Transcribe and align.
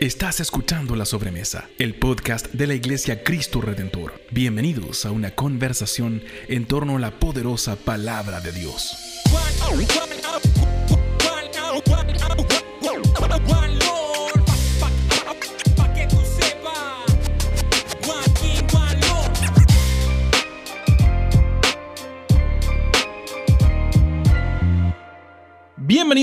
Estás 0.00 0.40
escuchando 0.40 0.96
La 0.96 1.04
Sobremesa, 1.04 1.68
el 1.78 1.94
podcast 1.94 2.46
de 2.54 2.66
la 2.66 2.72
Iglesia 2.72 3.22
Cristo 3.22 3.60
Redentor. 3.60 4.14
Bienvenidos 4.30 5.04
a 5.04 5.10
una 5.10 5.34
conversación 5.34 6.22
en 6.48 6.64
torno 6.64 6.96
a 6.96 7.00
la 7.00 7.10
poderosa 7.10 7.76
palabra 7.76 8.40
de 8.40 8.50
Dios. 8.50 8.96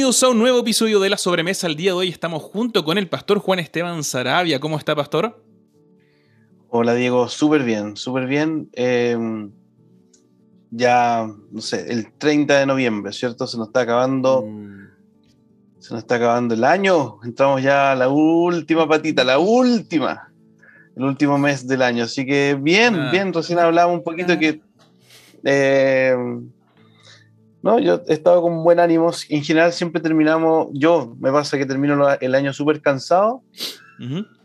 Bienvenidos 0.07 0.23
a 0.23 0.29
un 0.29 0.39
nuevo 0.39 0.59
episodio 0.59 1.01
de 1.01 1.09
La 1.09 1.17
Sobremesa. 1.17 1.67
El 1.67 1.75
día 1.75 1.91
de 1.91 1.97
hoy 1.97 2.07
estamos 2.07 2.41
junto 2.41 2.85
con 2.85 2.97
el 2.97 3.09
pastor 3.09 3.39
Juan 3.39 3.59
Esteban 3.59 4.05
Sarabia. 4.05 4.57
¿Cómo 4.57 4.77
está, 4.77 4.95
pastor? 4.95 5.43
Hola, 6.69 6.93
Diego. 6.93 7.27
Súper 7.27 7.63
bien, 7.63 7.97
súper 7.97 8.25
bien. 8.25 8.69
Em, 8.71 9.51
ya, 10.71 11.29
no 11.51 11.59
sé, 11.59 11.91
el 11.91 12.13
30 12.13 12.57
de 12.57 12.65
noviembre, 12.65 13.11
¿cierto? 13.11 13.47
Se 13.47 13.57
nos 13.57 13.67
está 13.67 13.81
acabando. 13.81 14.45
Mm. 14.47 14.87
Se 15.79 15.93
nos 15.93 16.03
está 16.03 16.15
acabando 16.15 16.53
el 16.53 16.63
año. 16.63 17.19
Entramos 17.25 17.61
ya 17.61 17.91
a 17.91 17.95
la 17.95 18.07
última 18.07 18.87
patita, 18.87 19.25
la 19.25 19.39
última. 19.39 20.31
El 20.95 21.03
último 21.03 21.37
mes 21.37 21.67
del 21.67 21.81
año. 21.81 22.05
Así 22.05 22.25
que 22.25 22.57
bien, 22.57 22.95
ah. 22.95 23.11
bien. 23.11 23.33
Recién 23.33 23.59
hablaba 23.59 23.91
un 23.91 24.03
poquito 24.05 24.39
que. 24.39 24.61
Eh, 25.43 26.15
no, 27.61 27.79
yo 27.79 28.01
he 28.07 28.13
estado 28.13 28.41
con 28.41 28.63
buen 28.63 28.79
ánimo. 28.79 29.11
En 29.29 29.43
general 29.43 29.73
siempre 29.73 30.01
terminamos, 30.01 30.67
yo 30.73 31.15
me 31.19 31.31
pasa 31.31 31.57
que 31.57 31.65
termino 31.65 32.07
el 32.19 32.35
año 32.35 32.53
súper 32.53 32.81
cansado. 32.81 33.43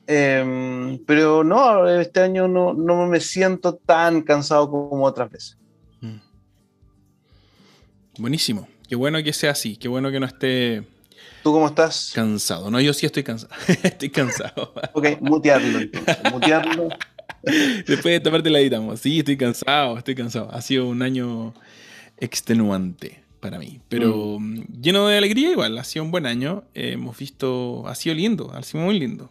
Em, 0.06 0.98
pero 1.04 1.44
no, 1.44 1.88
este 1.88 2.20
año 2.20 2.48
no, 2.48 2.74
no, 2.74 3.06
me 3.06 3.20
siento 3.20 3.74
tan 3.74 4.22
cansado 4.22 4.70
como 4.70 5.04
otras 5.04 5.30
veces. 5.30 5.58
Mm. 6.00 6.16
Buenísimo. 8.18 8.68
Qué 8.88 8.96
bueno 8.96 9.22
que 9.22 9.32
sea 9.32 9.52
así. 9.52 9.76
Qué 9.76 9.88
bueno 9.88 10.10
que 10.10 10.20
no 10.20 10.26
esté... 10.26 10.86
¿Tú 11.42 11.52
cómo 11.52 11.66
estás? 11.66 12.12
Cansado. 12.14 12.70
No, 12.70 12.80
yo 12.80 12.92
sí 12.92 13.06
estoy 13.06 13.22
cansado. 13.22 13.52
estoy 13.82 14.10
cansado. 14.10 14.74
ok, 14.92 15.20
mutearlo 15.20 15.78
entonces. 15.78 16.18
Mutearlo. 16.32 16.88
Después 17.42 18.04
de 18.04 18.16
esta 18.16 18.30
parte 18.30 18.50
la 18.50 18.60
editamos. 18.60 19.00
Sí, 19.00 19.20
estoy 19.20 19.36
cansado, 19.36 19.98
estoy 19.98 20.14
cansado. 20.14 20.50
Ha 20.52 20.60
sido 20.60 20.86
un 20.86 21.02
año 21.02 21.54
extenuante 22.22 23.22
para 23.40 23.58
mí, 23.58 23.80
pero 23.88 24.38
mm. 24.38 24.60
Mm, 24.60 24.64
lleno 24.80 25.08
de 25.08 25.18
alegría 25.18 25.50
igual, 25.50 25.76
ha 25.76 25.84
sido 25.84 26.04
un 26.04 26.12
buen 26.12 26.26
año, 26.26 26.62
hemos 26.74 27.18
visto, 27.18 27.86
ha 27.88 27.94
sido 27.96 28.14
lindo, 28.14 28.52
ha 28.54 28.62
sido 28.62 28.84
muy 28.84 28.98
lindo. 28.98 29.28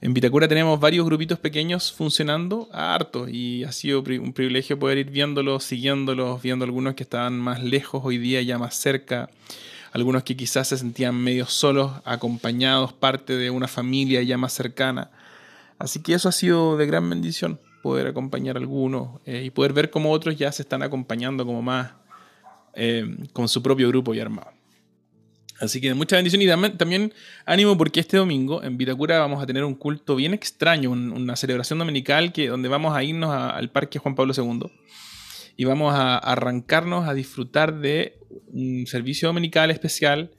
En 0.00 0.14
Vitacura 0.14 0.46
tenemos 0.46 0.78
varios 0.78 1.06
grupitos 1.06 1.38
pequeños 1.38 1.92
funcionando 1.92 2.68
harto 2.72 3.26
y 3.28 3.64
ha 3.64 3.72
sido 3.72 4.00
un 4.00 4.32
privilegio 4.32 4.78
poder 4.78 4.98
ir 4.98 5.10
viéndolos, 5.10 5.64
siguiéndolos, 5.64 6.42
viendo 6.42 6.64
algunos 6.64 6.94
que 6.94 7.02
estaban 7.02 7.38
más 7.40 7.62
lejos 7.62 8.02
hoy 8.04 8.18
día, 8.18 8.42
ya 8.42 8.58
más 8.58 8.74
cerca, 8.74 9.30
algunos 9.92 10.22
que 10.22 10.36
quizás 10.36 10.68
se 10.68 10.76
sentían 10.76 11.16
medio 11.16 11.46
solos, 11.46 11.90
acompañados, 12.04 12.92
parte 12.92 13.36
de 13.36 13.50
una 13.50 13.66
familia 13.66 14.22
ya 14.22 14.36
más 14.36 14.52
cercana. 14.52 15.10
Así 15.78 16.02
que 16.02 16.14
eso 16.14 16.28
ha 16.28 16.32
sido 16.32 16.76
de 16.76 16.86
gran 16.86 17.08
bendición, 17.08 17.58
poder 17.82 18.06
acompañar 18.06 18.56
a 18.56 18.60
algunos 18.60 19.20
eh, 19.24 19.42
y 19.44 19.50
poder 19.50 19.72
ver 19.72 19.90
cómo 19.90 20.12
otros 20.12 20.36
ya 20.36 20.52
se 20.52 20.62
están 20.62 20.82
acompañando 20.82 21.46
como 21.46 21.62
más 21.62 21.92
eh, 22.76 23.16
con 23.32 23.48
su 23.48 23.62
propio 23.62 23.88
grupo 23.88 24.14
y 24.14 24.20
armado. 24.20 24.52
Así 25.60 25.80
que 25.80 25.94
mucha 25.94 26.16
bendición 26.16 26.42
y 26.42 26.76
también, 26.76 27.12
ánimo 27.46 27.78
porque 27.78 28.00
este 28.00 28.16
domingo 28.16 28.62
en 28.62 28.76
Vitacura 28.76 29.20
vamos 29.20 29.42
a 29.42 29.46
tener 29.46 29.64
un 29.64 29.74
culto 29.74 30.16
bien 30.16 30.34
extraño, 30.34 30.90
una 30.90 31.36
celebración 31.36 31.78
dominical 31.78 32.32
que, 32.32 32.48
donde 32.48 32.68
vamos 32.68 32.96
a 32.96 33.04
irnos 33.04 33.30
al 33.30 33.70
Parque 33.70 34.00
Juan 34.00 34.16
Pablo 34.16 34.34
II 34.36 34.70
y 35.56 35.64
vamos 35.64 35.94
a 35.94 36.18
arrancarnos 36.18 37.08
a 37.08 37.14
disfrutar 37.14 37.78
de 37.78 38.18
un 38.48 38.86
servicio 38.86 39.28
dominical 39.28 39.70
especial 39.70 40.32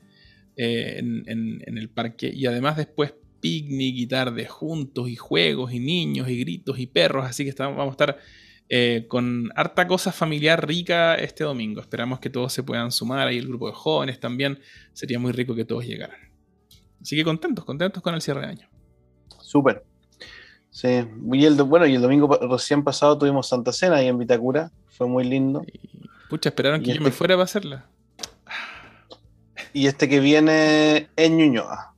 eh, 0.58 0.98
en, 1.00 1.78
el 1.78 1.90
parque 1.90 2.32
y 2.34 2.46
además 2.46 2.76
después 2.78 3.14
picnic 3.40 3.96
y 3.96 4.08
tarde 4.08 4.46
juntos 4.46 5.10
y 5.10 5.16
juegos 5.16 5.72
y 5.74 5.80
niños 5.80 6.30
y 6.30 6.40
gritos 6.40 6.80
y 6.80 6.88
perros, 6.88 7.26
así 7.26 7.46
que 7.46 7.54
vamos 7.58 7.88
a 7.88 7.92
estar 7.92 8.18
eh, 8.68 9.06
con 9.08 9.52
harta 9.56 9.88
cosa 9.88 10.12
familiar 10.12 10.68
rica 10.68 11.16
este 11.16 11.44
domingo. 11.44 11.82
Esperamos 11.82 12.20
que 12.20 12.30
todos 12.30 12.52
se 12.52 12.64
puedan 12.64 12.92
sumar, 12.92 13.28
ahí 13.28 13.38
el 13.38 13.48
grupo 13.48 13.68
de 13.68 13.74
jóvenes 13.74 14.20
también. 14.20 14.60
Sería 14.94 15.20
muy 15.20 15.32
rico 15.32 15.56
que 15.56 15.66
todos 15.66 15.86
llegaran. 15.86 16.18
Así 17.02 17.16
que 17.16 17.24
contentos, 17.24 17.64
contentos 17.66 18.02
con 18.02 18.16
el 18.16 18.22
cierre 18.22 18.42
de 18.42 18.48
año. 18.48 18.70
Súper. 19.40 19.84
Sí, 20.72 21.06
y 21.32 21.46
el, 21.46 21.56
bueno, 21.64 21.86
y 21.86 21.96
el 21.96 22.02
domingo 22.02 22.28
recién 22.50 22.84
pasado 22.84 23.18
tuvimos 23.18 23.48
Santa 23.48 23.72
Cena 23.72 23.98
ahí 23.98 24.08
en 24.08 24.18
Vitacura. 24.18 24.72
Fue 24.88 25.08
muy 25.08 25.24
lindo. 25.24 25.64
pucha, 26.30 26.50
esperaron 26.50 26.82
que 26.82 26.94
yo 26.94 27.02
me 27.02 27.10
este 27.10 27.18
fuera 27.18 27.36
para 27.36 27.44
hacerla. 27.44 27.86
Y 29.72 29.88
este 29.88 30.10
que 30.10 30.20
viene 30.20 31.10
en 31.16 31.38
Ñuñoa. 31.38 31.95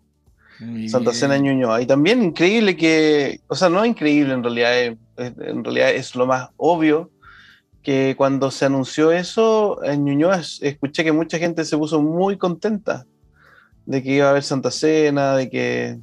Santa 0.87 1.13
Cena 1.13 1.35
en 1.35 1.43
Ñuñoa. 1.43 1.81
Y 1.81 1.85
también 1.85 2.23
increíble 2.23 2.75
que, 2.75 3.41
o 3.47 3.55
sea, 3.55 3.69
no 3.69 3.85
increíble 3.85 4.33
en 4.33 4.43
realidad, 4.43 4.77
es 4.77 4.97
en 5.17 5.63
realidad 5.63 5.91
es 5.91 6.15
lo 6.15 6.25
más 6.25 6.49
obvio, 6.57 7.11
que 7.81 8.15
cuando 8.17 8.51
se 8.51 8.65
anunció 8.65 9.11
eso 9.11 9.83
en 9.83 10.03
Ñuñoa 10.03 10.41
escuché 10.61 11.03
que 11.03 11.11
mucha 11.11 11.39
gente 11.39 11.63
se 11.63 11.77
puso 11.77 12.01
muy 12.01 12.37
contenta 12.37 13.05
de 13.85 14.03
que 14.03 14.15
iba 14.15 14.27
a 14.27 14.31
haber 14.31 14.43
Santa 14.43 14.71
Cena, 14.71 15.35
de 15.35 15.49
que 15.49 15.99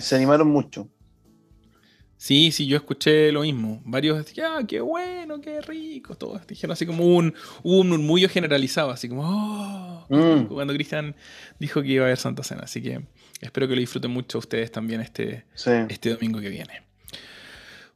se, 0.00 0.16
animaron 0.16 0.48
mucho. 0.48 0.88
Sí, 2.24 2.52
sí, 2.52 2.66
yo 2.66 2.78
escuché 2.78 3.30
lo 3.32 3.42
mismo. 3.42 3.82
Varios 3.84 4.16
decían, 4.16 4.52
ah, 4.56 4.66
qué 4.66 4.80
bueno, 4.80 5.42
qué 5.42 5.60
rico. 5.60 6.14
Todos 6.14 6.46
dijeron 6.46 6.72
así 6.72 6.86
como 6.86 7.04
un, 7.04 7.34
un 7.62 7.90
murmullo 7.90 8.30
generalizado, 8.30 8.90
así 8.90 9.10
como, 9.10 9.24
oh, 9.28 10.06
mm. 10.08 10.46
cuando 10.46 10.72
Cristian 10.72 11.14
dijo 11.58 11.82
que 11.82 11.88
iba 11.88 12.04
a 12.04 12.06
haber 12.06 12.16
Santa 12.16 12.42
Cena. 12.42 12.62
Así 12.62 12.80
que 12.80 13.02
espero 13.42 13.68
que 13.68 13.74
lo 13.74 13.80
disfruten 13.80 14.10
mucho 14.10 14.38
ustedes 14.38 14.72
también 14.72 15.02
este, 15.02 15.44
este 15.90 16.14
domingo 16.14 16.40
que 16.40 16.48
viene. 16.48 16.80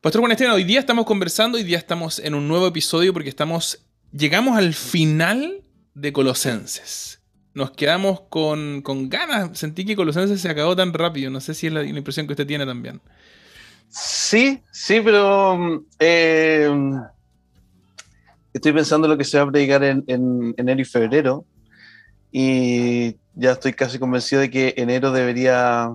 Pastor 0.02 0.20
Juan 0.20 0.32
Esteban, 0.32 0.52
hoy 0.52 0.64
día 0.64 0.80
estamos 0.80 1.06
conversando, 1.06 1.56
hoy 1.56 1.64
día 1.64 1.78
estamos 1.78 2.18
en 2.18 2.34
un 2.34 2.46
nuevo 2.48 2.66
episodio 2.66 3.14
porque 3.14 3.30
estamos, 3.30 3.82
llegamos 4.12 4.58
al 4.58 4.74
final 4.74 5.62
de 5.94 6.12
Colosenses. 6.12 7.22
Nos 7.54 7.70
quedamos 7.70 8.20
con, 8.28 8.82
ganas. 9.08 9.58
Sentí 9.58 9.86
que 9.86 9.96
Colosenses 9.96 10.38
se 10.38 10.50
acabó 10.50 10.76
tan 10.76 10.92
rápido. 10.92 11.30
No 11.30 11.40
sé 11.40 11.54
si 11.54 11.68
es 11.68 11.72
la, 11.72 11.82
impresión 11.82 12.26
que 12.26 12.34
usted 12.34 12.46
tiene 12.46 12.66
también. 12.66 13.00
Sí, 13.88 14.62
sí, 14.70 15.00
pero 15.02 15.84
eh, 15.98 16.70
estoy 18.52 18.72
pensando 18.72 19.08
lo 19.08 19.16
que 19.16 19.24
se 19.24 19.38
va 19.38 19.44
a 19.44 19.50
predicar 19.50 19.82
en, 19.84 20.04
en 20.06 20.54
enero 20.56 20.80
y 20.80 20.84
febrero. 20.84 21.44
Y 22.30 23.16
ya 23.34 23.52
estoy 23.52 23.72
casi 23.72 23.98
convencido 23.98 24.40
de 24.40 24.50
que 24.50 24.74
enero 24.76 25.12
debería 25.12 25.90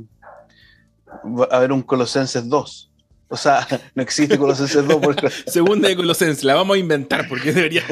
haber 1.52 1.72
un 1.72 1.82
Colosenses 1.82 2.48
2. 2.48 2.92
O 3.34 3.38
sea, 3.38 3.68
no 3.96 4.04
existe 4.04 4.38
Colosenses 4.38 4.88
2. 4.88 5.02
Segunda 5.48 5.90
de 5.90 5.96
Colosenses, 5.96 6.44
la 6.44 6.54
vamos 6.54 6.76
a 6.76 6.80
inventar 6.80 7.28
porque 7.28 7.52
debería. 7.52 7.84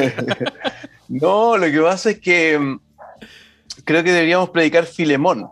no, 1.09 1.57
lo 1.57 1.65
que 1.65 1.81
pasa 1.81 2.11
es 2.11 2.19
que 2.19 2.59
mm, 2.59 2.79
creo 3.83 4.03
que 4.03 4.11
deberíamos 4.11 4.51
predicar 4.51 4.85
Filemón. 4.85 5.47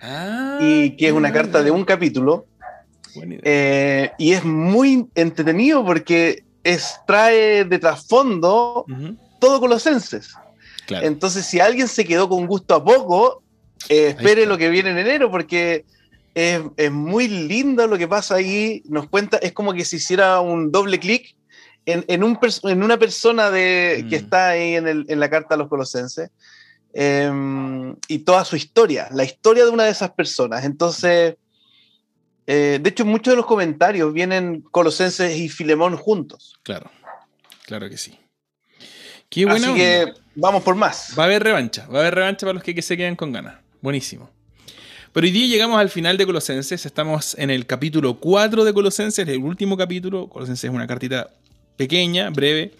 Ah, 0.00 0.58
y 0.60 0.96
que 0.96 1.06
es 1.06 1.12
una 1.12 1.32
carta 1.32 1.62
de 1.62 1.70
un 1.70 1.84
capítulo. 1.84 2.47
Eh, 3.42 4.10
y 4.18 4.32
es 4.32 4.44
muy 4.44 5.06
entretenido 5.14 5.84
porque 5.84 6.44
trae 7.06 7.64
de 7.64 7.78
trasfondo 7.78 8.84
todo 9.38 9.60
Colosenses. 9.60 10.34
Entonces, 10.88 11.46
si 11.46 11.60
alguien 11.60 11.88
se 11.88 12.04
quedó 12.04 12.28
con 12.28 12.46
gusto 12.46 12.74
a 12.74 12.84
poco, 12.84 13.42
eh, 13.88 14.08
espere 14.08 14.46
lo 14.46 14.58
que 14.58 14.70
viene 14.70 14.90
en 14.90 14.98
enero 14.98 15.30
porque 15.30 15.84
es, 16.34 16.90
muy 16.90 17.28
lindo 17.28 17.86
lo 17.86 17.98
que 17.98 18.08
pasa 18.08 18.36
ahí. 18.36 18.82
Nos 18.86 19.08
cuenta, 19.08 19.38
es 19.38 19.52
como 19.52 19.72
que 19.72 19.84
se 19.84 19.96
hiciera 19.96 20.40
un 20.40 20.70
doble 20.70 20.98
clic 20.98 21.36
en, 21.86 22.04
en, 22.08 22.22
un 22.22 22.38
en, 22.64 22.82
una 22.82 22.98
persona 22.98 23.50
de, 23.50 24.06
que 24.08 24.16
mm. 24.16 24.22
está 24.24 24.48
ahí 24.50 24.74
en, 24.74 24.88
el, 24.88 25.06
en, 25.08 25.20
la 25.20 25.30
carta 25.30 25.54
a 25.54 25.58
los 25.58 25.68
colosenses 25.68 26.30
em, 26.92 27.96
y 28.08 28.18
toda 28.20 28.44
su 28.44 28.56
historia, 28.56 29.08
la 29.12 29.24
historia 29.24 29.64
de 29.64 29.70
una 29.70 29.84
de 29.84 29.90
esas 29.90 30.10
personas. 30.10 30.64
Entonces, 30.64 31.36
eh, 32.50 32.78
de 32.80 32.88
hecho, 32.88 33.04
muchos 33.04 33.32
de 33.32 33.36
los 33.36 33.44
comentarios 33.44 34.10
vienen 34.10 34.62
colosenses 34.70 35.36
y 35.36 35.50
Filemón 35.50 35.98
juntos. 35.98 36.58
Claro, 36.62 36.90
claro 37.66 37.90
que 37.90 37.98
sí. 37.98 38.18
Qué 39.28 39.44
Así 39.46 39.74
que 39.74 40.14
vamos 40.34 40.62
por 40.62 40.74
más. 40.74 41.12
Va 41.18 41.24
a 41.24 41.26
haber 41.26 41.42
revancha, 41.42 41.86
va 41.88 41.98
a 41.98 42.00
haber 42.00 42.14
revancha 42.14 42.46
para 42.46 42.54
los 42.54 42.62
que, 42.62 42.74
que 42.74 42.80
se 42.80 42.96
queden 42.96 43.16
con 43.16 43.32
ganas. 43.32 43.56
Buenísimo. 43.82 44.30
Pero 45.12 45.26
hoy 45.26 45.30
día 45.30 45.46
llegamos 45.46 45.78
al 45.78 45.90
final 45.90 46.16
de 46.16 46.24
Colosenses, 46.24 46.86
estamos 46.86 47.36
en 47.38 47.50
el 47.50 47.66
capítulo 47.66 48.18
4 48.18 48.64
de 48.64 48.72
Colosenses, 48.72 49.28
el 49.28 49.40
último 49.40 49.76
capítulo. 49.76 50.30
Colosenses 50.30 50.70
es 50.70 50.74
una 50.74 50.86
cartita 50.86 51.28
pequeña, 51.76 52.30
breve. 52.30 52.72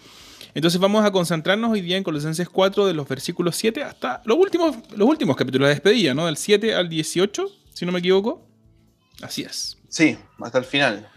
Entonces 0.54 0.80
vamos 0.80 1.04
a 1.04 1.12
concentrarnos 1.12 1.70
hoy 1.70 1.82
día 1.82 1.98
en 1.98 2.04
Colosenses 2.04 2.48
4 2.48 2.86
de 2.86 2.94
los 2.94 3.06
versículos 3.06 3.54
7 3.56 3.82
hasta 3.82 4.22
los 4.24 4.38
últimos, 4.38 4.76
los 4.96 5.06
últimos 5.06 5.36
capítulos 5.36 5.68
de 5.68 5.74
despedida, 5.74 6.14
¿no? 6.14 6.24
Del 6.24 6.38
7 6.38 6.74
al 6.74 6.88
18, 6.88 7.52
si 7.74 7.84
no 7.84 7.92
me 7.92 7.98
equivoco. 7.98 8.48
Así 9.22 9.42
es. 9.42 9.78
Sí, 9.88 10.18
hasta 10.40 10.58
el 10.58 10.64
final. 10.64 11.08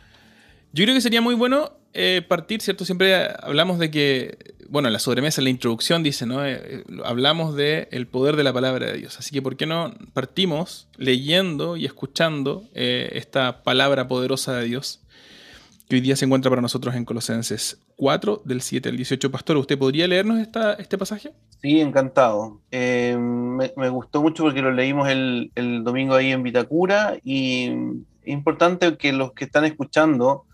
Yo 0.73 0.83
creo 0.85 0.95
que 0.95 1.01
sería 1.01 1.21
muy 1.21 1.35
bueno 1.35 1.73
eh, 1.93 2.21
partir, 2.27 2.61
¿cierto? 2.61 2.85
Siempre 2.85 3.27
hablamos 3.41 3.77
de 3.77 3.91
que, 3.91 4.55
bueno, 4.69 4.87
en 4.87 4.93
la 4.93 4.99
sobremesa, 4.99 5.41
en 5.41 5.45
la 5.45 5.49
introducción 5.49 6.03
dice, 6.03 6.25
¿no? 6.25 6.45
Eh, 6.45 6.61
eh, 6.63 6.83
hablamos 7.03 7.55
del 7.55 7.89
el 7.91 8.07
poder 8.07 8.37
de 8.37 8.43
la 8.43 8.53
palabra 8.53 8.87
de 8.87 8.97
Dios. 8.97 9.19
Así 9.19 9.31
que, 9.31 9.41
¿por 9.41 9.57
qué 9.57 9.65
no 9.65 9.93
partimos 10.13 10.87
leyendo 10.97 11.75
y 11.75 11.85
escuchando 11.85 12.63
esta 12.73 13.63
palabra 13.63 14.07
poderosa 14.07 14.55
de 14.55 14.65
Dios 14.65 15.00
que 15.91 15.97
hoy 15.97 16.01
día 16.01 16.15
se 16.15 16.23
encuentra 16.23 16.49
para 16.49 16.61
nosotros 16.61 16.95
en 16.95 17.03
Colosenses 17.03 17.81
4, 17.97 18.43
del 18.45 18.61
7 18.61 18.87
al 18.87 18.95
18? 18.95 19.29
Pastor, 19.29 19.57
¿usted 19.57 19.77
podría 19.77 20.07
leernos 20.07 20.39
esta, 20.39 20.71
este 20.75 20.97
pasaje? 20.97 21.33
Sí, 21.61 21.81
encantado. 21.81 22.61
Me, 22.71 23.89
gustó 23.89 24.21
mucho 24.21 24.43
porque 24.43 24.61
lo 24.61 24.71
leímos 24.71 25.09
el, 25.09 25.51
el 25.53 25.83
domingo 25.83 26.15
ahí 26.15 26.31
en 26.31 26.43
Vitacura 26.43 27.17
y 27.25 27.65
es 28.23 28.33
importante 28.33 28.95
que 28.95 29.11
los 29.11 29.33
que 29.33 29.43
están 29.43 29.65
escuchando 29.65 30.45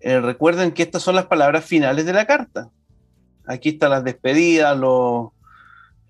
eh, 0.00 0.18
recuerden 0.18 0.72
que 0.72 0.82
estas 0.82 1.02
son 1.02 1.14
las 1.14 1.26
palabras 1.26 1.62
finales 1.62 2.06
de 2.06 2.14
la 2.14 2.26
carta. 2.26 2.70
Aquí 3.44 3.68
están 3.68 3.90
las 3.90 4.02
despedidas, 4.02 4.78
los, 4.78 5.28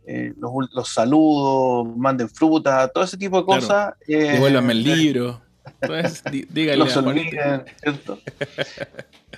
eh, 0.06 0.32
los, 0.38 0.88
saludos, 0.88 1.88
manden 1.96 2.28
fruta, 2.28 2.86
todo 2.86 3.02
ese 3.02 3.16
tipo 3.16 3.38
de 3.38 3.44
cosas. 3.46 3.94
Eh, 4.06 4.34
Devuélvame 4.34 4.74
el 4.74 4.84
libro. 4.84 5.49
Pues, 5.86 6.22
díganle 6.50 6.90
¿cierto? 6.90 8.18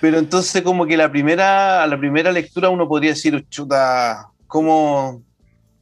Pero 0.01 0.17
entonces 0.19 0.61
como 0.61 0.85
que 0.85 0.97
la 0.97 1.11
primera, 1.11 1.85
la 1.87 1.97
primera 1.97 2.31
lectura 2.31 2.69
uno 2.69 2.87
podría 2.87 3.11
decir, 3.11 3.45
chuta, 3.49 4.29
¿cómo, 4.47 5.23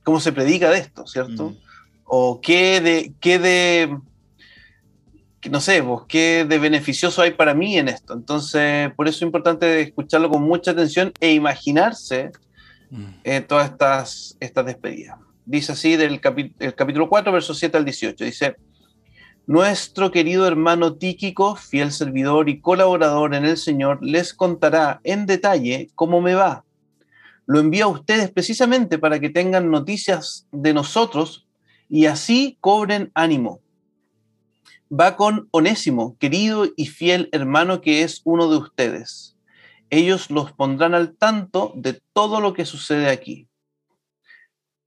cómo 0.03 0.19
se 0.19 0.31
predica 0.31 0.69
de 0.69 0.79
esto, 0.79 1.07
¿cierto? 1.07 1.49
Mm. 1.49 1.57
O 2.05 2.41
qué 2.41 2.81
de, 2.81 3.13
qué 3.19 3.39
de 3.39 3.97
no 5.49 5.59
sé, 5.59 5.81
vos, 5.81 6.05
qué 6.07 6.45
de 6.47 6.59
beneficioso 6.59 7.21
hay 7.21 7.31
para 7.31 7.53
mí 7.53 7.77
en 7.77 7.87
esto. 7.87 8.13
Entonces, 8.13 8.91
por 8.95 9.07
eso 9.07 9.17
es 9.17 9.21
importante 9.23 9.81
escucharlo 9.81 10.29
con 10.29 10.43
mucha 10.43 10.71
atención 10.71 11.11
e 11.19 11.31
imaginarse 11.33 12.31
mm. 12.91 13.05
eh, 13.23 13.41
todas 13.41 13.71
estas, 13.71 14.37
estas 14.39 14.65
despedidas. 14.65 15.17
Dice 15.45 15.71
así 15.71 15.95
del 15.97 16.21
el 16.59 16.75
capítulo 16.75 17.09
4, 17.09 17.31
versos 17.31 17.57
7 17.57 17.77
al 17.77 17.85
18. 17.85 18.23
Dice, 18.23 18.55
nuestro 19.51 20.12
querido 20.12 20.48
hermano 20.48 20.95
Tíquico, 20.95 21.56
fiel 21.56 21.92
servidor 21.92 22.50
y 22.50 22.62
colaborador 22.62 23.36
en 23.36 23.45
el 23.45 23.57
Señor, 23.57 24.00
les 24.01 24.33
contará 24.33 25.01
en 25.03 25.25
detalle 25.25 25.89
cómo 25.95 26.21
me 26.21 26.36
va. 26.36 26.63
Lo 27.45 27.59
envío 27.59 27.86
a 27.86 27.89
ustedes 27.89 28.31
precisamente 28.31 28.98
para 28.98 29.19
que 29.19 29.30
tengan 29.30 29.69
noticias 29.69 30.48
de 30.51 30.74
nosotros 30.74 31.48
y 31.89 32.06
así 32.06 32.57
cobren 32.62 33.12
ánimo 33.13 33.62
va 34.92 35.15
con 35.15 35.48
Onésimo, 35.51 36.18
querido 36.18 36.68
y 36.75 36.88
fiel 36.88 37.30
hermano 37.31 37.81
que 37.81 38.04
es 38.04 38.21
uno 38.25 38.50
de 38.50 38.57
ustedes. 38.57 39.38
Ellos 39.89 40.30
los 40.30 40.51
pondrán 40.51 40.94
al 40.94 41.15
tanto 41.15 41.74
de 41.75 42.01
todo 42.13 42.42
lo 42.42 42.54
que 42.54 42.65
sucede 42.65 43.09
aquí. 43.09 43.47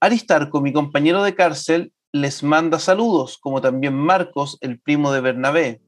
Aristarco, 0.00 0.60
mi 0.60 0.72
compañero 0.72 1.22
de 1.22 1.34
cárcel, 1.34 1.92
les 2.14 2.44
manda 2.44 2.78
saludos, 2.78 3.38
como 3.38 3.60
también 3.60 3.96
Marcos, 3.96 4.56
el 4.60 4.78
primo 4.78 5.10
de 5.10 5.20
Bernabé. 5.20 5.80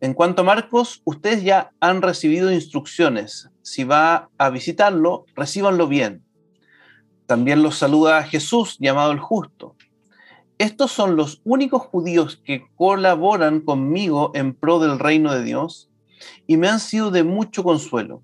En 0.00 0.14
cuanto 0.14 0.42
a 0.42 0.44
Marcos, 0.44 1.02
ustedes 1.04 1.42
ya 1.42 1.72
han 1.80 2.00
recibido 2.00 2.52
instrucciones. 2.52 3.50
Si 3.60 3.82
va 3.82 4.28
a 4.38 4.50
visitarlo, 4.50 5.24
recíbanlo 5.34 5.88
bien. 5.88 6.22
También 7.26 7.60
los 7.60 7.76
saluda 7.76 8.22
Jesús, 8.22 8.76
llamado 8.78 9.10
el 9.10 9.18
justo. 9.18 9.74
Estos 10.58 10.92
son 10.92 11.16
los 11.16 11.40
únicos 11.42 11.82
judíos 11.82 12.40
que 12.44 12.64
colaboran 12.76 13.62
conmigo 13.62 14.30
en 14.34 14.54
pro 14.54 14.78
del 14.78 15.00
reino 15.00 15.34
de 15.34 15.42
Dios 15.42 15.90
y 16.46 16.56
me 16.56 16.68
han 16.68 16.78
sido 16.78 17.10
de 17.10 17.24
mucho 17.24 17.64
consuelo. 17.64 18.22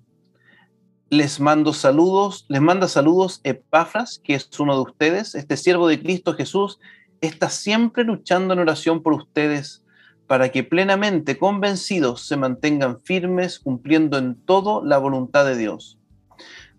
Les 1.09 1.41
mando 1.41 1.73
saludos, 1.73 2.45
les 2.47 2.61
manda 2.61 2.87
saludos 2.87 3.41
Epafras, 3.43 4.21
que 4.23 4.35
es 4.35 4.47
uno 4.57 4.75
de 4.75 4.81
ustedes, 4.83 5.35
este 5.35 5.57
siervo 5.57 5.89
de 5.89 5.99
Cristo 5.99 6.33
Jesús, 6.33 6.79
está 7.21 7.49
siempre 7.49 8.03
luchando 8.03 8.53
en 8.53 8.59
oración 8.59 9.01
por 9.03 9.13
ustedes 9.13 9.83
para 10.27 10.49
que 10.49 10.63
plenamente 10.63 11.37
convencidos 11.37 12.27
se 12.27 12.37
mantengan 12.37 12.99
firmes 12.99 13.59
cumpliendo 13.59 14.17
en 14.17 14.35
todo 14.35 14.83
la 14.85 14.99
voluntad 14.99 15.45
de 15.45 15.57
Dios. 15.57 15.97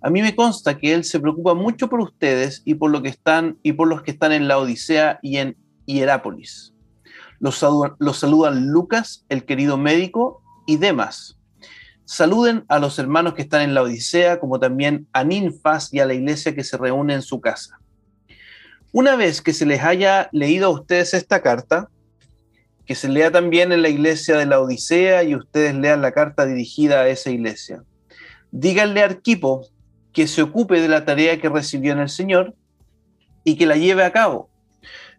A 0.02 0.08
mí 0.08 0.22
me 0.22 0.36
consta 0.36 0.78
que 0.78 0.94
él 0.94 1.04
se 1.04 1.20
preocupa 1.20 1.54
mucho 1.54 1.88
por 1.88 2.00
ustedes 2.00 2.62
y 2.64 2.74
por, 2.74 2.90
lo 2.90 3.02
que 3.02 3.08
están, 3.08 3.58
y 3.62 3.72
por 3.72 3.88
los 3.88 4.02
que 4.02 4.12
están 4.12 4.32
en 4.32 4.46
la 4.46 4.58
Odisea 4.58 5.18
y 5.20 5.38
en 5.38 5.56
Hierápolis. 5.84 6.74
Los 7.40 7.58
saludan, 7.58 7.96
los 7.98 8.18
saludan 8.18 8.68
Lucas, 8.68 9.26
el 9.28 9.44
querido 9.44 9.76
médico, 9.76 10.42
y 10.66 10.76
demás. 10.76 11.36
Saluden 12.04 12.64
a 12.68 12.78
los 12.78 13.00
hermanos 13.00 13.34
que 13.34 13.42
están 13.42 13.62
en 13.62 13.74
la 13.74 13.82
Odisea, 13.82 14.38
como 14.38 14.60
también 14.60 15.08
a 15.12 15.24
Ninfas 15.24 15.92
y 15.92 15.98
a 15.98 16.06
la 16.06 16.14
iglesia 16.14 16.54
que 16.54 16.62
se 16.62 16.76
reúne 16.76 17.14
en 17.14 17.22
su 17.22 17.40
casa. 17.40 17.79
Una 18.92 19.16
vez 19.16 19.40
que 19.40 19.52
se 19.52 19.66
les 19.66 19.82
haya 19.82 20.28
leído 20.32 20.66
a 20.66 20.70
ustedes 20.70 21.14
esta 21.14 21.42
carta, 21.42 21.88
que 22.86 22.96
se 22.96 23.08
lea 23.08 23.30
también 23.30 23.70
en 23.70 23.82
la 23.82 23.88
iglesia 23.88 24.36
de 24.36 24.46
la 24.46 24.60
Odisea 24.60 25.22
y 25.22 25.36
ustedes 25.36 25.76
lean 25.76 26.02
la 26.02 26.10
carta 26.10 26.44
dirigida 26.44 27.02
a 27.02 27.08
esa 27.08 27.30
iglesia. 27.30 27.84
Díganle 28.50 29.02
a 29.02 29.04
Arquipo 29.04 29.68
que 30.12 30.26
se 30.26 30.42
ocupe 30.42 30.80
de 30.80 30.88
la 30.88 31.04
tarea 31.04 31.40
que 31.40 31.48
recibió 31.48 31.92
en 31.92 32.00
el 32.00 32.08
Señor 32.08 32.54
y 33.44 33.56
que 33.56 33.66
la 33.66 33.76
lleve 33.76 34.02
a 34.02 34.10
cabo. 34.10 34.50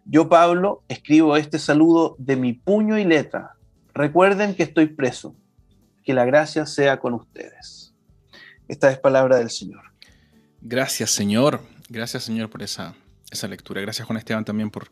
Yo, 0.04 0.28
Pablo, 0.28 0.82
escribo 0.88 1.36
este 1.36 1.58
saludo 1.58 2.14
de 2.18 2.36
mi 2.36 2.52
puño 2.52 2.98
y 2.98 3.04
letra. 3.04 3.52
Recuerden 3.94 4.54
que 4.54 4.64
estoy 4.64 4.86
preso. 4.86 5.34
Que 6.04 6.12
la 6.12 6.24
gracia 6.24 6.66
sea 6.66 6.98
con 6.98 7.14
ustedes. 7.14 7.94
Esta 8.68 8.90
es 8.90 8.98
palabra 8.98 9.38
del 9.38 9.48
Señor. 9.50 9.82
Gracias, 10.60 11.10
Señor. 11.12 11.60
Gracias, 11.88 12.24
Señor, 12.24 12.50
por 12.50 12.62
esa, 12.62 12.94
esa 13.32 13.48
lectura. 13.48 13.80
Gracias, 13.80 14.06
Juan 14.06 14.18
Esteban, 14.18 14.44
también 14.44 14.70
por 14.70 14.88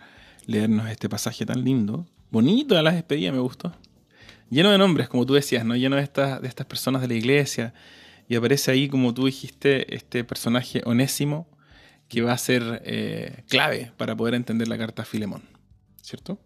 leernos 0.46 0.88
este 0.88 1.08
pasaje 1.08 1.46
tan 1.46 1.62
lindo. 1.62 2.06
Bonito 2.30 2.74
de 2.74 2.82
las 2.82 2.94
despedidas, 2.94 3.34
me 3.34 3.40
gustó. 3.40 3.72
Lleno 4.50 4.70
de 4.70 4.78
nombres, 4.78 5.08
como 5.08 5.24
tú 5.26 5.34
decías, 5.34 5.64
¿no? 5.64 5.76
Lleno 5.76 5.96
de 5.96 6.02
estas, 6.02 6.42
de 6.42 6.48
estas 6.48 6.66
personas 6.66 7.02
de 7.02 7.08
la 7.08 7.14
iglesia, 7.14 7.72
y 8.28 8.36
aparece 8.36 8.70
ahí, 8.70 8.88
como 8.88 9.14
tú 9.14 9.26
dijiste, 9.26 9.94
este 9.94 10.24
personaje 10.24 10.82
onésimo 10.84 11.48
que 12.08 12.22
va 12.22 12.32
a 12.32 12.38
ser 12.38 12.82
eh, 12.84 13.44
clave 13.48 13.92
para 13.96 14.16
poder 14.16 14.34
entender 14.34 14.68
la 14.68 14.78
carta 14.78 15.02
a 15.02 15.04
Filemón. 15.04 15.42
¿Cierto? 16.02 16.38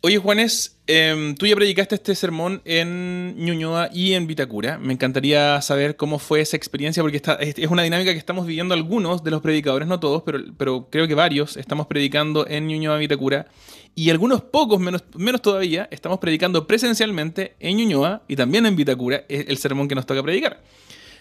Oye, 0.00 0.18
Juanes, 0.18 0.78
em, 0.86 1.34
tú 1.34 1.44
ya 1.44 1.56
predicaste 1.56 1.96
este 1.96 2.14
sermón 2.14 2.62
en 2.64 3.34
Ñuñoa 3.36 3.90
y 3.92 4.12
en 4.12 4.28
Vitacura. 4.28 4.78
Me 4.78 4.92
encantaría 4.92 5.60
saber 5.60 5.96
cómo 5.96 6.20
fue 6.20 6.40
esa 6.40 6.56
experiencia, 6.56 7.02
porque 7.02 7.20
es 7.40 7.68
una 7.68 7.82
dinámica 7.82 8.12
que 8.12 8.18
estamos 8.18 8.46
viviendo 8.46 8.74
algunos 8.74 9.24
de 9.24 9.32
los 9.32 9.42
predicadores, 9.42 9.88
no 9.88 9.98
todos, 9.98 10.22
pero, 10.56 10.88
creo 10.88 11.08
que 11.08 11.14
varios 11.16 11.56
estamos 11.56 11.88
predicando 11.88 12.46
en 12.46 12.68
Ñuñoa 12.68 12.96
y 12.96 13.00
Vitacura 13.00 13.48
y 13.96 14.10
algunos 14.10 14.40
pocos, 14.40 14.78
menos, 14.78 15.42
todavía, 15.42 15.88
estamos 15.90 16.20
predicando 16.20 16.68
presencialmente 16.68 17.56
en 17.58 17.78
Ñuñoa 17.78 18.22
y 18.28 18.36
también 18.36 18.66
en 18.66 18.76
Vitacura, 18.76 19.24
el 19.28 19.58
sermón 19.58 19.88
que 19.88 19.96
nos 19.96 20.06
toca 20.06 20.22
predicar. 20.22 20.62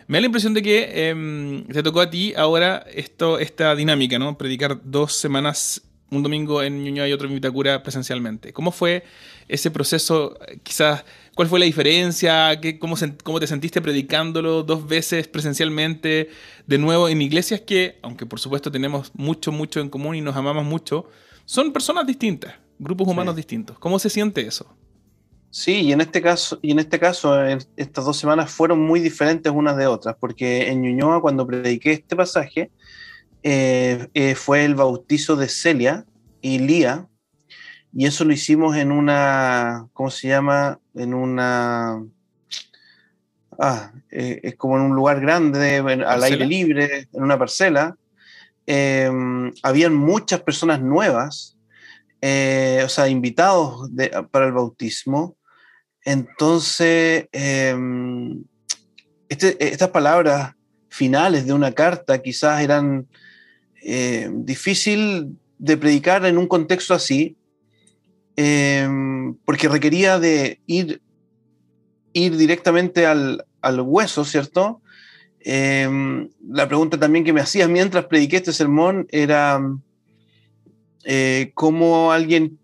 Me 0.06 0.18
da 0.18 0.22
la 0.22 0.28
impresión 0.28 0.54
de 0.54 0.62
que 0.62 1.10
em, 1.10 1.66
te 1.66 1.82
tocó 1.82 2.02
a 2.02 2.12
ti 2.12 2.36
ahora 2.38 2.86
esto, 2.94 3.40
esta 3.40 3.76
dinámica, 3.76 4.20
¿no? 4.20 4.38
Predicar 4.38 4.80
dos 4.84 5.14
semanas, 5.14 5.82
un 6.10 6.24
domingo 6.24 6.64
en 6.64 6.84
Ñuñoa 6.84 7.08
y 7.08 7.14
otro 7.14 7.28
en 7.28 7.36
Vitacura 7.36 7.84
presencialmente. 7.84 8.54
¿Cómo 8.54 8.72
fue 8.72 9.04
ese 9.48 9.72
proceso? 9.72 10.38
Quizás, 10.64 11.04
¿cuál 11.36 11.48
fue 11.48 11.60
la 11.60 11.66
diferencia? 11.66 12.60
¿Qué, 12.62 12.80
cómo, 12.80 12.96
¿Cómo 13.24 13.40
te 13.40 13.48
sentiste 13.48 13.82
predicándolo 13.82 14.64
dos 14.64 14.88
veces 14.88 15.28
presencialmente 15.28 16.30
de 16.66 16.78
nuevo 16.78 17.10
en 17.10 17.22
iglesias 17.22 17.62
que, 17.62 18.00
aunque 18.02 18.26
por 18.26 18.40
supuesto 18.40 18.72
tenemos 18.72 19.12
mucho, 19.16 19.52
mucho 19.52 19.80
en 19.80 19.90
común 19.90 20.16
y 20.16 20.22
nos 20.22 20.36
amamos 20.36 20.66
mucho, 20.66 21.10
son 21.46 21.74
personas 21.74 22.08
distintas? 22.08 22.54
grupos 22.80 23.08
humanos 23.08 23.36
distintos. 23.36 23.78
¿Cómo 23.80 24.00
se 24.00 24.10
siente 24.10 24.42
eso? 24.42 24.68
Sí, 25.50 25.82
y 25.82 25.92
en 25.92 26.02
este 26.02 26.22
caso, 26.22 26.60
y 26.62 26.72
en 26.72 26.80
este 26.80 27.00
caso, 27.00 27.42
estas 27.76 28.06
dos 28.06 28.18
semanas 28.18 28.52
fueron 28.52 28.80
muy 28.80 29.00
diferentes 29.00 29.52
unas 29.52 29.78
de 29.78 29.88
otras, 29.88 30.16
porque 30.20 30.70
en 30.70 30.82
Ñuñoa, 30.82 31.22
cuando 31.22 31.48
prediqué 31.48 31.94
este 31.94 32.16
pasaje, 32.16 32.70
eh, 33.44 34.08
eh, 34.14 34.36
fue 34.36 34.66
el 34.66 34.76
bautizo 34.76 35.36
de 35.36 35.48
Celia 35.48 36.06
y 36.42 36.60
Lía, 36.60 37.08
y 37.94 38.06
eso 38.06 38.26
lo 38.26 38.34
hicimos 38.34 38.76
en 38.76 38.92
una, 38.92 39.88
¿cómo 39.94 40.12
se 40.12 40.28
llama? 40.28 40.80
En 40.94 41.14
una, 41.14 42.04
ah, 43.60 43.92
eh, 44.12 44.40
es 44.44 44.56
como 44.56 44.78
en 44.78 44.84
un 44.84 44.96
lugar 44.96 45.22
grande, 45.22 45.78
al 45.78 46.24
aire 46.24 46.46
libre, 46.46 47.08
en 47.14 47.24
una 47.24 47.40
parcela. 47.40 47.96
habían 49.64 49.96
muchas 49.96 50.42
personas 50.42 50.82
nuevas 50.82 51.58
o 52.22 52.90
sea, 52.90 53.08
invitados 53.08 53.90
para 54.32 54.48
el 54.48 54.52
bautismo. 54.52 55.38
Entonces, 56.04 57.28
em, 57.32 58.44
este, 59.30 59.72
estas 59.74 59.90
palabras 59.90 60.54
finales 60.90 61.46
de 61.46 61.54
una 61.54 61.74
carta 61.74 62.22
quizás 62.22 62.62
eran 62.62 63.08
eh, 63.84 64.30
difícil 64.32 65.38
de 65.58 65.78
predicar 65.78 66.26
en 66.26 66.38
un 66.38 66.48
contexto 66.48 66.94
así. 66.94 67.36
em, 68.40 69.34
porque 69.46 69.68
requería 69.68 70.20
de 70.20 70.60
ir, 70.68 71.02
ir 72.14 72.38
directamente 72.38 73.08
al, 73.08 73.44
al 73.62 73.82
hueso, 73.82 74.24
¿cierto? 74.26 74.80
Em, 75.40 76.30
la 76.50 76.68
pregunta 76.68 77.00
también 77.00 77.24
que 77.24 77.34
me 77.34 77.42
hacías 77.42 77.70
mientras 77.70 78.06
prediqué 78.06 78.38
este 78.38 78.52
sermón 78.52 79.08
era 79.12 79.62
eh, 81.06 81.52
cómo 81.54 82.12
alguien 82.12 82.60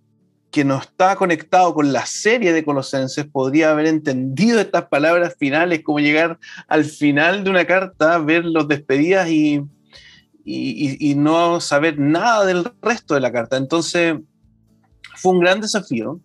que 0.51 0.65
no 0.65 0.77
está 0.77 1.15
conectado 1.15 1.73
con 1.73 1.93
la 1.93 2.05
serie 2.05 2.51
de 2.51 2.65
Colosenses 2.65 3.25
podría 3.25 3.71
haber 3.71 3.87
entendido 3.87 4.59
estas 4.59 4.85
palabras 4.89 5.35
finales, 5.39 5.81
como 5.81 5.99
llegar 5.99 6.37
al 6.67 6.83
final 6.83 7.43
de 7.43 7.49
una 7.49 7.65
carta, 7.65 8.17
ver 8.19 8.43
los 8.45 8.67
despedidas 8.67 9.29
y, 9.29 9.61
y, 10.45 11.15
no 11.15 11.61
saber 11.61 11.97
nada 11.99 12.45
del 12.45 12.65
resto 12.81 13.13
de 13.13 13.21
la 13.21 13.31
carta. 13.31 13.57
Entonces, 13.57 14.15
fue 15.15 15.33
un 15.33 15.39
gran 15.39 15.61
desafío. 15.61 16.19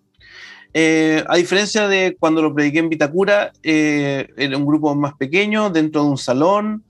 Eh, 0.75 1.25
a 1.27 1.37
diferencia 1.37 1.89
de 1.89 2.17
cuando 2.19 2.43
lo 2.43 2.55
prediqué 2.55 2.81
en 2.81 2.89
Vitacura, 2.89 3.53
eh, 3.63 4.29
era 4.37 4.57
un 4.57 4.67
grupo 4.67 4.95
más 4.95 5.15
pequeño, 5.15 5.71
dentro 5.71 6.03
de 6.03 6.11
un 6.11 6.19
salón, 6.19 6.85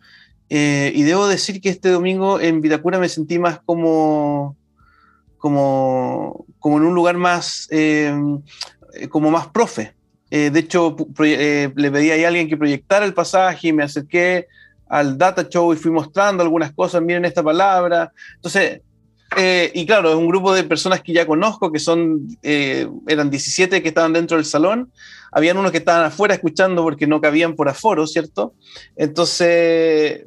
eh, 0.51 0.93
y 0.95 1.03
debo 1.03 1.29
decir 1.29 1.61
que 1.61 1.69
este 1.69 1.91
domingo 1.91 2.41
en 2.41 2.61
Vitacura 2.61 2.99
me 2.99 3.09
sentí 3.09 3.39
más 3.39 3.61
como, 3.65 4.57
como, 5.37 6.47
como 6.59 6.79
en 6.79 6.85
un 6.85 6.95
lugar 6.95 7.17
más, 7.19 7.69
como 9.11 9.31
más 9.31 9.47
profe. 9.49 9.95
de 10.31 10.59
hecho, 10.59 10.97
le 11.19 11.91
pedí 11.91 12.11
a 12.11 12.29
alguien 12.29 12.49
que 12.49 12.57
proyectara 12.57 13.05
el 13.05 13.15
pasaje 13.15 13.69
y 13.69 13.73
me 13.73 13.85
acerqué 13.85 14.47
al 14.89 15.19
data 15.19 15.49
show 15.49 15.73
y 15.73 15.77
fui 15.77 15.91
mostrando 15.91 16.43
algunas 16.43 16.73
cosas, 16.73 17.03
miren 17.03 17.25
esta 17.25 17.43
palabra. 17.43 18.13
Entonces, 18.37 18.81
eh, 19.37 19.71
y 19.75 19.85
claro, 19.85 20.11
es 20.11 20.15
un 20.17 20.29
grupo 20.29 20.55
de 20.55 20.65
personas 20.65 21.03
que 21.03 21.13
ya 21.13 21.27
conozco, 21.27 21.71
que 21.71 21.79
son, 21.79 22.27
eh, 22.43 22.89
eran 23.07 23.31
17 23.31 23.83
que 23.83 23.89
estaban 23.89 24.13
dentro 24.13 24.37
del 24.37 24.47
salón, 24.47 24.91
habían 25.31 25.59
unos 25.59 25.71
que 25.71 25.79
estaban 25.79 26.07
afuera 26.07 26.35
escuchando 26.35 26.83
porque 26.83 27.07
no 27.07 27.21
cabían 27.21 27.55
por 27.55 27.69
aforo, 27.69 28.07
¿cierto? 28.07 28.55
Entonces, 28.97 30.23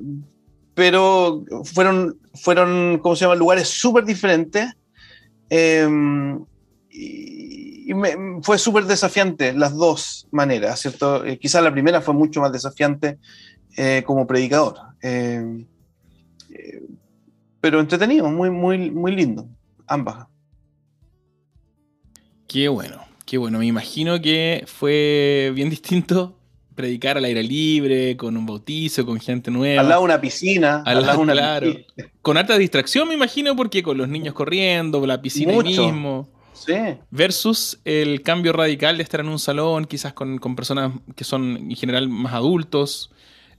pero 0.75 1.43
fueron, 1.63 2.19
fueron 2.35 2.99
¿cómo 3.01 3.15
se 3.15 3.25
llama?, 3.25 3.35
lugares 3.35 3.67
súper 3.67 4.05
diferentes. 4.05 4.69
Em, 5.49 6.45
y, 6.89 7.71
fue 8.41 8.57
súper 8.57 8.85
desafiante 8.85 9.51
las 9.51 9.75
dos 9.75 10.27
maneras, 10.31 10.79
¿cierto? 10.79 11.25
Eh, 11.25 11.37
quizás 11.37 11.61
la 11.61 11.73
primera 11.73 11.99
fue 11.99 12.13
mucho 12.13 12.39
más 12.39 12.53
desafiante 12.53 13.17
como 14.05 14.27
predicador 14.27 14.77
pero 17.61 17.79
entretenido, 17.79 18.29
muy, 18.29 18.49
muy, 18.49 18.89
muy 18.89 19.15
lindo, 19.15 19.47
ambas. 19.87 20.25
Qué 22.47 22.67
bueno, 22.67 23.05
qué 23.25 23.37
bueno. 23.37 23.59
Me 23.59 23.67
imagino 23.67 24.19
que 24.19 24.65
fue 24.65 25.51
bien 25.53 25.69
distinto 25.69 26.35
predicar 26.75 27.17
al 27.17 27.25
aire 27.25 27.43
libre, 27.43 28.17
con 28.17 28.35
un 28.35 28.45
bautizo, 28.47 29.05
con 29.05 29.19
gente 29.19 29.51
nueva. 29.51 29.81
Al 29.81 29.89
lado 29.89 30.01
de 30.01 30.05
una 30.05 30.19
piscina. 30.19 30.81
Al, 30.85 31.01
lado 31.05 31.17
de 31.17 31.23
una 31.23 31.33
claro. 31.33 31.71
Con 32.23 32.37
alta 32.37 32.57
distracción, 32.57 33.07
me 33.07 33.13
imagino, 33.13 33.55
porque 33.55 33.83
con 33.83 33.97
los 33.97 34.09
niños 34.09 34.33
corriendo, 34.33 35.05
la 35.05 35.21
piscina 35.21 35.53
mismo. 35.61 36.27
Sí. 36.53 36.73
Versus 37.11 37.79
el 37.85 38.21
cambio 38.23 38.53
radical 38.53 38.97
de 38.97 39.03
estar 39.03 39.19
en 39.19 39.29
un 39.29 39.39
salón, 39.39 39.85
quizás 39.85 40.13
con, 40.13 40.39
personas 40.55 40.93
que 41.15 41.23
son 41.23 41.57
en 41.57 41.75
general 41.75 42.09
más 42.09 42.33
adultos, 42.33 43.11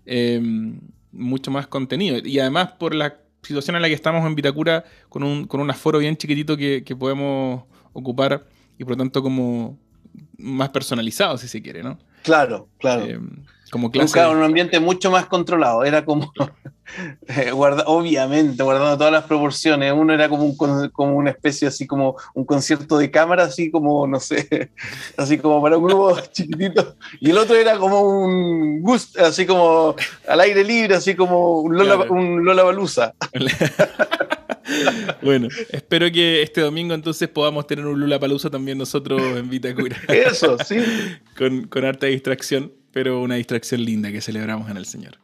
em, 0.07 0.81
mucho 1.13 1.51
más 1.51 1.67
contenido. 1.67 2.19
Y 2.25 2.39
además 2.39 2.73
por 2.73 2.95
la 2.95 3.19
situación 3.43 3.77
en 3.77 3.83
la 3.83 3.89
que 3.89 3.95
estamos 3.95 4.27
en 4.27 4.35
Vitacura 4.35 4.85
con 5.09 5.23
un, 5.23 5.47
con 5.47 5.61
un 5.61 5.71
aforo 5.71 5.99
bien 5.99 6.17
chiquitito 6.17 6.57
que, 6.57 6.97
podemos 6.99 7.65
ocupar 7.93 8.47
y 8.79 8.85
por 8.85 8.93
lo 8.93 8.97
tanto 8.97 9.23
como 9.23 9.79
más 10.39 10.71
personalizado, 10.71 11.39
si 11.39 11.49
se 11.49 11.63
quiere, 11.63 11.83
¿no? 11.83 11.99
Claro, 12.23 12.69
claro. 12.79 13.05
Eh, 13.05 13.21
como 13.73 13.91
clase. 13.91 14.27
un 14.27 14.43
ambiente 14.43 14.79
mucho 14.81 15.11
más 15.11 15.25
controlado. 15.25 15.83
Era 15.83 16.05
como, 16.05 16.31
eh, 17.27 17.53
obviamente, 17.55 18.63
guardando 18.63 18.99
todas 18.99 19.13
las 19.15 19.25
proporciones. 19.25 19.95
Uno 19.95 20.13
era 20.13 20.29
como, 20.29 20.45
un, 20.45 20.91
como 20.91 21.17
una 21.17 21.31
especie 21.31 21.69
así 21.69 21.87
como 21.87 22.15
un 22.35 22.45
concierto 22.45 22.99
de 22.99 23.11
cámara, 23.11 23.45
así 23.45 23.71
como, 23.71 24.07
no 24.07 24.21
sé, 24.21 24.73
así 25.17 25.39
como 25.39 25.63
para 25.63 25.79
un 25.79 25.85
grupo 25.85 26.21
chiquitito. 26.33 26.97
Y 27.19 27.31
el 27.31 27.39
otro 27.39 27.57
era 27.57 27.79
como 27.79 28.03
un 28.03 28.83
gusto, 28.83 29.25
así 29.25 29.47
como 29.47 29.97
al 30.29 30.41
aire 30.41 30.65
libre, 30.65 30.97
así 30.97 31.15
como 31.15 31.61
un 31.61 31.75
Lola, 31.75 31.97
un 32.11 32.45
Lola 32.45 32.65
Balusa. 32.65 33.15
bueno, 35.23 35.49
espero 35.71 36.13
que 36.13 36.43
este 36.43 36.61
domingo 36.61 36.93
entonces 36.93 37.27
podamos 37.27 37.67
tener 37.67 37.87
un 37.87 37.99
Lula 37.99 38.21
Palusa 38.21 38.51
también 38.51 38.77
nosotros 38.77 39.23
en 39.23 39.49
Vitacura. 39.49 39.97
Eso, 40.09 40.59
sí. 40.63 40.77
con, 41.39 41.69
con 41.69 41.87
harta 41.87 42.05
distracción 42.05 42.71
pero 42.93 43.23
una 43.23 43.37
distracción 43.37 43.85
linda 43.85 44.13
que 44.13 44.21
celebramos 44.21 44.71
en 44.71 44.77
el 44.77 44.87
Señor. 44.87 45.19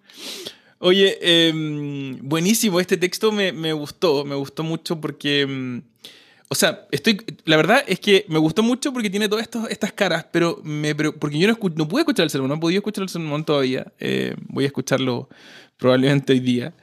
Oye, 0.81 1.19
em, 1.21 2.19
buenísimo, 2.23 2.79
este 2.81 2.97
texto 2.97 3.33
me, 3.33 3.73
gustó, 3.73 4.25
me 4.25 4.37
gustó 4.37 4.63
mucho 4.63 5.01
porque, 5.01 5.41
em, 5.41 5.83
o 6.49 6.55
sea, 6.55 6.87
estoy, 6.93 7.21
la 7.45 7.57
verdad 7.57 7.85
es 7.89 7.99
que 7.99 8.25
me 8.29 8.39
gustó 8.39 8.63
mucho 8.63 8.93
porque 8.93 9.11
tiene 9.11 9.29
todas 9.29 9.49
estas 9.71 9.93
caras, 9.93 10.27
pero, 10.31 10.61
me, 10.63 10.95
porque 10.95 11.39
yo 11.39 11.49
no, 11.49 11.59
no 11.75 11.89
pude 11.89 12.03
escuchar 12.03 12.25
el 12.25 12.31
sermón, 12.31 12.49
no 12.49 12.55
he 12.57 12.61
podido 12.61 12.79
escuchar 12.79 13.03
el 13.03 13.09
sermón 13.09 13.45
todavía, 13.45 13.93
eh, 13.99 14.37
voy 14.47 14.65
a 14.65 14.69
escucharlo 14.69 15.29
probablemente 15.77 16.33
hoy 16.33 16.41
día. 16.41 16.75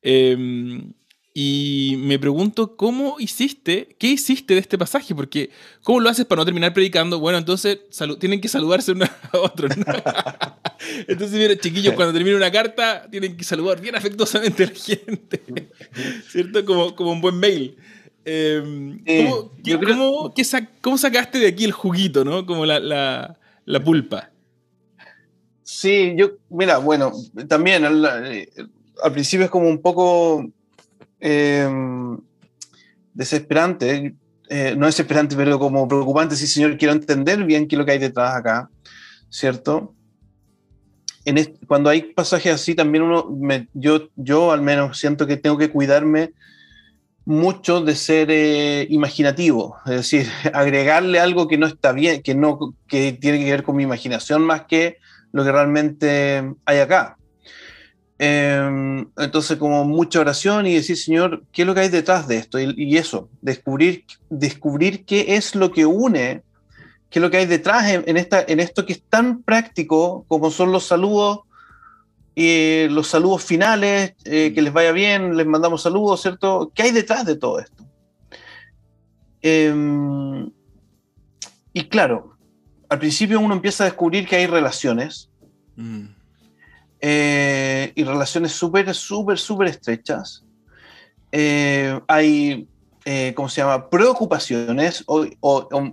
Em, 0.00 0.92
y 1.34 1.94
me 1.98 2.18
pregunto, 2.18 2.76
¿cómo 2.76 3.16
hiciste? 3.18 3.96
¿Qué 3.98 4.08
hiciste 4.08 4.52
de 4.52 4.60
este 4.60 4.76
pasaje? 4.76 5.14
Porque, 5.14 5.48
¿cómo 5.82 5.98
lo 6.00 6.10
haces 6.10 6.26
para 6.26 6.40
no 6.40 6.44
terminar 6.44 6.74
predicando? 6.74 7.18
Bueno, 7.20 7.38
entonces 7.38 7.78
tienen 8.20 8.40
que 8.40 8.48
saludarse 8.48 8.92
uno 8.92 9.06
a 9.32 9.38
otro. 9.38 9.66
entonces, 11.08 11.38
mira, 11.38 11.56
chiquillos, 11.56 11.94
cuando 11.94 12.12
termine 12.12 12.36
una 12.36 12.50
carta, 12.50 13.08
tienen 13.10 13.34
que 13.34 13.44
saludar 13.44 13.80
bien 13.80 13.96
afectuosamente 13.96 14.64
a 14.64 14.66
la 14.66 14.74
gente. 14.74 15.42
¿Cierto? 16.28 16.66
Como, 16.66 16.94
como 16.94 17.12
un 17.12 17.22
buen 17.22 17.38
mail. 17.38 17.78
Em, 18.26 19.02
¿cómo, 20.82 20.98
sacaste 20.98 21.38
de 21.38 21.46
aquí 21.46 21.64
el 21.64 21.72
juguito, 21.72 22.26
no? 22.26 22.44
Como 22.44 22.66
la, 22.66 22.78
la, 22.78 23.84
pulpa. 23.84 24.30
Sí, 25.62 26.12
yo, 26.14 26.32
mira, 26.50 26.76
bueno, 26.76 27.10
también 27.48 27.86
al, 27.86 28.26
eh, 28.26 28.50
al 29.02 29.12
principio 29.12 29.46
es 29.46 29.50
como 29.50 29.66
un 29.68 29.80
poco 29.80 30.52
Em, 31.24 32.18
desesperante, 33.14 34.16
eh, 34.48 34.74
no 34.76 34.86
desesperante, 34.86 35.36
pero 35.36 35.56
como 35.56 35.86
preocupante, 35.86 36.34
sí, 36.34 36.48
señor, 36.48 36.76
quiero 36.76 36.94
entender 36.94 37.44
bien 37.44 37.68
qué 37.68 37.76
es 37.76 37.78
lo 37.78 37.86
que 37.86 37.92
hay 37.92 37.98
detrás 37.98 38.34
acá, 38.34 38.68
¿cierto? 39.30 39.94
Cuando 41.68 41.90
hay 41.90 42.02
pasajes 42.02 42.52
así, 42.52 42.74
también 42.74 43.04
uno, 43.04 43.28
yo, 43.72 44.08
yo 44.16 44.50
al 44.50 44.62
menos 44.62 44.98
siento 44.98 45.24
que 45.28 45.36
tengo 45.36 45.56
que 45.56 45.70
cuidarme 45.70 46.32
mucho 47.24 47.80
de 47.80 47.94
ser 47.94 48.28
eh, 48.32 48.88
imaginativo, 48.90 49.76
es 49.86 49.92
decir, 49.92 50.26
agregarle 50.52 51.20
algo 51.20 51.46
que 51.46 51.56
no 51.56 51.68
está 51.68 51.92
bien, 51.92 52.20
que, 52.20 52.34
no, 52.34 52.74
que 52.88 53.12
tiene 53.12 53.38
que 53.38 53.50
ver 53.52 53.62
con 53.62 53.76
mi 53.76 53.84
imaginación 53.84 54.42
más 54.42 54.62
que 54.62 54.96
lo 55.30 55.44
que 55.44 55.52
realmente 55.52 56.52
hay 56.64 56.78
acá. 56.78 57.16
Em, 58.24 59.08
entonces, 59.16 59.56
como 59.58 59.84
mucha 59.84 60.20
oración 60.20 60.64
y 60.68 60.74
decir, 60.74 60.96
Señor, 60.96 61.42
¿qué 61.50 61.62
es 61.62 61.66
lo 61.66 61.74
que 61.74 61.80
hay 61.80 61.88
detrás 61.88 62.28
de 62.28 62.36
esto? 62.36 62.60
Y, 62.60 62.96
eso, 62.96 63.28
descubrir, 63.40 64.04
descubrir 64.30 65.04
qué 65.04 65.34
es 65.34 65.56
lo 65.56 65.72
que 65.72 65.86
une, 65.86 66.44
qué 67.10 67.18
es 67.18 67.20
lo 67.20 67.32
que 67.32 67.38
hay 67.38 67.46
detrás 67.46 67.90
en, 67.90 68.16
esta, 68.16 68.40
en 68.46 68.60
esto 68.60 68.86
que 68.86 68.92
es 68.92 69.02
tan 69.02 69.42
práctico 69.42 70.24
como 70.28 70.52
son 70.52 70.70
los 70.70 70.86
saludos 70.86 71.40
y 72.36 72.86
los 72.90 73.08
saludos 73.08 73.42
finales, 73.42 74.14
eh, 74.24 74.52
que 74.54 74.62
les 74.62 74.72
vaya 74.72 74.92
bien, 74.92 75.36
les 75.36 75.46
mandamos 75.46 75.82
saludos, 75.82 76.22
¿cierto? 76.22 76.70
¿Qué 76.76 76.84
hay 76.84 76.90
detrás 76.92 77.26
de 77.26 77.34
todo 77.34 77.58
esto? 77.58 77.84
Em, 79.40 80.48
y 81.72 81.88
claro, 81.88 82.36
al 82.88 83.00
principio 83.00 83.40
uno 83.40 83.52
empieza 83.52 83.82
a 83.82 83.88
descubrir 83.88 84.28
que 84.28 84.36
hay 84.36 84.46
relaciones. 84.46 85.28
Mm. 85.74 86.21
Eh, 87.04 87.92
y 87.96 88.04
relaciones 88.04 88.52
súper, 88.52 88.94
súper, 88.94 89.36
súper 89.36 89.66
estrechas. 89.66 90.44
Eh, 91.32 92.00
hay, 92.06 92.68
eh, 93.04 93.32
¿cómo 93.34 93.48
se 93.48 93.60
llama?, 93.60 93.90
preocupaciones 93.90 95.02
o, 95.06 95.26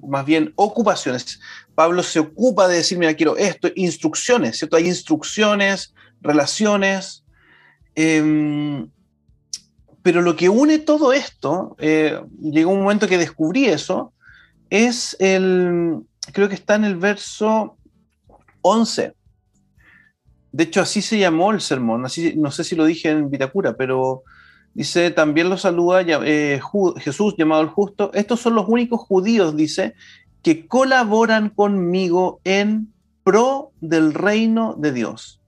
más 0.08 0.24
bien 0.24 0.54
ocupaciones. 0.56 1.40
Pablo 1.74 2.04
se 2.04 2.20
ocupa 2.20 2.68
de 2.68 2.78
decir, 2.78 3.00
mira, 3.00 3.16
quiero 3.16 3.38
esto, 3.38 3.70
instrucciones, 3.76 4.60
¿cierto? 4.60 4.78
Hay 4.78 4.86
instrucciones, 4.86 5.96
relaciones. 6.22 7.24
Em, 7.96 8.88
pero 10.04 10.22
lo 10.22 10.36
que 10.36 10.48
une 10.48 10.78
todo 10.78 11.12
esto, 11.12 11.76
llegó 11.80 12.72
un 12.72 12.82
momento 12.84 13.08
que 13.08 13.18
descubrí 13.18 13.66
eso, 13.66 14.14
es 14.70 15.18
el, 15.20 16.02
creo 16.34 16.48
que 16.48 16.56
está 16.56 16.76
en 16.76 16.86
el 16.86 16.98
verso 16.98 17.78
11 18.62 19.16
de 20.52 20.64
hecho, 20.64 20.82
así 20.82 21.02
se 21.02 21.20
llamó 21.20 21.52
el 21.52 21.62
sermón, 21.62 22.06
así, 22.06 22.34
no 22.36 22.52
sé 22.52 22.64
si 22.64 22.76
lo 22.76 22.86
dije 22.86 23.10
en 23.10 23.30
Vitacura, 23.30 23.76
pero 23.76 24.24
Dice, 24.74 25.12
también 25.12 25.50
lo 25.50 25.58
saluda 25.58 26.02
eh, 26.02 26.62
Jesús 26.98 27.36
llamado 27.38 27.62
el 27.62 27.70
justo. 27.70 28.12
Estos 28.14 28.40
son 28.40 28.56
los 28.56 28.68
únicos 28.68 29.02
judíos, 29.02 29.56
dice, 29.56 29.96
que 30.42 30.68
colaboran 30.68 31.50
conmigo 31.50 32.40
en 32.44 32.94
pro 33.24 33.72
del 33.82 34.14
reino 34.14 34.76
de 34.78 34.92
Dios. 34.92 35.42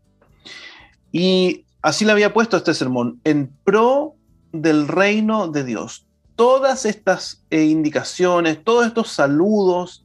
Y 1.12 1.66
así 1.82 2.06
le 2.06 2.12
había 2.12 2.34
puesto 2.34 2.58
este 2.58 2.74
sermón, 2.74 3.20
en 3.24 3.52
pro 3.64 4.16
del 4.52 4.88
reino 4.88 5.48
de 5.48 5.64
Dios. 5.64 6.06
Todas 6.36 6.86
estas 6.86 7.44
eh, 7.52 7.64
indicaciones, 7.64 8.64
todos 8.64 8.88
estos 8.88 9.12
saludos, 9.12 10.04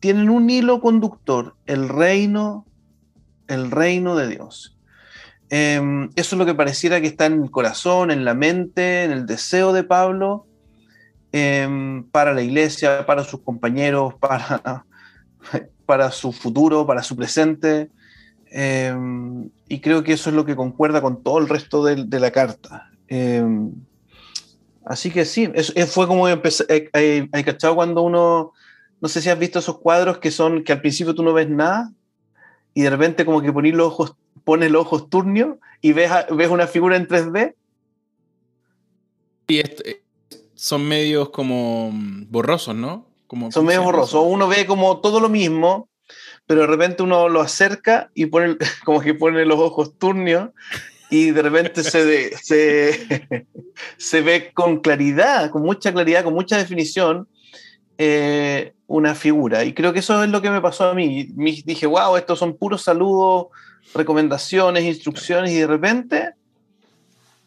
tienen 0.00 0.30
un 0.30 0.48
hilo 0.48 0.80
conductor, 0.80 1.56
el 1.66 1.88
reino, 1.88 2.64
el 3.52 3.70
reino 3.70 4.16
de 4.16 4.28
Dios. 4.28 4.76
Em, 5.50 6.08
eso 6.16 6.34
es 6.34 6.38
lo 6.38 6.46
que 6.46 6.54
pareciera 6.54 7.00
que 7.00 7.06
está 7.06 7.26
en 7.26 7.42
el 7.42 7.50
corazón, 7.50 8.10
en 8.10 8.24
la 8.24 8.32
mente, 8.32 9.04
en 9.04 9.12
el 9.12 9.26
deseo 9.26 9.74
de 9.74 9.84
Pablo 9.84 10.46
em, 11.30 12.04
para 12.04 12.32
la 12.32 12.42
iglesia, 12.42 13.04
para 13.04 13.24
sus 13.24 13.42
compañeros, 13.42 14.14
para, 14.20 14.86
para 15.84 16.10
su 16.10 16.32
futuro, 16.32 16.86
para 16.86 17.02
su 17.02 17.16
presente. 17.16 17.90
Em, 18.46 19.50
y 19.68 19.80
creo 19.80 20.02
que 20.02 20.14
eso 20.14 20.30
es 20.30 20.36
lo 20.36 20.44
que 20.44 20.56
concuerda 20.56 21.02
con 21.02 21.22
todo 21.22 21.38
el 21.38 21.48
resto 21.48 21.84
de, 21.84 22.20
la 22.20 22.30
carta. 22.30 22.90
así 24.84 25.10
que 25.10 25.24
sí, 25.24 25.50
fue 25.86 26.06
como 26.06 26.28
empecé, 26.28 26.90
hay, 26.92 27.28
hay 27.30 27.44
cachado 27.44 27.74
cuando 27.74 28.02
uno 28.02 28.52
no 29.02 29.08
sé 29.08 29.20
si 29.20 29.28
has 29.28 29.38
visto 29.38 29.58
esos 29.58 29.78
cuadros 29.78 30.18
que 30.18 30.30
son 30.30 30.62
que 30.62 30.72
al 30.72 30.80
principio 30.80 31.14
tú 31.14 31.22
no 31.24 31.32
ves 31.32 31.50
nada 31.50 31.92
y 32.74 32.82
de 32.82 32.90
repente 32.90 33.24
como 33.24 33.42
que 33.42 33.52
pones 33.52 33.74
los 33.74 33.88
ojos, 33.88 34.14
pones 34.44 34.70
los 34.70 34.82
ojos 34.82 35.10
turnios 35.10 35.56
y 35.80 35.92
ves, 35.92 36.10
ves 36.30 36.48
una 36.48 36.66
figura 36.66 36.96
en 36.96 37.06
3D. 37.06 37.54
Y 39.48 39.62
son 40.54 40.86
medios 40.88 41.30
como 41.30 41.90
mm, 41.92 42.30
borrosos, 42.30 42.74
¿no? 42.74 43.06
Como, 43.26 43.50
son 43.50 43.66
medios 43.66 43.84
borrosos. 43.84 44.24
Uno 44.26 44.48
ve 44.48 44.66
como 44.66 45.00
todo 45.00 45.20
lo 45.20 45.28
mismo, 45.28 45.88
pero 46.46 46.62
de 46.62 46.66
repente 46.68 47.02
uno 47.02 47.28
lo 47.28 47.40
acerca 47.40 48.10
y 48.14 48.26
pone 48.26 48.56
como 48.84 49.00
que 49.00 49.14
pone 49.14 49.44
los 49.44 49.58
ojos 49.58 49.98
turnios 49.98 50.50
y 51.10 51.30
de 51.30 51.42
repente 51.42 51.84
se, 51.84 52.36
se, 52.38 53.46
se 53.98 54.20
ve 54.22 54.52
con 54.54 54.80
claridad, 54.80 55.50
con 55.50 55.62
mucha 55.62 55.92
claridad, 55.92 56.24
con 56.24 56.32
mucha 56.32 56.56
definición 56.56 57.28
eh, 58.04 58.74
una 58.88 59.14
figura. 59.14 59.64
Y 59.64 59.74
creo 59.74 59.92
que 59.92 60.00
eso 60.00 60.22
es 60.24 60.28
lo 60.28 60.42
que 60.42 60.50
me 60.50 60.60
pasó 60.60 60.90
a 60.90 60.94
mí. 60.94 61.28
dije, 61.64 61.86
wow, 61.86 62.16
estos 62.16 62.38
son 62.38 62.56
puros 62.56 62.82
saludos, 62.82 63.46
recomendaciones, 63.94 64.84
instrucciones, 64.84 65.52
y 65.52 65.60
de 65.60 65.66
repente 65.68 66.34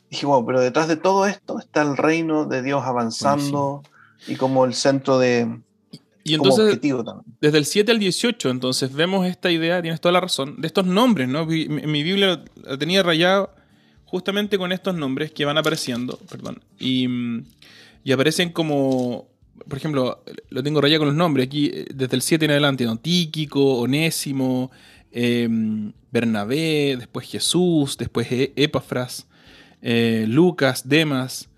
dije, 0.10 0.26
wow, 0.26 0.46
pero 0.46 0.62
detrás 0.62 0.88
de 0.88 0.96
todo 0.96 1.26
esto 1.26 1.60
está 1.60 1.82
el 1.82 1.98
reino 1.98 2.46
de 2.46 2.62
Dios 2.62 2.84
avanzando 2.86 3.84
y 4.28 4.36
como 4.36 4.64
el 4.64 4.74
centro 4.74 5.20
de... 5.20 5.60
Y 6.24 6.34
entonces, 6.34 6.80
desde 7.42 7.58
el 7.58 7.66
7 7.66 7.92
al 7.92 8.00
18, 8.00 8.50
entonces 8.50 8.94
vemos 8.94 9.28
esta 9.28 9.52
idea, 9.52 9.82
tienes 9.82 10.02
toda 10.02 10.14
la 10.14 10.22
razón, 10.22 10.60
de 10.60 10.68
estos 10.68 10.86
nombres, 10.86 11.28
¿no? 11.28 11.46
Mi, 11.46 11.68
mi 11.68 12.02
Biblia 12.02 12.44
la 12.64 12.78
tenía 12.78 13.04
rayado 13.04 13.52
justamente 14.06 14.58
con 14.58 14.72
estos 14.72 14.96
nombres 14.96 15.32
que 15.32 15.46
van 15.46 15.58
apareciendo, 15.58 16.18
perdón, 16.30 16.64
y, 16.80 17.08
y 18.04 18.12
aparecen 18.12 18.52
como 18.52 19.28
por 19.68 19.78
ejemplo, 19.78 20.24
lo 20.50 20.64
tengo 20.64 20.82
rayado 20.82 21.00
con 21.00 21.08
los 21.08 21.18
nombres 21.18 21.48
aquí, 21.48 21.72
eh, 21.74 21.86
desde 21.94 22.16
el 22.16 22.22
7 22.22 22.46
en 22.46 22.52
adelante, 22.52 22.86
¿no? 22.86 22.98
Tíquico, 22.98 23.80
Onésimo, 23.80 24.72
em, 25.12 25.92
Bernabé, 26.12 26.96
después 26.98 27.28
Jesús, 27.30 27.98
después 27.98 28.32
e-, 28.32 28.54
Epafras, 28.56 29.28
eh, 29.82 30.26
Lucas, 30.28 30.88
Demas, 30.88 31.50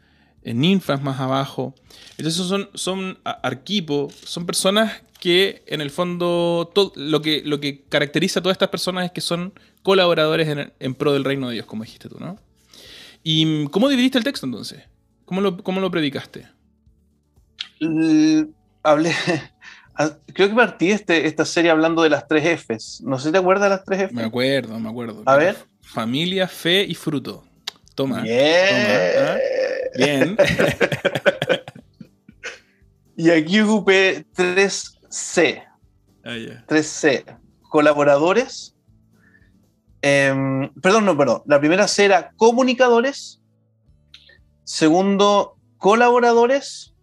eh, 0.43 0.53
Ninfas 0.53 1.01
más 1.01 1.19
abajo. 1.19 1.75
Entonces 2.17 2.45
son, 2.45 2.69
son 2.73 3.19
arquipo, 3.23 4.09
son 4.23 4.45
personas 4.45 5.03
que 5.19 5.63
en 5.67 5.81
el 5.81 5.89
fondo 5.89 6.71
todo, 6.73 6.93
lo, 6.95 7.21
que, 7.21 7.41
lo 7.43 7.59
que 7.59 7.83
caracteriza 7.89 8.39
a 8.39 8.43
todas 8.43 8.55
estas 8.55 8.69
personas 8.69 9.05
es 9.05 9.11
que 9.11 9.21
son 9.21 9.53
colaboradores 9.83 10.47
en, 10.79 10.95
pro 10.95 11.13
del 11.13 11.23
reino 11.23 11.47
de 11.47 11.55
Dios, 11.55 11.65
como 11.65 11.83
dijiste 11.83 12.09
tú, 12.09 12.17
¿no? 12.19 12.37
¿Y 13.23 13.67
cómo 13.67 13.89
dividiste 13.89 14.17
el 14.17 14.23
texto 14.23 14.45
entonces? 14.45 14.83
¿Cómo 15.25 15.57
cómo 15.57 15.81
lo 15.81 15.91
predicaste? 15.91 16.47
Hablé, 18.83 19.13
creo 20.33 20.49
que 20.49 20.55
partí 20.55 20.91
este, 20.91 21.27
esta 21.27 21.45
serie 21.45 21.71
hablando 21.71 22.03
de 22.03 22.09
las 22.09 22.27
tres 22.27 22.61
Fs. 22.61 23.01
No 23.03 23.17
sé 23.17 23.29
si 23.29 23.31
te 23.31 23.37
acuerdas 23.37 23.63
de 23.63 23.69
las 23.69 23.83
tres 23.83 24.03
Fs. 24.09 24.13
Me 24.13 24.23
acuerdo, 24.23 24.79
me 24.79 24.89
acuerdo. 24.89 25.23
A 25.25 25.35
ver. 25.35 25.55
Familia, 25.81 26.47
fe 26.47 26.83
y 26.83 26.95
fruto. 26.95 27.43
Toma. 27.95 28.21
Bien. 28.21 29.17
¿ah? 29.19 29.37
y 33.17 33.29
aquí 33.31 33.59
ocupé 33.61 34.25
3C. 34.35 35.63
3C. 36.23 37.23
Ah, 37.27 37.39
Colaboradores. 37.61 38.75
Em, 40.01 40.71
perdón, 40.81 41.05
no, 41.05 41.17
perdón. 41.17 41.41
La 41.47 41.59
primera 41.59 41.87
C 41.87 42.05
era 42.05 42.31
comunicadores. 42.37 43.41
Segundo, 44.63 45.57
colaboradores 45.77 46.93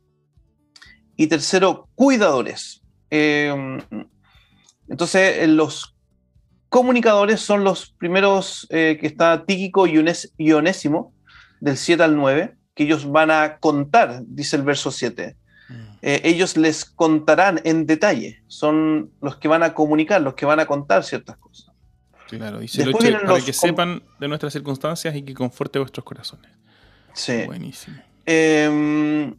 y 1.17 1.27
tercero, 1.27 1.89
cuidadores. 1.95 2.83
Em, 3.11 3.81
entonces, 4.89 5.49
los 5.49 5.95
comunicadores 6.69 7.41
son 7.41 7.63
los 7.63 7.91
primeros 7.91 8.67
eh, 8.71 8.99
que 9.01 9.07
está 9.07 9.45
Tíquico 9.47 9.87
y 9.87 10.53
Onésimo, 10.53 11.15
del 11.61 11.77
7 11.77 12.03
al 12.03 12.17
9, 12.17 12.57
que 12.75 12.83
ellos 12.83 13.11
van 13.11 13.31
a 13.31 13.59
contar, 13.59 14.23
dice 14.27 14.57
el 14.57 14.63
verso 14.63 14.91
7. 14.91 15.37
Mm. 15.69 15.75
Eh, 16.03 16.21
ellos 16.25 16.57
les 16.57 16.85
contarán 16.85 17.61
en 17.65 17.87
detalle, 17.87 18.43
son 18.49 19.13
los 19.23 19.37
que 19.37 19.49
van 19.49 19.63
a 19.63 19.73
comunicar, 19.73 20.21
los 20.21 20.35
que 20.35 20.47
van 20.47 20.61
a 20.61 20.67
contar 20.67 21.05
ciertas 21.05 21.37
cosas. 21.37 21.73
Claro, 22.29 22.61
y 22.63 22.69
se 22.69 22.85
para 22.91 23.41
que 23.41 23.53
sepan 23.53 24.03
de 24.19 24.27
nuestras 24.27 24.53
circunstancias 24.53 25.15
y 25.15 25.23
que 25.23 25.35
conforte 25.35 25.79
vuestros 25.79 26.05
corazones. 26.05 26.51
Sí. 27.13 27.45
Buenísimo. 27.47 27.97
Eh, 28.27 29.33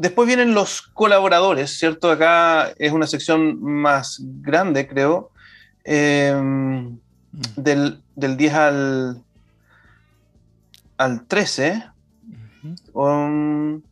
Después 0.00 0.26
vienen 0.26 0.54
los 0.54 0.80
colaboradores, 0.80 1.78
¿cierto? 1.78 2.10
Acá 2.10 2.72
es 2.78 2.90
una 2.90 3.06
sección 3.06 3.62
más 3.62 4.16
grande, 4.40 4.88
creo. 4.88 5.30
Em, 5.84 6.86
mm. 6.86 6.98
del, 7.56 8.02
10 8.16 8.54
al, 8.54 9.22
al 10.96 11.26
13. 11.26 11.84
Um, 12.94 13.82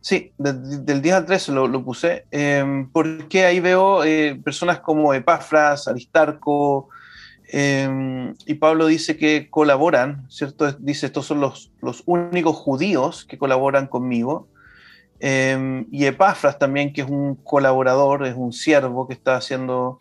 sí, 0.00 0.32
del 0.36 1.00
10 1.00 1.14
al 1.14 1.26
13 1.26 1.52
lo, 1.52 1.84
puse, 1.84 2.24
em, 2.32 2.90
porque 2.90 3.44
ahí 3.44 3.60
veo 3.60 4.02
eh, 4.02 4.34
personas 4.42 4.80
como 4.80 5.14
Epafras, 5.14 5.86
Aristarco, 5.86 6.88
em, 7.52 8.34
y 8.46 8.54
Pablo 8.54 8.86
dice 8.86 9.16
que 9.16 9.48
colaboran, 9.48 10.26
¿cierto? 10.28 10.72
Dice, 10.72 11.06
estos 11.06 11.26
son 11.26 11.40
los, 11.40 11.70
los 11.80 12.02
únicos 12.06 12.56
judíos 12.56 13.24
que 13.24 13.38
colaboran 13.38 13.86
conmigo. 13.86 14.48
Em, 15.20 15.86
y 15.92 16.06
Epafras 16.06 16.58
también, 16.58 16.94
que 16.94 17.02
es 17.02 17.08
un 17.08 17.34
colaborador, 17.36 18.26
es 18.26 18.34
un 18.34 18.54
siervo 18.54 19.06
que 19.06 19.12
está 19.12 19.36
haciendo, 19.36 20.00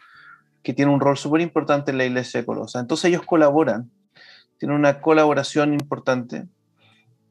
que 0.63 0.73
tiene 0.73 0.93
un 0.93 1.01
rol 1.01 1.17
súper 1.17 1.41
importante 1.41 1.91
en 1.91 1.97
la 1.97 2.05
iglesia 2.05 2.39
de 2.39 2.45
Colosa. 2.45 2.79
Entonces 2.79 3.05
ellos 3.05 3.25
colaboran, 3.25 3.91
tienen 4.57 4.77
una 4.77 5.01
colaboración 5.01 5.73
importante. 5.73 6.47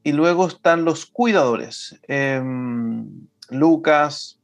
Y 0.05 0.13
luego 0.13 0.47
están 0.47 0.85
los 0.85 1.07
cuidadores, 1.07 1.99
em, 2.09 3.27
Lucas, 3.51 4.39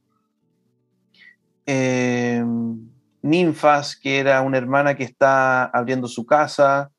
em, 1.67 2.89
Ninfas, 3.21 3.95
que 3.95 4.19
era 4.19 4.41
una 4.41 4.57
hermana 4.57 4.95
que 4.95 5.03
está 5.03 5.65
abriendo 5.65 6.07
su 6.07 6.25
casa. 6.25 6.91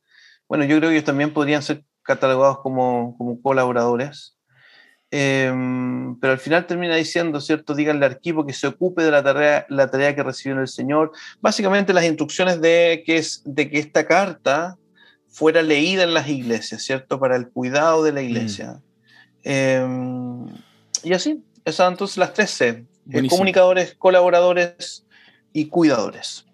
Bueno, 0.48 0.64
yo 0.64 0.76
creo 0.78 0.90
que 0.90 0.96
ellos 0.96 1.04
también 1.04 1.32
podrían 1.32 1.62
ser 1.62 1.84
catalogados 2.02 2.60
como, 2.60 3.16
como 3.18 3.40
colaboradores. 3.42 4.35
Em, 5.10 6.18
pero 6.18 6.32
al 6.32 6.38
final 6.38 6.66
termina 6.66 6.96
diciendo, 6.96 7.40
¿cierto? 7.40 7.74
Díganle 7.74 8.06
al 8.06 8.12
arquivo 8.12 8.44
que 8.44 8.52
se 8.52 8.66
ocupe 8.66 9.02
de 9.02 9.10
la 9.10 9.22
tarea, 9.22 9.66
la 9.68 9.90
tarea 9.90 10.14
que 10.14 10.22
recibió 10.22 10.60
el 10.60 10.68
Señor. 10.68 11.12
Básicamente 11.40 11.92
las 11.92 12.04
instrucciones 12.04 12.60
de 12.60 13.02
que, 13.06 13.18
es, 13.18 13.42
de 13.44 13.70
que 13.70 13.78
esta 13.78 14.06
carta 14.06 14.76
fuera 15.28 15.62
leída 15.62 16.02
en 16.02 16.14
las 16.14 16.28
iglesias, 16.28 16.82
¿cierto? 16.82 17.20
Para 17.20 17.36
el 17.36 17.48
cuidado 17.48 18.02
de 18.02 18.12
la 18.12 18.20
mm. 18.20 18.24
iglesia. 18.24 18.80
Em, 19.44 20.46
y 21.04 21.12
así, 21.12 21.42
esas 21.64 21.90
entonces 21.90 22.16
las 22.16 22.32
tres 22.32 22.50
C. 22.50 22.84
Comunicadores, 23.28 23.94
colaboradores 23.94 25.06
y 25.52 25.66
cuidadores. 25.66 26.44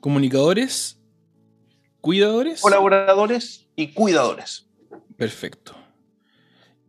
Comunicadores, 0.00 0.98
cuidadores. 2.00 2.62
Colaboradores 2.62 3.66
y 3.76 3.88
cuidadores. 3.88 4.66
Perfecto. 5.16 5.76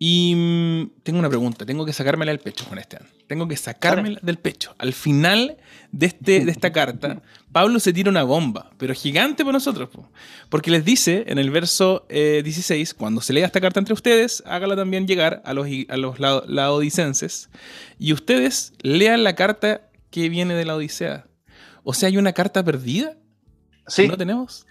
Y 0.01 0.33
mm, 0.33 1.01
tengo 1.03 1.19
una 1.19 1.27
pregunta, 1.27 1.65
tengo 1.65 1.85
que 1.85 1.91
sacármela 1.91 2.31
del 2.31 2.39
pecho, 2.39 2.63
Juan 2.63 2.79
Esteban. 2.79 3.05
Tengo 3.27 3.49
que 3.49 3.57
sacármela 3.57 4.17
del 4.23 4.37
pecho. 4.37 4.73
Al 4.77 4.93
final 4.93 5.57
de, 5.91 6.05
este, 6.05 6.45
de 6.45 6.51
esta 6.51 6.71
carta, 6.71 7.21
Pablo 7.51 7.81
se 7.81 7.91
tira 7.91 8.09
una 8.09 8.23
bomba, 8.23 8.71
pero 8.77 8.93
gigante 8.93 9.43
para 9.43 9.53
nosotros. 9.53 9.89
Porque 10.47 10.71
les 10.71 10.85
dice 10.85 11.25
en 11.27 11.37
el 11.37 11.51
verso 11.51 12.05
16, 12.09 12.91
eh, 12.91 12.95
cuando 12.97 13.19
se 13.19 13.33
lea 13.33 13.45
esta 13.45 13.59
carta 13.59 13.79
entre 13.79 13.93
ustedes, 13.93 14.41
hágala 14.45 14.77
también 14.77 15.05
llegar 15.05 15.41
a 15.43 15.53
los, 15.53 15.67
a 15.89 15.97
los 15.97 16.17
laodicenses. 16.17 17.49
Y 17.99 18.13
ustedes 18.13 18.71
lean 18.81 19.25
la 19.25 19.35
carta 19.35 19.89
que 20.11 20.29
viene 20.29 20.55
de 20.55 20.63
la 20.63 20.77
Odisea. 20.77 21.27
O 21.83 21.93
sea, 21.93 22.07
hay 22.07 22.17
una 22.17 22.31
carta 22.31 22.63
perdida. 22.63 23.17
Sí. 23.87 24.07
¿No 24.07 24.15
tenemos? 24.15 24.65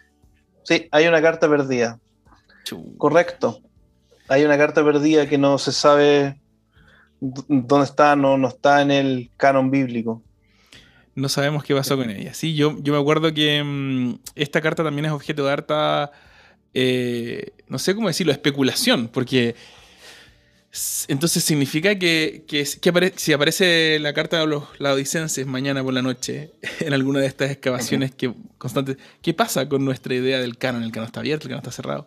Sí, 0.63 0.89
hay 0.91 1.07
una 1.07 1.21
carta 1.21 1.49
perdida. 1.51 2.01
Correcto. 2.97 3.63
Hay 4.29 4.45
una 4.45 4.59
carta 4.59 4.85
perdida 4.85 5.29
que 5.29 5.39
no 5.39 5.59
se 5.59 5.73
sabe 5.73 6.39
dónde 7.21 7.85
está, 7.85 8.15
no, 8.15 8.39
no 8.39 8.49
está 8.49 8.83
en 8.83 8.91
el 8.91 9.31
canon 9.37 9.71
bíblico. 9.71 10.23
No 11.15 11.29
sabemos 11.29 11.65
qué 11.65 11.75
pasó 11.75 11.97
con 11.97 12.11
ella. 12.11 12.33
Sí, 12.35 12.55
yo, 12.55 12.77
yo 12.81 12.93
me 12.93 13.01
acuerdo 13.01 13.35
que 13.35 13.63
mm, 13.65 14.21
esta 14.37 14.61
carta 14.61 14.85
también 14.85 15.07
es 15.07 15.13
objeto 15.13 15.45
de 15.45 15.53
harta, 15.53 16.13
eh, 16.75 17.53
no 17.69 17.79
sé 17.79 17.95
cómo 17.95 18.09
decirlo, 18.09 18.33
especulación, 18.33 19.09
porque 19.09 19.57
entonces 21.09 21.43
significa 21.43 21.99
que, 21.99 22.45
si 23.17 23.33
aparece 23.33 23.99
la 24.01 24.13
carta 24.13 24.39
de 24.39 24.47
los 24.47 24.65
laodicenses 24.79 25.47
mañana 25.47 25.83
por 25.83 25.95
la 25.95 26.03
noche 26.03 26.53
en 26.81 26.93
alguna 26.93 27.21
de 27.21 27.27
estas 27.27 27.51
excavaciones 27.51 28.15
que, 28.15 28.33
constantes, 28.59 28.99
¿qué 29.23 29.35
pasa 29.35 29.69
con 29.69 29.85
nuestra 29.85 30.15
idea 30.15 30.39
del 30.39 30.59
canon? 30.59 30.83
El 30.83 30.93
canon 30.93 31.07
está 31.07 31.21
abierto, 31.21 31.47
el 31.47 31.51
canon 31.51 31.63
está 31.63 31.73
cerrado. 31.73 32.07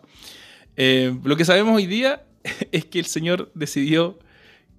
Eh, 0.76 1.16
lo 1.24 1.36
que 1.36 1.44
sabemos 1.44 1.76
hoy 1.76 1.86
día 1.86 2.24
es 2.72 2.84
que 2.84 2.98
el 2.98 3.06
Señor 3.06 3.50
decidió 3.54 4.18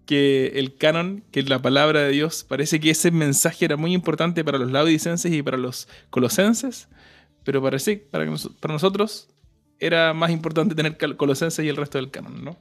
que 0.05 0.53
el 0.55 0.75
canon, 0.75 1.23
que 1.31 1.43
la 1.43 1.61
palabra 1.61 2.01
de 2.01 2.09
Dios, 2.09 2.43
parece 2.43 2.79
que 2.79 2.89
ese 2.89 3.11
mensaje 3.11 3.65
era 3.65 3.77
muy 3.77 3.93
importante 3.93 4.43
para 4.43 4.57
los 4.57 4.71
laodicenses 4.71 5.31
y 5.31 5.41
para 5.41 5.57
los 5.57 5.87
colosenses, 6.09 6.87
pero 7.43 7.61
parece 7.61 7.97
para, 7.97 8.25
nosotros 8.25 9.29
era 9.79 10.13
más 10.13 10.31
importante 10.31 10.75
tener 10.75 10.97
colosenses 11.17 11.63
y 11.65 11.69
el 11.69 11.75
resto 11.75 11.97
del 11.97 12.11
canon, 12.11 12.43
¿no? 12.43 12.57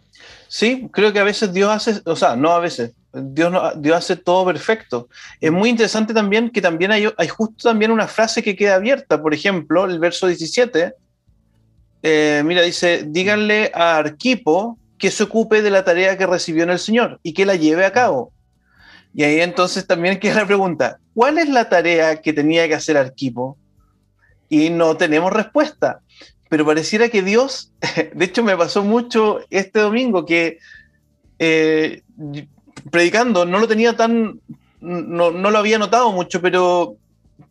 Sí, 0.48 0.88
creo 0.92 1.12
que 1.12 1.20
a 1.20 1.24
veces 1.24 1.52
Dios 1.52 1.70
hace, 1.70 2.00
o 2.04 2.16
sea, 2.16 2.36
no 2.36 2.50
a 2.50 2.58
veces, 2.58 2.94
Dios, 3.12 3.52
Dios 3.76 3.96
hace 3.96 4.16
todo 4.16 4.44
perfecto. 4.44 5.08
Es 5.40 5.52
muy 5.52 5.68
interesante 5.68 6.14
también 6.14 6.50
que 6.50 6.60
también 6.60 6.90
hay, 6.90 7.08
hay 7.16 7.28
justo 7.28 7.68
también 7.68 7.90
una 7.90 8.08
frase 8.08 8.42
que 8.42 8.56
queda 8.56 8.76
abierta, 8.76 9.20
por 9.20 9.34
ejemplo, 9.34 9.84
el 9.84 9.98
verso 9.98 10.26
17, 10.26 10.94
eh, 12.02 12.42
mira, 12.44 12.62
dice, 12.62 13.04
díganle 13.06 13.70
a 13.74 13.96
Arquipo 13.96 14.78
que 14.98 15.10
se 15.10 15.24
ocupe 15.24 15.62
de 15.62 15.70
la 15.70 15.84
tarea 15.84 16.16
que 16.16 16.26
recibió 16.26 16.64
en 16.64 16.70
el 16.70 16.78
Señor 16.78 17.20
y 17.22 17.32
que 17.32 17.46
la 17.46 17.56
lleve 17.56 17.84
a 17.84 17.92
cabo. 17.92 18.32
Y 19.14 19.24
ahí 19.24 19.40
entonces 19.40 19.86
también 19.86 20.18
queda 20.20 20.36
la 20.36 20.46
pregunta, 20.46 20.98
¿cuál 21.14 21.38
es 21.38 21.48
la 21.48 21.68
tarea 21.68 22.20
que 22.20 22.32
tenía 22.32 22.68
que 22.68 22.74
hacer 22.74 22.96
Arquipo? 22.96 23.56
Y 24.48 24.70
no 24.70 24.96
tenemos 24.96 25.32
respuesta, 25.32 26.00
pero 26.48 26.66
pareciera 26.66 27.08
que 27.08 27.22
Dios, 27.22 27.72
de 28.14 28.24
hecho 28.24 28.42
me 28.42 28.56
pasó 28.56 28.84
mucho 28.84 29.40
este 29.50 29.80
domingo 29.80 30.26
que 30.26 30.58
eh, 31.38 32.02
predicando 32.90 33.44
no 33.46 33.58
lo 33.58 33.66
tenía 33.66 33.96
tan, 33.96 34.40
no, 34.80 35.30
lo 35.30 35.58
había 35.58 35.78
notado 35.78 36.12
mucho, 36.12 36.40
pero, 36.40 36.96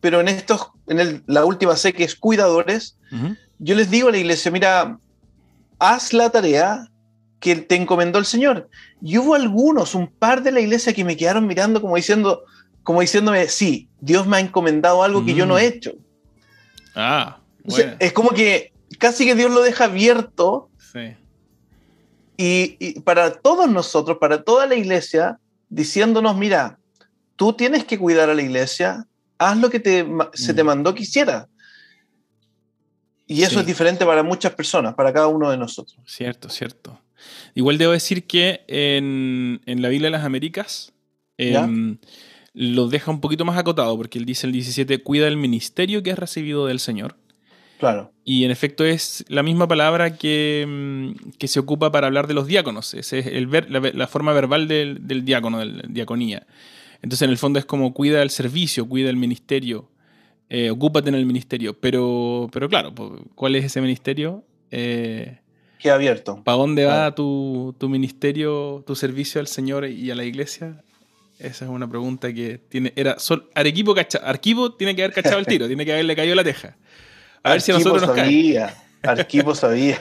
pero 0.00 0.20
en 0.20 0.28
estos, 0.28 0.68
en 0.86 1.22
la 1.26 1.44
última 1.44 1.76
sé 1.76 1.92
que 1.92 2.04
es 2.04 2.14
cuidadores, 2.14 2.96
yo 3.62 3.76
les 3.76 3.90
digo 3.90 4.08
a 4.08 4.12
la 4.12 4.18
iglesia, 4.18 4.50
mira, 4.50 4.98
haz 5.78 6.12
la 6.12 6.30
tarea 6.30 6.88
que 7.38 7.56
te 7.56 7.76
encomendó 7.76 8.18
el 8.18 8.24
Señor. 8.24 8.68
Y 9.00 9.18
hubo 9.18 9.34
algunos, 9.34 9.94
un 9.94 10.08
par 10.08 10.42
de 10.42 10.50
la 10.50 10.60
iglesia 10.60 10.92
que 10.92 11.04
me 11.04 11.16
quedaron 11.16 11.46
mirando 11.46 11.80
como 11.80 11.94
diciendo, 11.94 12.42
como 12.82 13.00
diciéndome, 13.00 13.48
sí, 13.48 13.88
Dios 14.00 14.26
me 14.26 14.36
ha 14.36 14.40
encomendado 14.40 15.02
algo 15.04 15.24
que 15.24 15.34
yo 15.34 15.46
no 15.46 15.58
he 15.58 15.68
mm. 15.68 15.72
hecho. 15.72 15.92
Ah, 16.96 17.38
es 18.00 18.12
como 18.12 18.30
que 18.30 18.72
casi 18.98 19.24
que 19.24 19.36
Dios 19.36 19.50
lo 19.52 19.62
deja 19.62 19.84
abierto. 19.84 20.68
Sí. 20.92 21.16
Y, 22.36 22.76
y, 22.80 23.00
para 23.00 23.34
todos 23.34 23.70
nosotros, 23.70 24.18
para 24.18 24.42
toda 24.42 24.66
la 24.66 24.74
iglesia, 24.74 25.38
diciéndonos, 25.68 26.36
mira, 26.36 26.78
tú 27.36 27.52
tienes 27.52 27.84
que 27.84 27.98
cuidar 27.98 28.28
a 28.28 28.34
la 28.34 28.42
iglesia, 28.42 29.06
haz 29.38 29.56
lo 29.56 29.70
que 29.70 29.78
te, 29.78 30.04
se 30.34 30.52
te 30.52 30.64
mm. 30.64 30.66
mandó 30.66 30.94
que 30.94 31.04
hiciera. 31.04 31.48
Y 33.26 33.42
eso 33.42 33.60
es 33.60 33.66
diferente 33.66 34.04
para 34.04 34.22
muchas 34.22 34.52
personas, 34.54 34.94
para 34.94 35.12
cada 35.12 35.28
uno 35.28 35.50
de 35.50 35.56
nosotros. 35.56 35.98
Cierto, 36.06 36.48
cierto. 36.48 37.00
Igual 37.54 37.78
debo 37.78 37.92
decir 37.92 38.26
que 38.26 38.64
en, 38.66 39.60
la 39.66 39.88
Biblia 39.88 40.08
de 40.08 40.12
las 40.12 40.24
Américas 40.24 40.92
em, 41.38 41.98
lo 42.52 42.88
deja 42.88 43.10
un 43.10 43.20
poquito 43.20 43.44
más 43.44 43.56
acotado, 43.56 43.96
porque 43.96 44.18
él 44.18 44.24
dice 44.24 44.46
el 44.46 44.52
17, 44.52 45.02
cuida 45.02 45.28
el 45.28 45.36
ministerio 45.36 46.02
que 46.02 46.12
has 46.12 46.18
recibido 46.18 46.66
del 46.66 46.80
Señor. 46.80 47.16
Claro. 47.78 48.12
Y 48.24 48.44
en 48.44 48.50
efecto 48.50 48.84
es 48.84 49.24
la 49.28 49.42
misma 49.42 49.66
palabra 49.66 50.16
que, 50.16 50.62
em, 50.62 51.14
que 51.38 51.48
se 51.48 51.58
ocupa 51.58 51.90
para 51.90 52.06
hablar 52.06 52.26
de 52.26 52.34
los 52.34 52.46
diáconos. 52.46 52.94
es 52.94 53.12
el 53.12 53.46
ver, 53.46 53.70
la, 53.70 54.06
forma 54.06 54.32
verbal 54.32 54.68
del, 54.68 55.06
del 55.06 55.24
diácono, 55.24 55.58
de 55.58 55.66
la 55.66 55.82
diaconía. 55.88 56.46
Entonces, 57.02 57.22
en 57.22 57.30
el 57.30 57.38
fondo 57.38 57.58
es 57.58 57.64
como 57.64 57.92
cuida 57.92 58.22
el 58.22 58.30
servicio, 58.30 58.88
cuida 58.88 59.10
el 59.10 59.16
ministerio, 59.16 59.90
eh, 60.54 60.70
ocúpate 60.70 61.08
en 61.08 61.14
el 61.14 61.24
ministerio. 61.24 61.72
Pero, 61.80 62.46
pero 62.52 62.68
claro, 62.68 62.92
¿cuál 63.34 63.56
es 63.56 63.64
ese 63.64 63.80
ministerio? 63.80 64.44
Eh, 64.70 65.38
Queda 65.78 65.94
abierto. 65.94 66.44
¿Para 66.44 66.58
dónde 66.58 66.84
va 66.84 67.14
tu, 67.14 67.74
ministerio, 67.80 68.84
tu 68.86 68.94
servicio 68.94 69.40
al 69.40 69.46
Señor 69.46 69.86
y 69.86 70.10
a 70.10 70.14
la 70.14 70.24
iglesia? 70.24 70.84
Esa 71.38 71.64
es 71.64 71.70
una 71.70 71.88
pregunta 71.88 72.34
que 72.34 72.58
tiene. 72.58 72.92
Era 72.96 73.18
sol, 73.18 73.48
Arequipo 73.54 73.94
cacha, 73.94 74.18
Arquivo 74.18 74.74
tiene 74.74 74.94
que 74.94 75.02
haber 75.04 75.14
cachado 75.14 75.38
el 75.38 75.46
tiro, 75.46 75.66
tiene 75.68 75.86
que 75.86 75.92
haberle 75.94 76.14
caído 76.14 76.34
la 76.34 76.44
teja. 76.44 76.76
A 77.42 77.52
ver 77.52 77.62
si 77.62 77.72
a 77.72 77.76
nosotros 77.76 78.06
nos 78.06 78.14
sabía, 78.14 78.74
Arquivo 79.02 79.54
sabía. 79.54 79.98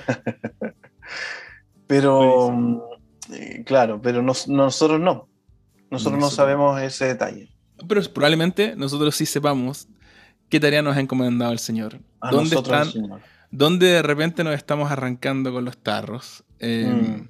pero, 1.87 2.51
mm, 2.51 2.81
eh, 3.31 3.63
claro, 3.65 4.01
pero 4.01 4.21
nosotros 4.21 4.99
no. 4.99 5.29
Nosotros 5.89 6.19
no 6.19 6.29
sabemos 6.29 6.81
ese 6.81 7.05
detalle. 7.05 7.47
Pero 7.87 8.01
probablemente 8.13 8.75
nosotros 8.75 9.15
sí 9.15 9.25
sepamos 9.25 9.87
¿Qué 10.51 10.59
tarea 10.59 10.81
nos 10.81 10.97
ha 10.97 10.99
encomendado 10.99 11.53
el 11.53 11.59
Señor? 11.59 12.01
¿Dónde 12.29 12.57
están? 12.57 12.89
¿Dónde 13.51 13.85
de 13.87 14.01
repente 14.01 14.43
nos 14.43 14.53
estamos 14.53 14.91
arrancando 14.91 15.53
con 15.53 15.63
los 15.63 15.77
tarros? 15.77 16.43
Em, 16.59 16.89
mm. 16.89 17.29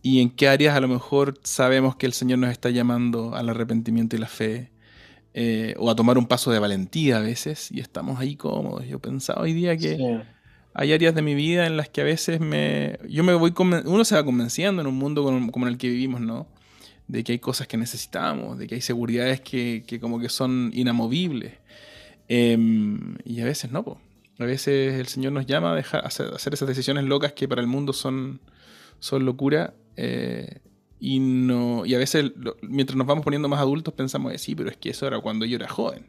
¿Y 0.00 0.22
en 0.22 0.30
qué 0.30 0.48
áreas 0.48 0.74
a 0.74 0.80
lo 0.80 0.88
mejor 0.88 1.38
sabemos 1.42 1.94
que 1.96 2.06
el 2.06 2.14
Señor 2.14 2.38
nos 2.38 2.50
está 2.50 2.70
llamando 2.70 3.34
al 3.36 3.50
arrepentimiento 3.50 4.16
y 4.16 4.18
la 4.18 4.28
fe? 4.28 4.70
Eh, 5.34 5.74
o 5.76 5.90
a 5.90 5.94
tomar 5.94 6.16
un 6.16 6.26
paso 6.26 6.50
de 6.50 6.58
valentía 6.58 7.18
a 7.18 7.20
veces 7.20 7.70
y 7.70 7.80
estamos 7.80 8.18
ahí 8.18 8.34
cómodos. 8.34 8.86
Yo 8.88 8.98
pensaba 8.98 9.42
hoy 9.42 9.52
día 9.52 9.76
que 9.76 10.22
hay 10.72 10.92
áreas 10.94 11.14
de 11.14 11.20
mi 11.20 11.34
vida 11.34 11.66
en 11.66 11.76
las 11.76 11.90
que 11.90 12.00
a 12.00 12.04
veces 12.04 12.40
me, 12.40 12.98
yo 13.10 13.24
me 13.24 13.34
voy, 13.34 13.52
uno 13.58 14.04
se 14.06 14.14
va 14.14 14.24
convenciendo 14.24 14.80
en 14.80 14.88
un 14.88 14.96
mundo 14.96 15.22
como, 15.22 15.66
en 15.66 15.72
el 15.72 15.76
que 15.76 15.90
vivimos, 15.90 16.22
¿no? 16.22 16.48
De 17.08 17.22
que 17.24 17.32
hay 17.32 17.40
cosas 17.40 17.66
que 17.66 17.76
necesitamos, 17.76 18.58
de 18.58 18.66
que 18.66 18.74
hay 18.76 18.80
seguridades 18.80 19.42
que, 19.42 19.84
que 19.86 20.00
como 20.00 20.18
que 20.18 20.30
son 20.30 20.70
inamovibles. 20.72 21.52
Em, 22.28 23.16
y 23.24 23.40
a 23.40 23.44
veces 23.44 23.72
no, 23.72 23.98
a 24.38 24.44
veces 24.44 24.94
el 24.94 25.06
Señor 25.08 25.32
nos 25.32 25.46
llama 25.46 25.72
a, 25.72 25.74
dejar, 25.74 26.04
hacer, 26.06 26.30
esas 26.36 26.68
decisiones 26.68 27.04
locas 27.04 27.32
que 27.32 27.48
para 27.48 27.60
el 27.60 27.66
mundo 27.66 27.92
son, 27.92 28.40
son 29.00 29.24
locura. 29.24 29.74
Eh, 29.96 30.60
y, 31.00 31.18
no, 31.20 31.86
y 31.86 31.94
a 31.94 31.98
veces, 31.98 32.32
mientras 32.62 32.96
nos 32.96 33.06
vamos 33.06 33.24
poniendo 33.24 33.48
más 33.48 33.60
adultos, 33.60 33.94
pensamos, 33.94 34.32
sí, 34.40 34.54
pero 34.54 34.70
es 34.70 34.76
que 34.76 34.90
eso 34.90 35.06
era 35.06 35.20
cuando 35.20 35.44
yo 35.44 35.56
era 35.56 35.68
joven. 35.68 36.06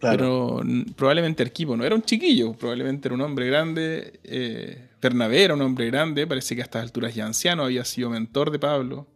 Pero 0.00 0.60
probablemente 0.96 1.42
Arquivo 1.42 1.76
no 1.76 1.84
era 1.84 1.94
un 1.94 2.02
chiquillo, 2.02 2.52
probablemente 2.52 3.08
era 3.08 3.14
un 3.14 3.22
hombre 3.22 3.46
grande. 3.46 4.20
Eh, 4.24 4.88
Bernabé 5.00 5.44
era 5.44 5.54
un 5.54 5.62
hombre 5.62 5.86
grande, 5.86 6.26
parece 6.26 6.54
que 6.54 6.60
a 6.60 6.64
estas 6.64 6.82
alturas 6.82 7.14
ya 7.14 7.24
anciano, 7.24 7.64
había 7.64 7.84
sido 7.86 8.10
mentor 8.10 8.50
de 8.50 8.58
Pablo. 8.58 9.06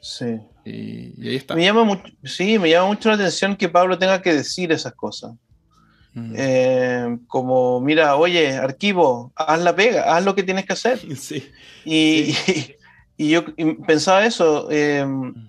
Sí. 0.00 0.40
Y, 0.64 1.28
ahí 1.28 1.36
está. 1.36 1.54
Me 1.54 1.64
llama 1.64 1.84
mucho, 1.84 2.04
sí, 2.24 2.58
me 2.58 2.70
llama 2.70 2.88
mucho 2.88 3.08
la 3.08 3.16
atención 3.16 3.56
que 3.56 3.68
Pablo 3.68 3.98
tenga 3.98 4.22
que 4.22 4.32
decir 4.32 4.72
esas 4.72 4.94
cosas. 4.94 5.32
Mm. 6.14 6.34
Eh, 6.36 7.18
como, 7.26 7.80
mira, 7.80 8.16
oye, 8.16 8.52
arquivo, 8.56 9.32
haz 9.34 9.60
la 9.62 9.74
pega, 9.74 10.14
haz 10.14 10.24
lo 10.24 10.34
que 10.34 10.42
tienes 10.42 10.66
que 10.66 10.72
hacer. 10.74 11.00
Sí. 11.16 11.50
Y, 11.84 12.36
y, 13.16 13.30
yo 13.30 13.44
pensaba 13.86 14.24
eso, 14.24 14.68
eh, 14.70 15.04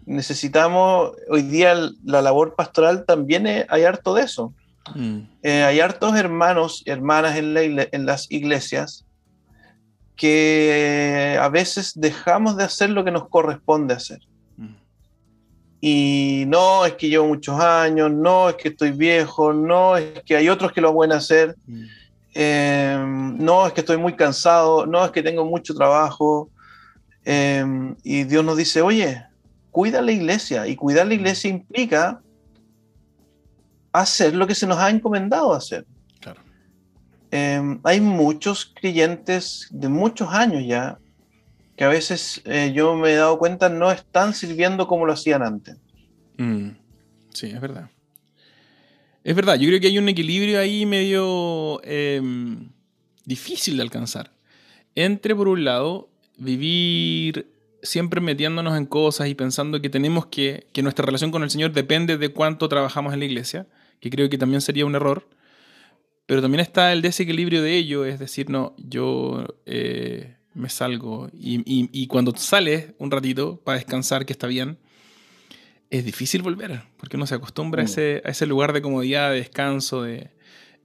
necesitamos, 0.06 1.12
hoy 1.30 1.44
día 1.44 1.76
la 2.04 2.24
labor 2.24 2.56
pastoral 2.56 3.06
también 3.06 3.46
hay 3.70 3.84
harto 3.84 4.16
de 4.16 4.24
eso. 4.24 4.52
Mm. 4.96 5.20
Eh, 5.44 5.64
hay 5.64 5.80
hartos 5.80 6.16
hermanos 6.16 6.82
y 6.86 6.90
hermanas 6.90 7.38
en, 7.38 7.56
en 7.92 8.06
las 8.06 8.32
iglesias 8.32 9.06
que 10.16 11.38
a 11.40 11.50
veces 11.50 11.94
dejamos 11.96 12.58
de 12.58 12.64
hacer 12.64 12.90
lo 12.90 13.04
que 13.04 13.12
nos 13.12 13.30
corresponde 13.30 13.94
hacer 13.94 14.20
y 15.86 16.46
no, 16.48 16.86
es 16.86 16.94
que 16.94 17.10
llevo 17.10 17.28
muchos 17.28 17.60
años, 17.60 18.10
no, 18.10 18.48
es 18.48 18.56
que 18.56 18.70
estoy 18.70 18.92
viejo, 18.92 19.52
no, 19.52 19.98
es 19.98 20.24
que 20.24 20.38
hay 20.38 20.48
otros 20.48 20.72
que 20.72 20.80
lo 20.80 20.94
pueden 20.94 21.12
hacer, 21.12 21.58
mm. 21.68 21.84
em, 22.36 23.38
no, 23.38 23.68
es 23.68 23.74
que 23.74 23.82
estoy 23.82 23.98
muy 23.98 24.16
cansado, 24.16 24.86
no, 24.86 25.04
es 25.04 25.12
que 25.12 25.22
tengo 25.22 25.44
mucho 25.44 25.76
trabajo. 25.76 26.50
Em, 27.26 27.98
y 28.02 28.24
Dios 28.24 28.46
nos 28.46 28.56
dice, 28.56 28.82
oye, 28.82 29.26
cuida 29.72 30.02
la 30.02 30.14
iglesia. 30.14 30.68
Y 30.68 30.78
cuidar 30.78 31.06
la 31.06 31.16
iglesia 31.16 31.50
implica 31.50 32.22
hacer 33.92 34.36
lo 34.36 34.48
que 34.48 34.56
se 34.56 34.66
nos 34.66 34.78
ha 34.78 34.90
encomendado 34.90 35.54
hacer. 35.54 35.86
Em, 37.30 37.82
hay 37.84 38.00
muchos 38.00 38.72
creyentes 38.74 39.68
de 39.70 39.90
muchos 39.90 40.30
años 40.32 40.64
ya 40.66 40.98
que 41.76 41.84
a 41.84 41.88
veces 41.88 42.42
eh, 42.46 42.72
yo 42.74 42.96
me 42.96 43.12
he 43.12 43.16
dado 43.16 43.38
cuenta 43.38 43.70
no 43.70 43.92
están 43.92 44.34
sirviendo 44.34 44.88
como 44.88 45.06
lo 45.06 45.14
hacían 45.14 45.42
antes. 45.42 45.78
Mm, 46.38 46.70
sí, 47.34 47.48
es 47.48 47.62
verdad. 47.62 47.90
Es 49.24 49.36
verdad, 49.36 49.56
yo 49.56 49.68
creo 49.68 49.80
que 49.80 49.88
hay 49.88 49.98
un 49.98 50.10
equilibrio 50.10 50.60
ahí 50.60 50.86
medio 50.86 51.82
em, 51.84 52.70
difícil 53.26 53.78
de 53.78 53.84
alcanzar. 53.84 54.34
Entre, 54.96 55.36
por 55.36 55.48
un 55.48 55.64
lado, 55.64 56.10
vivir 56.38 57.48
siempre 57.82 58.22
metiéndonos 58.22 58.78
en 58.78 58.86
cosas 58.86 59.28
y 59.28 59.36
pensando 59.36 59.82
que 59.82 59.90
tenemos 59.90 60.26
que, 60.28 60.68
que 60.74 60.84
nuestra 60.84 61.06
relación 61.06 61.32
con 61.32 61.44
el 61.44 61.50
Señor 61.50 61.72
depende 61.72 62.18
de 62.18 62.30
cuánto 62.30 62.70
trabajamos 62.70 63.14
en 63.14 63.20
la 63.20 63.26
iglesia, 63.26 63.68
que 64.00 64.10
creo 64.10 64.30
que 64.30 64.38
también 64.38 64.62
sería 64.62 64.86
un 64.86 64.96
error. 64.96 65.28
Pero 66.26 66.42
también 66.42 66.62
está 66.62 66.94
el 66.94 67.02
desequilibrio 67.02 67.62
de 67.62 67.76
ello, 67.76 68.06
es 68.06 68.20
decir, 68.20 68.50
no, 68.50 68.76
yo 68.78 69.46
eh, 69.66 70.36
me 70.54 70.70
salgo 70.70 71.30
y, 71.34 71.62
y, 71.66 72.08
cuando 72.08 72.36
sales 72.36 72.94
un 73.00 73.12
ratito 73.12 73.58
para 73.58 73.78
descansar, 73.78 74.26
que 74.26 74.34
está 74.34 74.48
bien, 74.48 74.78
es 75.90 76.06
difícil 76.06 76.42
volver, 76.42 76.84
porque 76.98 77.18
uno 77.18 77.28
se 77.28 77.36
acostumbra 77.36 77.82
a, 77.82 77.86
mm. 77.86 77.88
ese, 77.88 78.22
a, 78.26 78.30
ese, 78.30 78.46
lugar 78.46 78.74
de 78.74 78.82
comodidad, 78.82 79.32
de 79.32 79.38
descanso, 79.38 80.04
de... 80.04 80.32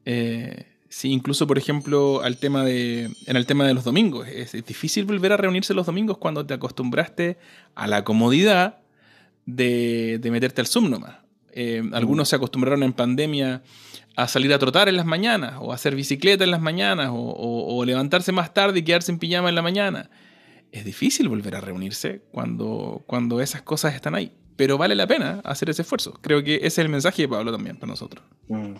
Eh, 0.05 0.67
sí, 0.89 1.11
incluso, 1.11 1.47
por 1.47 1.59
ejemplo, 1.59 2.23
al 2.23 2.39
tema 2.39 2.65
de, 2.65 3.11
en 3.27 3.37
el 3.37 3.47
tema 3.47 3.67
de 3.67 3.75
los 3.75 3.85
domingos. 3.85 4.27
Es, 4.29 4.53
difícil 4.65 5.05
volver 5.05 5.33
a 5.33 5.37
reunirse 5.37 5.75
los 5.75 5.87
domingos 5.87 6.19
cuando 6.19 6.45
te 6.47 6.55
acostumbraste 6.55 7.39
a 7.75 7.87
la 7.87 8.05
comodidad 8.05 8.79
de, 9.47 10.19
de 10.21 10.31
meterte 10.31 10.61
al 10.61 10.67
Zoom 10.67 10.91
nomás. 10.91 11.28
Eh, 11.61 11.83
algunos 11.92 12.29
se 12.29 12.37
acostumbraron 12.37 12.83
en 12.83 12.92
pandemia 12.92 13.62
a 14.16 14.29
salir 14.29 14.53
a 14.53 14.59
trotar 14.59 14.88
en 14.88 14.97
las 14.97 15.07
mañanas, 15.07 15.55
o 15.61 15.73
a 15.73 15.75
hacer 15.75 15.94
bicicleta 15.94 16.44
en 16.44 16.51
las 16.51 16.61
mañanas, 16.61 17.11
o, 17.11 17.77
o 17.77 17.85
levantarse 17.85 18.33
más 18.33 18.55
tarde 18.55 18.81
y 18.81 18.83
quedarse 18.83 19.12
en 19.12 19.18
pijama 19.18 19.49
en 19.49 19.55
la 19.55 19.62
mañana. 19.62 20.11
Es 20.73 20.85
difícil 20.85 21.29
volver 21.29 21.57
a 21.57 21.61
reunirse 21.61 22.23
cuando, 22.31 23.03
cuando 23.07 23.40
esas 23.40 23.62
cosas 23.62 23.94
están 23.94 24.14
ahí 24.14 24.33
pero 24.59 24.77
vale 24.77 24.97
la 24.97 25.07
pena 25.07 25.40
hacer 25.44 25.71
ese 25.71 25.83
esfuerzo. 25.83 26.18
Creo 26.21 26.42
que 26.42 26.57
ese 26.57 26.66
es 26.66 26.79
el 26.79 26.88
mensaje 26.88 27.23
de 27.23 27.29
Pablo 27.29 27.53
también 27.53 27.77
para 27.77 27.90
nosotros. 27.90 28.25
Mm. 28.49 28.75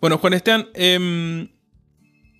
Bueno, 0.00 0.16
Juan 0.16 0.32
Esteban, 0.32 0.68
em, 0.72 1.48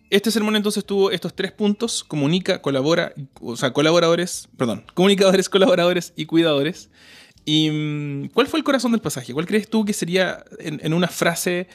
este 0.08 0.30
sermón 0.30 0.56
entonces 0.56 0.87
tuvo 0.87 1.11
estos 1.11 1.37
tres 1.37 1.52
puntos, 1.52 2.02
comunica, 2.02 2.62
colabora, 2.62 3.12
o 3.42 3.56
sea, 3.56 3.74
colaboradores, 3.74 4.48
perdón, 4.56 4.87
comunicadores, 4.94 5.48
colaboradores 5.50 6.14
y 6.16 6.24
cuidadores. 6.24 6.90
¿Y 7.50 7.70
mm, 7.70 8.28
cuál 8.34 8.46
fue 8.46 8.58
el 8.58 8.64
corazón 8.64 8.92
del 8.92 9.00
pasaje? 9.00 9.32
¿Cuál 9.32 9.46
crees 9.46 9.70
tú 9.70 9.82
que 9.87 9.94
sería 9.94 10.44
en, 10.58 10.92
una 10.92 11.08
frase, 11.08 11.66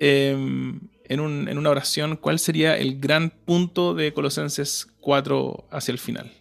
em, 0.00 0.80
en, 1.04 1.20
una 1.20 1.70
oración, 1.70 2.16
cuál 2.16 2.40
sería 2.40 2.76
el 2.76 2.98
gran 2.98 3.30
punto 3.30 3.94
de 3.94 4.12
Colosenses 4.12 4.88
4 5.00 5.68
hacia 5.70 5.92
el 5.92 5.98
final? 6.00 6.32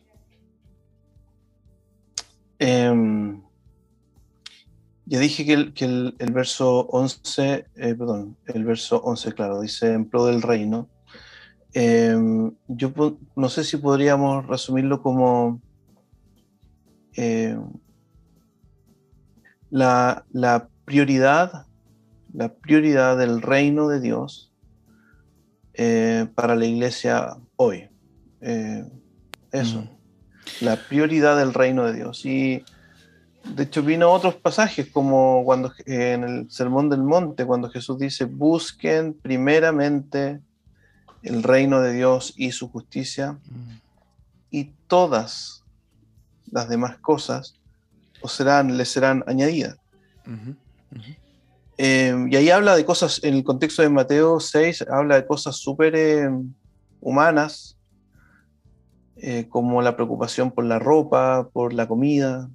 Em, 2.58 3.44
ya 5.06 5.20
dije 5.20 5.46
que 5.46 5.86
el, 5.86 6.32
verso 6.32 6.88
11, 6.88 7.68
eh, 7.76 7.94
perdón, 7.94 8.36
el 8.48 8.66
verso 8.66 9.00
11, 9.04 9.34
claro, 9.34 9.62
dice 9.62 9.94
en 9.94 10.10
pro 10.10 10.26
del 10.26 10.42
reino. 10.42 10.90
Em, 11.74 12.52
yo 12.68 12.92
no 13.36 13.48
sé 13.48 13.64
si 13.64 13.78
podríamos 13.78 14.48
resumirlo 14.48 15.04
como 15.04 15.62
em, 19.72 19.78
la, 20.32 20.68
prioridad, 20.86 21.66
la 22.34 22.54
prioridad 22.54 23.18
del 23.18 23.42
reino 23.42 23.88
de 23.88 24.00
Dios 24.00 24.52
eh, 25.74 26.28
para 26.36 26.56
la 26.56 26.66
iglesia 26.66 27.38
hoy. 27.56 27.90
Eh, 28.42 28.86
eso. 29.52 29.88
La 30.60 30.76
prioridad 30.76 31.38
del 31.38 31.54
reino 31.54 31.86
de 31.86 31.94
Dios. 31.94 32.26
Y 32.26 32.64
de 33.56 33.64
hecho 33.64 33.82
vino 33.84 34.12
otros 34.12 34.36
pasajes 34.36 34.90
como 34.90 35.44
cuando 35.46 35.74
en 35.86 36.24
el 36.24 36.52
Sermón 36.52 36.90
del 36.90 37.04
Monte, 37.04 37.46
cuando 37.46 37.70
Jesús 37.70 38.00
dice, 38.00 38.26
busquen 38.26 39.14
primeramente 39.14 40.42
el 41.24 41.44
reino 41.44 41.82
de 41.82 41.94
Dios 41.94 42.34
y 42.36 42.52
su 42.52 42.70
justicia 42.70 43.38
y 44.50 44.74
todas 44.88 45.64
las 46.52 46.68
demás 46.68 46.98
cosas 46.98 47.61
os 48.22 48.34
serán, 48.34 48.78
les 48.78 48.90
serán 48.90 49.24
añadidas. 49.28 49.78
Eh, 51.78 52.28
y 52.30 52.36
ahí 52.36 52.50
habla 52.50 52.76
de 52.76 52.86
cosas, 52.86 53.24
en 53.24 53.34
el 53.34 53.44
contexto 53.44 53.82
de 53.82 53.90
Mateo 53.90 54.40
6, 54.40 54.86
habla 54.90 55.16
de 55.16 55.26
cosas 55.26 55.56
súper 55.56 55.96
eh, 55.96 56.30
humanas, 57.00 57.78
eh, 59.18 59.48
como 59.50 59.82
la 59.82 59.96
preocupación 59.96 60.52
por 60.52 60.66
la 60.66 60.80
ropa, 60.80 61.50
por 61.52 61.74
la 61.74 61.88
comida. 61.88 62.50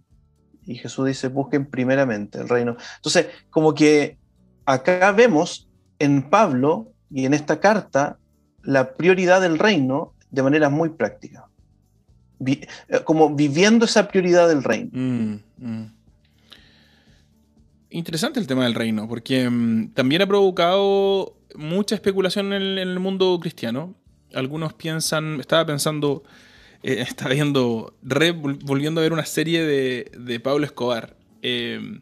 Y 0.64 0.76
Jesús 0.76 1.06
dice, 1.06 1.28
busquen 1.28 1.66
primeramente 1.66 2.38
el 2.38 2.48
reino. 2.48 2.76
Entonces, 2.96 3.26
como 3.50 3.74
que 3.74 4.18
acá 4.64 5.12
vemos 5.12 5.68
en 5.98 6.28
Pablo 6.28 6.92
y 7.10 7.24
en 7.24 7.34
esta 7.34 7.60
carta 7.60 8.18
la 8.62 8.94
prioridad 8.94 9.40
del 9.40 9.58
reino 9.58 10.14
de 10.30 10.42
manera 10.42 10.68
muy 10.68 10.90
práctica. 10.90 11.45
Eh, 12.44 12.66
como 13.04 13.34
viviendo 13.34 13.84
esa 13.84 14.08
prioridad 14.08 14.48
del 14.48 14.62
reino. 14.62 14.90
Mm, 14.92 15.38
mm. 15.58 15.92
Interesante 17.90 18.40
el 18.40 18.46
tema 18.46 18.64
del 18.64 18.74
reino, 18.74 19.08
porque 19.08 19.48
mm, 19.48 19.94
también 19.94 20.22
ha 20.22 20.26
provocado 20.26 21.36
mucha 21.54 21.94
especulación 21.94 22.52
en 22.52 22.78
el, 22.78 22.98
mundo 23.00 23.38
cristiano. 23.40 23.94
Algunos 24.34 24.74
piensan, 24.74 25.40
estaba 25.40 25.64
pensando, 25.64 26.24
eh, 26.82 26.96
está 27.08 27.28
viendo, 27.28 27.94
volviendo 28.02 29.00
a 29.00 29.02
ver 29.02 29.12
una 29.12 29.24
serie 29.24 29.62
de, 29.64 30.40
Pablo 30.40 30.66
Escobar. 30.66 31.16
Eh, 31.42 32.00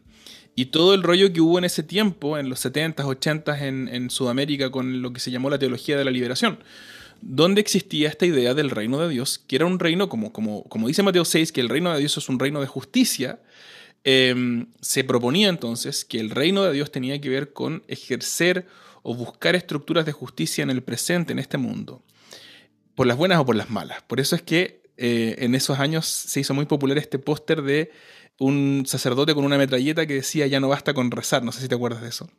y 0.57 0.67
todo 0.67 0.93
el 0.93 1.03
rollo 1.03 1.31
que 1.33 1.41
hubo 1.41 1.57
en 1.57 1.65
ese 1.65 1.83
tiempo, 1.83 2.37
en 2.37 2.49
los 2.49 2.65
70s, 2.65 2.95
80s 2.95 3.61
en, 3.61 4.09
Sudamérica, 4.09 4.71
con 4.71 5.01
lo 5.01 5.11
que 5.11 5.19
se 5.19 5.29
llamó 5.29 5.49
la 5.49 5.59
teología 5.59 5.97
de 5.97 6.05
la 6.05 6.11
liberación, 6.11 6.59
donde 7.21 7.61
existía 7.61 8.09
esta 8.09 8.25
idea 8.25 8.53
del 8.53 8.69
reino 8.69 8.99
de 8.99 9.09
Dios, 9.09 9.39
que 9.39 9.55
era 9.55 9.65
un 9.65 9.79
reino, 9.79 10.09
como, 10.09 10.31
como, 10.31 10.63
como 10.63 10.87
dice 10.87 11.03
Mateo 11.03 11.25
6, 11.25 11.51
que 11.51 11.61
el 11.61 11.69
reino 11.69 11.93
de 11.93 11.99
Dios 11.99 12.17
es 12.17 12.29
un 12.29 12.39
reino 12.39 12.61
de 12.61 12.67
justicia, 12.67 13.39
em, 14.03 14.67
se 14.81 15.03
proponía 15.03 15.49
entonces 15.49 16.05
que 16.05 16.19
el 16.19 16.29
reino 16.29 16.63
de 16.63 16.73
Dios 16.73 16.91
tenía 16.91 17.19
que 17.19 17.29
ver 17.29 17.53
con 17.53 17.83
ejercer 17.87 18.67
o 19.03 19.15
buscar 19.15 19.55
estructuras 19.55 20.05
de 20.05 20.11
justicia 20.11 20.63
en 20.63 20.69
el 20.69 20.83
presente, 20.83 21.33
en 21.33 21.39
este 21.39 21.57
mundo 21.57 22.03
por 22.95 23.05
las 23.05 23.17
buenas 23.17 23.39
o 23.39 23.45
por 23.45 23.55
las 23.55 23.69
malas. 23.69 24.01
Por 24.03 24.19
eso 24.19 24.35
es 24.35 24.41
que 24.41 24.81
eh, 24.97 25.35
en 25.39 25.53
esos 25.53 25.79
años 25.79 26.07
se 26.07 26.39
hizo 26.39 26.53
muy 26.53 26.65
popular 26.65 26.97
este 26.97 27.19
póster 27.19 27.61
de 27.61 27.91
un 28.39 28.83
sacerdote 28.87 29.35
con 29.35 29.45
una 29.45 29.57
metralleta 29.57 30.05
que 30.05 30.15
decía 30.15 30.47
ya 30.47 30.59
no 30.59 30.69
basta 30.69 30.93
con 30.93 31.11
rezar, 31.11 31.43
no 31.43 31.51
sé 31.51 31.61
si 31.61 31.67
te 31.67 31.75
acuerdas 31.75 32.01
de 32.01 32.09
eso. 32.09 32.29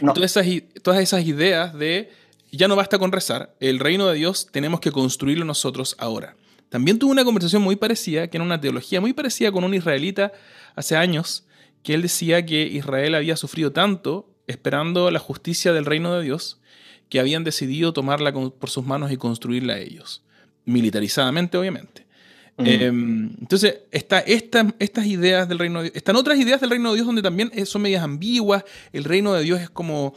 Todas, 0.00 0.36
esas, 0.36 0.46
todas 0.82 1.00
esas 1.00 1.26
ideas 1.26 1.74
de 1.74 2.10
ya 2.56 2.68
no 2.68 2.76
basta 2.76 2.98
con 2.98 3.12
rezar, 3.12 3.54
el 3.60 3.78
reino 3.78 4.06
de 4.06 4.16
Dios 4.16 4.48
tenemos 4.50 4.80
que 4.80 4.92
construirlo 4.92 5.44
nosotros 5.44 5.96
ahora. 5.98 6.36
También 6.68 6.98
tuve 6.98 7.12
una 7.12 7.24
conversación 7.24 7.62
muy 7.62 7.76
parecida, 7.76 8.28
que 8.28 8.36
era 8.36 8.44
una 8.44 8.60
teología 8.60 9.00
muy 9.00 9.12
parecida 9.12 9.52
con 9.52 9.64
un 9.64 9.74
israelita 9.74 10.32
hace 10.74 10.96
años, 10.96 11.46
que 11.82 11.94
él 11.94 12.02
decía 12.02 12.44
que 12.44 12.62
Israel 12.62 13.14
había 13.14 13.36
sufrido 13.36 13.72
tanto 13.72 14.28
esperando 14.46 15.10
la 15.10 15.18
justicia 15.18 15.72
del 15.72 15.84
reino 15.84 16.14
de 16.14 16.24
Dios, 16.24 16.60
que 17.08 17.20
habían 17.20 17.44
decidido 17.44 17.92
tomarla 17.92 18.32
por 18.32 18.70
sus 18.70 18.84
manos 18.84 19.12
y 19.12 19.16
construirla 19.16 19.78
ellos. 19.78 20.24
Militarizadamente, 20.64 21.56
obviamente. 21.56 22.06
Em, 22.58 23.32
entonces, 23.38 23.80
está 23.90 24.20
estas 24.20 25.06
ideas 25.06 25.48
del 25.48 25.58
reino 25.58 25.80
de 25.80 25.84
Dios. 25.84 25.96
Están 25.96 26.16
otras 26.16 26.38
ideas 26.38 26.60
del 26.60 26.70
reino 26.70 26.90
de 26.90 26.96
Dios 26.96 27.06
donde 27.06 27.22
también 27.22 27.52
son 27.66 27.82
medias 27.82 28.02
ambiguas. 28.02 28.64
El 28.92 29.04
reino 29.04 29.34
de 29.34 29.42
Dios 29.42 29.60
es 29.60 29.70
como. 29.70 30.14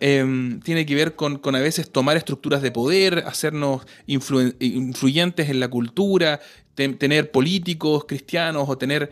Em, 0.00 0.60
tiene 0.60 0.86
que 0.86 0.94
ver 0.94 1.14
con, 1.14 1.40
a 1.44 1.60
veces 1.60 1.90
tomar 1.90 2.16
estructuras 2.16 2.62
de 2.62 2.70
poder, 2.70 3.24
hacernos 3.26 3.86
influyentes 4.06 5.50
en 5.50 5.60
la 5.60 5.68
cultura, 5.68 6.40
tener 6.74 7.30
políticos 7.30 8.06
cristianos 8.08 8.68
o 8.68 8.78
tener. 8.78 9.10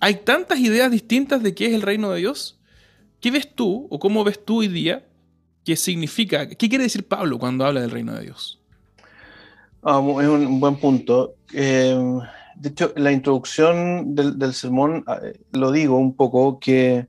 Hay 0.00 0.16
tantas 0.16 0.58
ideas 0.58 0.90
distintas 0.90 1.42
de 1.42 1.54
qué 1.54 1.66
es 1.66 1.74
el 1.74 1.82
reino 1.82 2.10
de 2.10 2.20
Dios. 2.20 2.58
¿Qué 3.20 3.30
ves 3.30 3.54
tú 3.54 3.86
o 3.90 3.98
cómo 3.98 4.24
ves 4.24 4.44
tú 4.44 4.60
hoy 4.60 4.68
día 4.68 5.04
¿Qué 5.66 5.74
significa? 5.74 6.48
¿Qué 6.48 6.68
quiere 6.68 6.84
decir 6.84 7.08
Pablo 7.08 7.40
cuando 7.40 7.64
habla 7.64 7.80
del 7.80 7.90
reino 7.90 8.14
de 8.14 8.22
Dios? 8.22 8.60
Ah, 9.82 10.00
es 10.22 10.28
un 10.28 10.60
buen 10.60 10.76
punto. 10.76 11.34
Eh, 11.52 12.20
de 12.54 12.68
hecho, 12.68 12.92
la 12.94 13.10
introducción 13.10 14.14
del, 14.14 14.54
sermón 14.54 15.02
ah, 15.08 15.18
lo 15.50 15.72
digo 15.72 15.98
un 15.98 16.14
poco 16.14 16.60
que 16.60 17.08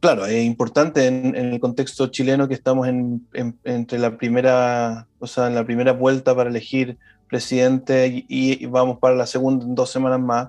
claro, 0.00 0.26
es 0.26 0.44
importante 0.44 1.06
en, 1.06 1.34
el 1.34 1.60
contexto 1.60 2.08
chileno 2.08 2.48
que 2.48 2.54
estamos 2.54 2.88
en, 2.88 3.26
entre 3.64 3.98
la 3.98 4.16
primera, 4.16 5.06
o 5.18 5.26
sea, 5.26 5.46
en 5.46 5.54
la 5.54 5.64
primera 5.64 5.92
vuelta 5.92 6.34
para 6.34 6.50
elegir 6.50 6.98
presidente 7.28 8.24
y, 8.28 8.66
vamos 8.66 8.98
para 8.98 9.14
la 9.14 9.26
segunda 9.26 9.64
en 9.64 9.74
dos 9.74 9.90
semanas 9.90 10.20
más, 10.20 10.48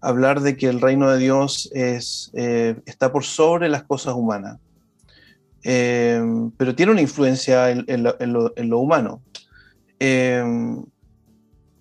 hablar 0.00 0.40
de 0.40 0.56
que 0.56 0.68
el 0.68 0.80
reino 0.80 1.10
de 1.10 1.18
Dios 1.18 1.70
es, 1.72 2.30
eh, 2.34 2.80
está 2.86 3.12
por 3.12 3.24
sobre 3.24 3.68
las 3.68 3.82
cosas 3.82 4.14
humanas, 4.14 4.58
eh, 5.62 6.22
pero 6.56 6.74
tiene 6.74 6.92
una 6.92 7.02
influencia 7.02 7.70
en, 7.70 8.02
lo, 8.02 8.78
humano. 8.78 9.20
Eh, 9.98 10.44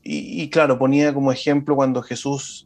y, 0.01 0.49
claro, 0.49 0.79
ponía 0.79 1.13
como 1.13 1.31
ejemplo 1.31 1.75
cuando 1.75 2.01
Jesús 2.01 2.65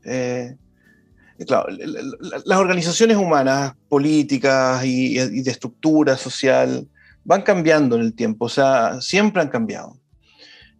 claro, 1.45 1.67
las 1.69 2.59
organizaciones 2.59 3.17
humanas, 3.17 3.73
políticas 3.89 4.83
y, 4.85 5.15
de 5.15 5.51
estructura 5.51 6.17
social 6.17 6.87
van 7.23 7.41
cambiando 7.41 7.95
en 7.95 8.01
el 8.01 8.13
tiempo, 8.13 8.45
o 8.45 8.49
sea, 8.49 8.99
siempre 9.01 9.41
han 9.41 9.49
cambiado. 9.49 9.97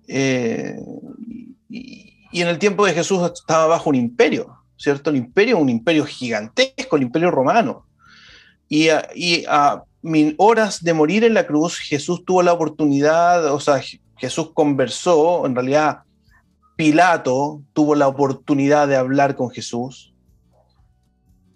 Eh, 0.07 0.75
y, 1.69 2.41
en 2.41 2.47
el 2.47 2.57
tiempo 2.57 2.85
de 2.85 2.93
Jesús 2.93 3.21
estaba 3.31 3.67
bajo 3.67 3.89
un 3.89 3.95
imperio, 3.95 4.57
¿cierto? 4.75 5.11
El 5.11 5.17
imperio, 5.17 5.59
un 5.59 5.69
imperio 5.69 6.05
gigantesco, 6.05 6.95
el 6.95 7.03
imperio 7.03 7.29
romano. 7.29 7.85
Y 8.67 8.89
a, 8.89 9.07
y 9.15 9.45
a 9.47 9.83
horas 10.37 10.83
de 10.83 10.93
morir 10.93 11.23
en 11.23 11.35
la 11.35 11.45
cruz, 11.45 11.77
Jesús 11.77 12.25
tuvo 12.25 12.41
la 12.41 12.53
oportunidad, 12.53 13.53
o 13.53 13.59
sea, 13.59 13.81
Jesús 14.17 14.51
conversó, 14.53 15.45
en 15.45 15.55
realidad 15.55 15.99
Pilato 16.75 17.61
tuvo 17.73 17.95
la 17.95 18.07
oportunidad 18.07 18.87
de 18.87 18.95
hablar 18.95 19.35
con 19.35 19.51
Jesús 19.51 20.12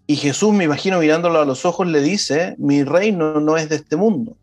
y 0.10 0.15
Jesús, 0.15 0.54
me 0.54 0.63
imagino 0.63 1.00
mirándolo 1.00 1.41
a 1.41 1.46
los 1.46 1.65
ojos, 1.65 1.86
le 1.86 2.00
dice, 2.00 2.56
mi 2.58 2.86
reino 2.86 3.41
no 3.41 3.58
es 3.58 3.67
de 3.67 3.76
este 3.76 3.98
mundo. 3.98 4.38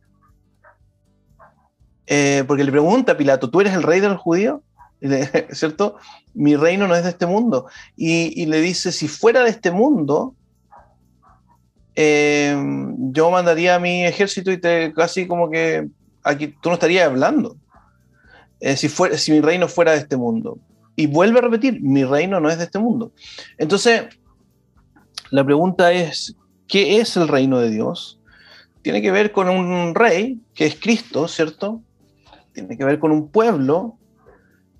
Eh, 2.06 2.44
porque 2.46 2.64
le 2.64 2.70
pregunta 2.70 3.12
a 3.12 3.16
Pilato, 3.16 3.48
¿tú 3.48 3.62
eres 3.62 3.72
el 3.72 3.82
rey 3.82 4.00
de 4.00 4.10
los 4.10 4.20
judíos? 4.20 4.60
¿Cierto? 5.52 5.96
Mi 6.34 6.54
reino 6.54 6.86
no 6.86 6.94
es 6.94 7.04
de 7.04 7.08
este 7.08 7.24
mundo. 7.24 7.66
Y, 7.96 8.44
le 8.44 8.60
dice, 8.60 8.92
si 8.92 9.08
fuera 9.08 9.42
de 9.42 9.48
este 9.48 9.70
mundo, 9.70 10.34
eh, 11.96 12.54
yo 12.98 13.30
mandaría 13.30 13.76
a 13.76 13.78
mi 13.78 14.04
ejército 14.04 14.52
y 14.52 14.58
te 14.58 14.92
casi 14.92 15.26
como 15.26 15.48
que 15.48 15.88
aquí 16.22 16.48
tú 16.60 16.68
no 16.68 16.74
estarías 16.74 17.06
hablando. 17.06 17.56
Eh, 18.60 18.76
si, 18.76 18.90
fuera, 18.90 19.16
si 19.16 19.32
mi 19.32 19.40
reino 19.40 19.66
fuera 19.66 19.92
de 19.92 19.98
este 19.98 20.18
mundo. 20.18 20.58
Y 20.94 21.06
vuelve 21.06 21.38
a 21.38 21.42
repetir, 21.42 21.80
mi 21.80 22.04
reino 22.04 22.38
no 22.38 22.50
es 22.50 22.58
de 22.58 22.64
este 22.64 22.78
mundo. 22.78 23.12
Entonces, 23.56 24.04
la 25.34 25.44
pregunta 25.44 25.90
es, 25.90 26.36
¿qué 26.68 27.00
es 27.00 27.16
el 27.16 27.26
reino 27.26 27.58
de 27.58 27.68
Dios? 27.68 28.20
Tiene 28.82 29.02
que 29.02 29.10
ver 29.10 29.32
con 29.32 29.48
un 29.48 29.92
rey, 29.92 30.38
que 30.54 30.64
es 30.64 30.76
Cristo, 30.76 31.26
¿cierto? 31.26 31.82
Tiene 32.52 32.78
que 32.78 32.84
ver 32.84 33.00
con 33.00 33.10
un 33.10 33.28
pueblo, 33.28 33.98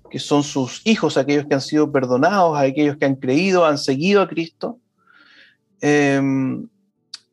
que 0.09 0.17
son 0.17 0.43
sus 0.43 0.81
hijos, 0.85 1.17
aquellos 1.17 1.45
que 1.47 1.55
han 1.55 1.61
sido 1.61 1.91
perdonados, 1.91 2.57
aquellos 2.57 2.95
que 2.95 3.03
han 3.03 3.15
creído, 3.15 3.65
han 3.65 3.77
seguido 3.77 4.21
a 4.21 4.29
Cristo. 4.29 4.79
Em, 5.81 6.69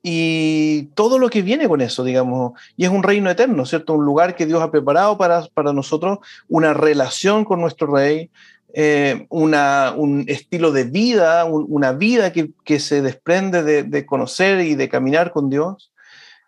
y 0.02 0.86
todo 0.96 1.20
lo 1.20 1.30
que 1.30 1.42
viene 1.42 1.68
con 1.68 1.80
eso, 1.80 2.02
digamos, 2.02 2.54
y 2.76 2.86
es 2.86 2.90
un 2.90 3.04
reino 3.04 3.30
eterno, 3.30 3.64
¿cierto? 3.66 3.94
Un 3.94 4.04
lugar 4.04 4.34
que 4.34 4.46
Dios 4.46 4.60
ha 4.60 4.72
preparado 4.72 5.16
para, 5.16 5.46
para 5.54 5.72
nosotros, 5.72 6.18
una 6.48 6.74
relación 6.74 7.44
con 7.44 7.60
nuestro 7.60 7.86
rey, 7.86 8.32
eh, 8.74 9.26
un 9.28 10.24
estilo 10.28 10.72
de 10.72 10.84
vida, 10.84 11.44
una 11.44 11.92
vida 11.92 12.32
que, 12.32 12.80
se 12.80 13.02
desprende 13.02 13.62
de, 13.84 14.06
conocer 14.06 14.60
y 14.60 14.74
de 14.74 14.88
caminar 14.88 15.30
con 15.30 15.50
Dios. 15.50 15.92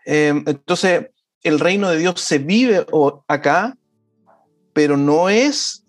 Eh, 0.06 0.42
entonces, 0.46 1.10
el 1.42 1.60
reino 1.60 1.90
de 1.90 1.98
Dios 1.98 2.20
se 2.20 2.38
vive 2.38 2.86
acá, 3.28 3.76
pero 4.72 4.96
no 4.96 5.28
es, 5.28 5.84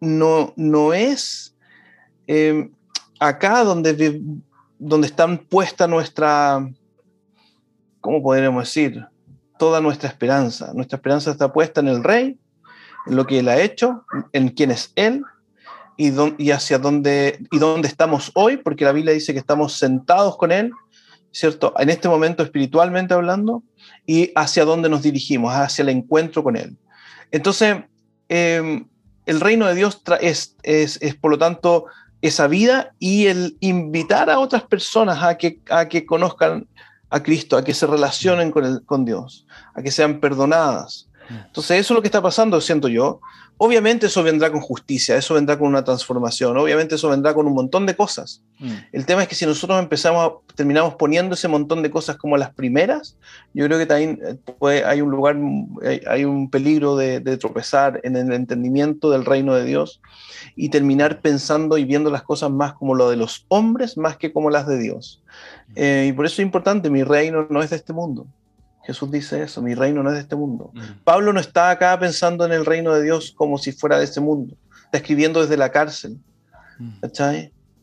no, 0.00 0.52
no 0.56 0.94
es 0.94 1.56
eh, 2.28 2.70
acá 3.18 3.64
donde, 3.64 4.22
donde 4.78 5.06
están 5.08 5.38
puesta 5.38 5.88
nuestra, 5.88 6.64
¿cómo 8.00 8.22
podríamos 8.22 8.64
decir? 8.64 9.04
Toda 9.58 9.80
nuestra 9.80 10.08
esperanza. 10.08 10.72
Nuestra 10.74 10.96
esperanza 10.96 11.32
está 11.32 11.52
puesta 11.52 11.80
en 11.80 11.88
el 11.88 12.04
rey, 12.04 12.38
en 13.06 13.16
lo 13.16 13.26
que 13.26 13.40
él 13.40 13.48
ha 13.48 13.60
hecho, 13.60 14.04
en 14.32 14.48
quién 14.50 14.70
es 14.70 14.92
él, 14.94 15.24
y, 15.96 16.50
hacia 16.50 16.78
dónde, 16.78 17.38
y 17.50 17.58
dónde 17.58 17.88
estamos 17.88 18.30
hoy, 18.34 18.56
porque 18.56 18.84
la 18.84 18.92
Biblia 18.92 19.14
dice 19.14 19.32
que 19.32 19.38
estamos 19.38 19.74
sentados 19.74 20.36
con 20.36 20.52
Él, 20.52 20.72
¿cierto? 21.30 21.74
En 21.78 21.90
este 21.90 22.08
momento 22.08 22.42
espiritualmente 22.42 23.14
hablando, 23.14 23.62
y 24.06 24.32
hacia 24.34 24.64
dónde 24.64 24.88
nos 24.88 25.02
dirigimos, 25.02 25.54
hacia 25.54 25.82
el 25.82 25.90
encuentro 25.90 26.42
con 26.42 26.56
Él. 26.56 26.76
Entonces, 27.30 27.76
em, 28.28 28.86
el 29.26 29.40
reino 29.40 29.66
de 29.66 29.74
Dios 29.74 30.02
es, 30.20 30.56
es, 30.62 30.98
es, 31.00 31.14
por 31.14 31.30
lo 31.30 31.38
tanto, 31.38 31.86
esa 32.20 32.46
vida 32.46 32.94
y 32.98 33.26
el 33.26 33.56
invitar 33.60 34.30
a 34.30 34.38
otras 34.38 34.62
personas 34.62 35.22
a 35.22 35.36
que, 35.36 35.60
a 35.70 35.88
que 35.88 36.06
conozcan 36.06 36.66
a 37.10 37.22
Cristo, 37.22 37.56
a 37.56 37.64
que 37.64 37.74
se 37.74 37.86
relacionen 37.86 38.50
con, 38.50 38.64
el, 38.64 38.84
con 38.84 39.04
Dios, 39.04 39.46
a 39.74 39.82
que 39.82 39.90
sean 39.90 40.20
perdonadas. 40.20 41.08
Mm. 41.28 41.34
Entonces, 41.46 41.80
eso 41.80 41.94
es 41.94 41.96
lo 41.96 42.02
que 42.02 42.08
está 42.08 42.22
pasando, 42.22 42.60
siento 42.60 42.88
yo. 42.88 43.20
Obviamente 43.64 44.06
eso 44.06 44.24
vendrá 44.24 44.50
con 44.50 44.60
justicia, 44.60 45.16
eso 45.16 45.34
vendrá 45.34 45.56
con 45.56 45.68
una 45.68 45.84
transformación, 45.84 46.58
obviamente 46.58 46.96
eso 46.96 47.08
vendrá 47.08 47.32
con 47.32 47.46
un 47.46 47.54
montón 47.54 47.86
de 47.86 47.94
cosas. 47.94 48.42
Mm. 48.58 48.72
El 48.90 49.06
tema 49.06 49.22
es 49.22 49.28
que 49.28 49.36
si 49.36 49.46
nosotros 49.46 49.78
empezamos, 49.78 50.32
terminamos 50.56 50.96
poniendo 50.96 51.34
ese 51.36 51.46
montón 51.46 51.80
de 51.80 51.88
cosas 51.88 52.16
como 52.16 52.36
las 52.36 52.52
primeras, 52.52 53.16
yo 53.54 53.64
creo 53.66 53.78
que 53.78 53.86
también 53.86 54.18
eh, 54.68 54.82
hay 54.84 55.00
un 55.00 55.12
lugar, 55.12 55.36
hay, 56.08 56.24
un 56.24 56.50
peligro 56.50 56.96
de, 56.96 57.20
tropezar 57.36 58.00
en 58.02 58.16
el 58.16 58.32
entendimiento 58.32 59.12
del 59.12 59.24
reino 59.24 59.54
de 59.54 59.64
Dios 59.64 60.00
y 60.56 60.70
terminar 60.70 61.20
pensando 61.20 61.78
y 61.78 61.84
viendo 61.84 62.10
las 62.10 62.24
cosas 62.24 62.50
más 62.50 62.72
como 62.72 62.96
lo 62.96 63.10
de 63.10 63.16
los 63.16 63.46
hombres 63.46 63.96
más 63.96 64.16
que 64.16 64.32
como 64.32 64.50
las 64.50 64.66
de 64.66 64.76
Dios. 64.80 65.22
Mm. 65.68 65.72
Eh, 65.76 66.06
y 66.08 66.12
por 66.14 66.26
eso 66.26 66.42
es 66.42 66.46
importante, 66.46 66.90
mi 66.90 67.04
reino 67.04 67.46
no 67.48 67.62
es 67.62 67.70
de 67.70 67.76
este 67.76 67.92
mundo. 67.92 68.26
Jesús 68.84 69.10
dice 69.10 69.42
eso, 69.42 69.62
mi 69.62 69.74
reino 69.74 70.02
no 70.02 70.10
es 70.10 70.16
de 70.16 70.22
este 70.22 70.36
mundo. 70.36 70.70
Mm. 70.74 70.80
Pablo 71.04 71.32
no 71.32 71.40
está 71.40 71.70
acá 71.70 71.98
pensando 71.98 72.44
en 72.44 72.52
el 72.52 72.66
reino 72.66 72.92
de 72.94 73.02
Dios 73.02 73.32
como 73.36 73.58
si 73.58 73.72
fuera 73.72 73.98
de 73.98 74.04
este 74.04 74.20
mundo, 74.20 74.56
está 74.84 74.98
escribiendo 74.98 75.40
desde 75.40 75.56
la 75.56 75.70
cárcel. 75.70 76.18
Mm. 76.78 77.04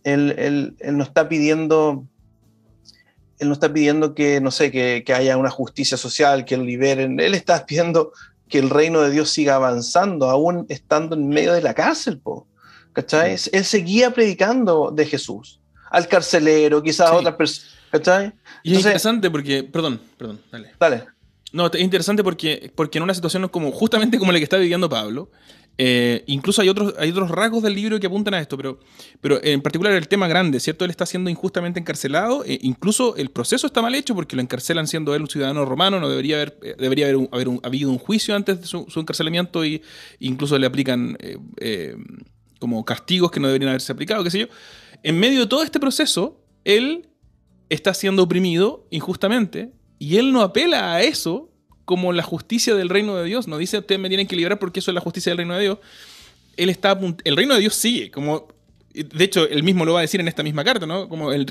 Él, 0.04 0.36
él, 0.38 0.76
él, 0.80 0.98
no 0.98 1.04
está 1.04 1.30
pidiendo, 1.30 2.06
él 3.38 3.48
no 3.48 3.54
está 3.54 3.72
pidiendo 3.72 4.14
que, 4.14 4.42
no 4.42 4.52
sé, 4.52 4.72
que, 4.72 5.04
que, 5.06 5.14
haya 5.14 5.38
una 5.38 5.50
justicia 5.50 5.98
social, 5.98 6.46
que 6.46 6.58
lo 6.58 6.64
liberen. 6.64 7.20
Él 7.20 7.34
está 7.34 7.66
pidiendo 7.66 8.12
que 8.48 8.60
el 8.60 8.70
reino 8.70 9.02
de 9.02 9.12
Dios 9.12 9.30
siga 9.30 9.56
avanzando, 9.56 10.30
aún 10.30 10.66
estando 10.70 11.16
en 11.16 11.30
medio 11.30 11.54
de 11.54 11.62
la 11.62 11.74
cárcel. 11.74 12.20
Po, 12.20 12.48
¿cachai? 12.92 13.36
Mm. 13.36 13.50
Él 13.54 13.66
seguía 13.66 14.14
predicando 14.14 14.92
de 14.92 15.06
Jesús 15.06 15.62
al 15.92 16.08
carcelero, 16.08 16.84
quizás 16.84 17.10
a 17.10 17.16
otras 17.16 17.36
personas 17.36 17.79
¿Cachai? 17.92 18.34
Y 18.64 18.74
es 18.74 18.80
interesante 18.80 19.30
porque, 19.32 19.64
perdón, 19.64 20.00
perdón, 20.18 20.40
dale. 20.52 20.72
Dale. 20.80 21.06
No, 21.52 21.68
es 21.68 21.82
interesante 21.82 22.24
porque, 22.24 22.72
porque 22.76 23.00
en 23.00 23.04
una 23.04 23.14
situación 23.14 23.48
como 23.48 23.72
justamente 23.72 24.20
como 24.20 24.32
la 24.32 24.38
que 24.38 24.44
está 24.44 24.58
viviendo 24.58 24.88
Pablo, 24.88 25.32
eh, 25.82 26.24
incluso 26.28 26.62
hay 26.62 26.70
otros, 26.70 26.94
hay 27.00 27.10
otros 27.10 27.32
rasgos 27.32 27.64
del 27.64 27.74
libro 27.74 28.00
que 28.00 28.08
apuntan 28.08 28.34
a 28.34 28.40
esto, 28.40 28.58
pero, 28.58 28.80
pero 29.22 29.42
en 29.42 29.62
particular 29.62 29.94
el 29.94 30.08
tema 30.08 30.28
grande, 30.28 30.60
¿cierto? 30.60 30.86
Él 30.86 30.92
está 30.92 31.06
siendo 31.06 31.30
injustamente 31.30 31.80
encarcelado, 31.80 32.44
e 32.44 32.60
incluso 32.62 33.16
el 33.16 33.30
proceso 33.30 33.66
está 33.66 33.82
mal 33.82 33.96
hecho 33.96 34.14
porque 34.14 34.36
lo 34.36 34.42
encarcelan 34.42 34.88
siendo 34.88 35.16
él 35.16 35.22
un 35.22 35.30
ciudadano 35.30 35.66
romano, 35.66 36.00
no 36.00 36.10
debería 36.10 36.36
haber, 36.36 36.60
eh, 36.62 36.76
debería 36.78 37.08
haber, 37.08 37.30
haber 37.32 37.48
habido 37.64 37.90
un 37.90 37.98
juicio 37.98 38.36
antes 38.36 38.62
de 38.62 38.68
su, 38.68 38.86
encarcelamiento 38.98 39.66
y 39.66 39.82
incluso 40.20 40.58
le 40.60 40.68
aplican 40.68 41.18
como 42.60 42.84
castigos 42.84 43.32
que 43.32 43.40
no 43.40 43.48
deberían 43.48 43.70
haberse 43.70 43.94
aplicado, 43.94 44.24
qué 44.24 44.32
sé 44.32 44.40
yo. 44.40 44.48
En 45.02 45.18
medio 45.18 45.40
de 45.40 45.48
todo 45.48 45.64
este 45.64 45.80
proceso, 45.80 46.44
él 46.66 47.09
está 47.70 47.94
siendo 47.94 48.24
oprimido 48.24 48.86
injustamente 48.90 49.72
y 50.00 50.18
él 50.18 50.32
no 50.32 50.42
apela 50.42 50.94
a 50.94 51.04
eso 51.04 51.50
como 51.86 52.14
la 52.14 52.24
justicia 52.24 52.76
del 52.76 52.90
reino 52.90 53.16
de 53.16 53.26
Dios. 53.26 53.48
No 53.48 53.58
dice, 53.58 53.80
ustedes 53.80 54.00
me 54.00 54.10
tienen 54.10 54.28
que 54.28 54.36
liberar 54.36 54.60
porque 54.60 54.80
eso 54.80 54.92
es 54.92 54.96
la 54.96 55.02
justicia 55.02 55.32
del 55.32 55.38
reino 55.38 55.56
de 55.56 55.62
Dios. 55.62 55.80
Él 56.56 56.70
está, 56.70 57.00
el 57.24 57.36
reino 57.36 57.54
de 57.56 57.62
Dios 57.62 57.74
sigue, 57.74 58.12
como, 58.12 58.48
de 58.94 59.24
hecho, 59.24 59.48
él 59.48 59.64
mismo 59.64 59.86
lo 59.86 59.94
va 59.94 60.00
a 60.00 60.02
decir 60.02 60.20
en 60.20 60.28
esta 60.28 60.44
misma 60.44 60.64
carta, 60.64 60.86
¿no? 60.86 61.10
Como 61.10 61.32
el, 61.32 61.48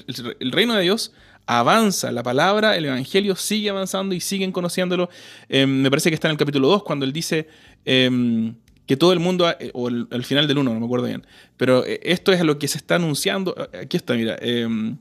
reino 0.53 0.75
de 0.75 0.83
Dios 0.83 1.13
avanza, 1.47 2.13
la 2.13 2.23
palabra, 2.23 2.77
el 2.77 2.85
evangelio 2.85 3.37
sigue 3.37 3.71
avanzando 3.71 4.15
y 4.15 4.21
siguen 4.21 4.53
conociéndolo. 4.53 5.09
Em, 5.49 5.83
me 5.83 5.91
parece 5.91 6.11
que 6.11 6.15
está 6.15 6.29
en 6.29 6.33
el 6.33 6.39
capítulo 6.39 6.69
2 6.69 6.83
cuando 6.83 7.05
él 7.05 7.13
dice 7.13 7.49
em, 7.85 8.55
que 8.87 8.97
todo 8.97 9.13
el 9.13 9.19
mundo, 9.19 9.49
eh, 9.59 9.71
o 9.73 9.89
el, 9.89 10.25
final 10.25 10.47
del 10.47 10.59
1, 10.59 10.73
no 10.73 10.79
me 10.79 10.87
acuerdo 10.87 11.07
bien, 11.07 11.27
pero 11.57 11.85
eh, 11.87 12.01
esto 12.03 12.33
es 12.33 12.43
lo 12.43 12.59
que 12.59 12.69
se 12.69 12.79
está 12.79 12.97
anunciando. 12.97 13.57
Aquí 13.81 13.97
está, 13.97 14.15
mira. 14.15 14.37
Em, 14.41 14.99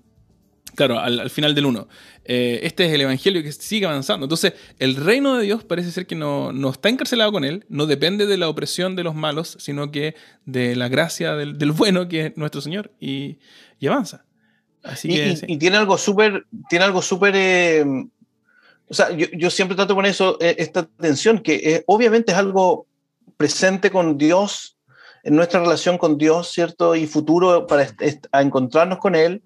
Claro, 0.78 1.00
al, 1.00 1.32
final 1.32 1.56
del 1.56 1.66
1. 1.66 1.88
Eh, 2.24 2.60
este 2.62 2.86
es 2.86 2.94
el 2.94 3.02
evangelio 3.02 3.42
que 3.42 3.52
sigue 3.52 3.88
avanzando. 3.88 4.26
Entonces, 4.26 4.54
el 4.78 4.96
reino 4.96 5.36
de 5.36 5.44
Dios 5.44 5.64
parece 5.64 5.90
ser 5.90 6.06
que 6.06 6.14
no, 6.14 6.52
está 6.70 6.90
encarcelado 6.90 7.32
con 7.32 7.44
él, 7.44 7.66
no 7.68 7.88
depende 7.88 8.28
de 8.28 8.38
la 8.38 8.48
opresión 8.48 8.96
de 8.96 9.04
los 9.04 9.16
malos, 9.16 9.58
sino 9.60 9.90
que 9.90 10.14
de 10.46 10.76
la 10.76 10.88
gracia 10.88 11.34
del, 11.34 11.72
bueno 11.72 12.08
que 12.08 12.28
es 12.28 12.38
nuestro 12.38 12.62
Señor 12.62 12.92
y, 13.00 13.40
avanza. 13.88 14.24
y, 15.02 15.58
tiene 15.58 15.78
algo 15.78 15.98
súper, 15.98 16.46
tiene 16.70 16.86
algo 16.86 17.02
súper, 17.02 17.34
eh, 17.36 17.84
o 18.88 18.94
sea, 18.94 19.10
yo, 19.10 19.50
siempre 19.50 19.76
trato 19.76 19.96
poner 19.96 20.12
eso, 20.12 20.38
eh, 20.40 20.58
esta 20.60 20.86
tensión, 20.86 21.40
que 21.40 21.84
obviamente 21.88 22.34
es 22.34 22.38
algo 22.38 22.86
presente 23.36 23.90
con 23.90 24.16
Dios, 24.20 24.78
en 25.24 25.36
nuestra 25.36 25.60
relación 25.60 25.98
con 25.98 26.20
Dios, 26.20 26.52
¿cierto? 26.52 26.96
Y 26.96 27.08
futuro 27.08 27.66
para 27.66 27.88
encontrarnos 28.34 29.00
con 29.00 29.16
Él, 29.16 29.42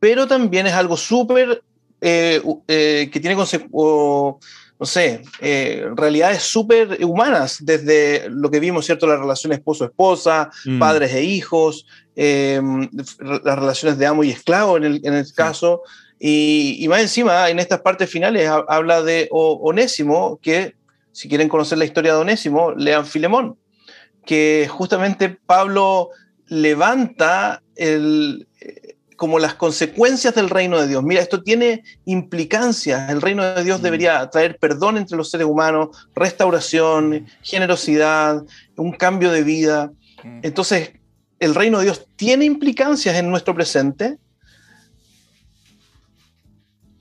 pero 0.00 0.26
también 0.26 0.66
es 0.66 0.74
algo 0.74 0.96
súper 0.96 1.62
eh, 2.00 2.40
que 2.66 3.20
tiene 3.20 3.34
no 4.78 4.86
sé, 4.86 5.22
eh, 5.40 5.88
realidades 5.96 6.42
súper 6.42 7.04
humanas, 7.04 7.58
desde 7.60 8.28
lo 8.30 8.50
que 8.50 8.60
vimos, 8.60 8.86
¿cierto? 8.86 9.08
La 9.08 9.16
relación 9.16 9.52
esposo-esposa, 9.52 10.50
mm. 10.64 10.78
padres 10.78 11.12
e 11.14 11.24
hijos, 11.24 11.86
eh, 12.14 12.60
las 13.18 13.58
relaciones 13.58 13.98
de 13.98 14.06
amo 14.06 14.22
y 14.22 14.30
esclavo 14.30 14.76
en 14.76 14.84
el, 14.84 15.00
en 15.04 15.14
el 15.14 15.32
caso. 15.32 15.82
Y, 16.20 16.76
y, 16.78 16.86
más 16.88 17.00
encima, 17.00 17.48
en 17.50 17.58
estas 17.58 17.80
partes 17.80 18.08
finales, 18.08 18.48
habla 18.68 19.02
de 19.02 19.28
Onésimo, 19.30 20.38
que 20.40 20.76
si 21.10 21.28
quieren 21.28 21.48
conocer 21.48 21.78
la 21.78 21.84
historia 21.84 22.14
de 22.14 22.20
Onésimo, 22.20 22.72
lean 22.72 23.04
Filemón, 23.04 23.56
que 24.24 24.68
justamente 24.70 25.36
Pablo 25.46 26.10
levanta 26.46 27.62
el, 27.74 28.46
como 29.18 29.40
las 29.40 29.54
consecuencias 29.54 30.32
del 30.36 30.48
reino 30.48 30.80
de 30.80 30.86
Dios. 30.86 31.02
Mira, 31.02 31.20
esto 31.20 31.42
tiene 31.42 31.82
implicancias. 32.04 33.10
El 33.10 33.20
reino 33.20 33.44
de 33.44 33.64
Dios 33.64 33.80
mm. 33.80 33.82
debería 33.82 34.30
traer 34.30 34.58
perdón 34.58 34.96
entre 34.96 35.16
los 35.16 35.28
seres 35.28 35.48
humanos, 35.48 35.88
restauración, 36.14 37.26
generosidad, 37.42 38.44
un 38.76 38.92
cambio 38.92 39.32
de 39.32 39.42
vida. 39.42 39.90
Mm. 40.22 40.38
Entonces, 40.44 40.92
el 41.40 41.56
reino 41.56 41.78
de 41.78 41.86
Dios 41.86 42.06
tiene 42.14 42.44
implicancias 42.44 43.16
en 43.16 43.28
nuestro 43.28 43.56
presente 43.56 44.18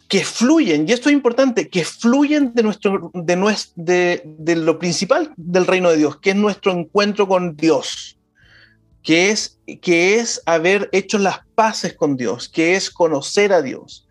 que 0.07 0.23
fluyen, 0.23 0.89
y 0.89 0.93
esto 0.93 1.09
es 1.09 1.13
importante, 1.13 1.69
que 1.69 1.83
fluyen 1.83 2.51
de, 2.55 2.63
nuestro, 2.63 3.11
de, 3.13 3.35
de, 3.75 4.23
de 4.25 4.55
lo 4.55 4.79
principal 4.79 5.33
del 5.37 5.67
reino 5.67 5.91
de 5.91 5.97
Dios, 5.97 6.17
que 6.17 6.31
es 6.31 6.35
nuestro 6.35 6.71
encuentro 6.71 7.27
con 7.27 7.55
Dios 7.55 8.16
que 9.03 9.29
es, 9.31 9.59
que 9.81 10.19
es 10.19 10.41
haber 10.45 10.89
hecho 10.91 11.17
las 11.17 11.39
paces 11.55 11.93
con 11.93 12.17
Dios, 12.17 12.49
que 12.49 12.75
es 12.75 12.89
conocer 12.89 13.53
a 13.53 13.61
Dios, 13.61 14.07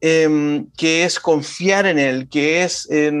em, 0.00 0.66
que 0.76 1.04
es 1.04 1.20
confiar 1.20 1.86
en 1.86 1.98
Él, 1.98 2.28
que 2.28 2.62
es 2.62 2.88
eh, 2.90 3.12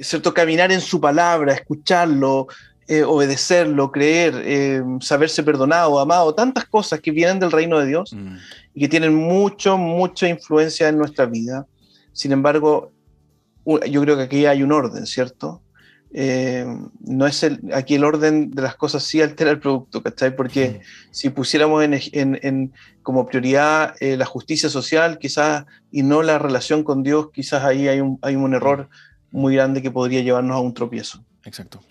¿cierto? 0.00 0.32
caminar 0.32 0.72
en 0.72 0.80
su 0.80 1.00
palabra, 1.00 1.54
escucharlo, 1.54 2.46
eh, 2.88 3.02
obedecerlo, 3.02 3.90
creer, 3.90 4.34
em, 4.44 5.00
saberse 5.00 5.42
perdonado, 5.42 5.98
amado, 5.98 6.34
tantas 6.34 6.66
cosas 6.66 7.00
que 7.00 7.10
vienen 7.10 7.40
del 7.40 7.50
reino 7.50 7.80
de 7.80 7.86
Dios 7.86 8.12
mm. 8.12 8.36
y 8.74 8.80
que 8.80 8.88
tienen 8.88 9.12
mucho, 9.12 9.76
mucha 9.76 10.28
influencia 10.28 10.88
en 10.88 10.98
nuestra 10.98 11.26
vida. 11.26 11.66
Sin 12.12 12.30
embargo, 12.30 12.92
yo 13.90 14.00
creo 14.02 14.16
que 14.16 14.22
aquí 14.22 14.46
hay 14.46 14.62
un 14.62 14.70
orden, 14.70 15.04
¿cierto? 15.04 15.62
Eh, 16.18 16.64
no 17.00 17.26
es 17.26 17.42
el, 17.42 17.60
aquí 17.74 17.96
el 17.96 18.04
orden 18.04 18.50
de 18.50 18.62
las 18.62 18.74
cosas 18.74 19.02
sí 19.02 19.20
altera 19.20 19.50
el 19.50 19.60
producto, 19.60 20.02
¿cachai? 20.02 20.34
Porque 20.34 20.80
si 21.10 21.28
pusiéramos 21.28 21.84
en, 21.84 22.72
como 23.02 23.26
prioridad 23.26 23.94
eh, 24.00 24.16
la 24.16 24.24
justicia 24.24 24.70
social, 24.70 25.18
quizás, 25.18 25.66
y 25.92 26.02
no 26.02 26.22
la 26.22 26.38
relación 26.38 26.84
con 26.84 27.02
Dios, 27.02 27.28
quizás 27.34 27.64
ahí 27.64 27.86
hay 27.86 28.00
un, 28.00 28.18
hay 28.22 28.34
un 28.34 28.54
error 28.54 28.88
muy 29.30 29.56
grande 29.56 29.82
que 29.82 29.90
podría 29.90 30.22
llevarnos 30.22 30.56
a 30.56 30.60
un 30.60 30.72
tropiezo. 30.72 31.22
Exacto. 31.44 31.82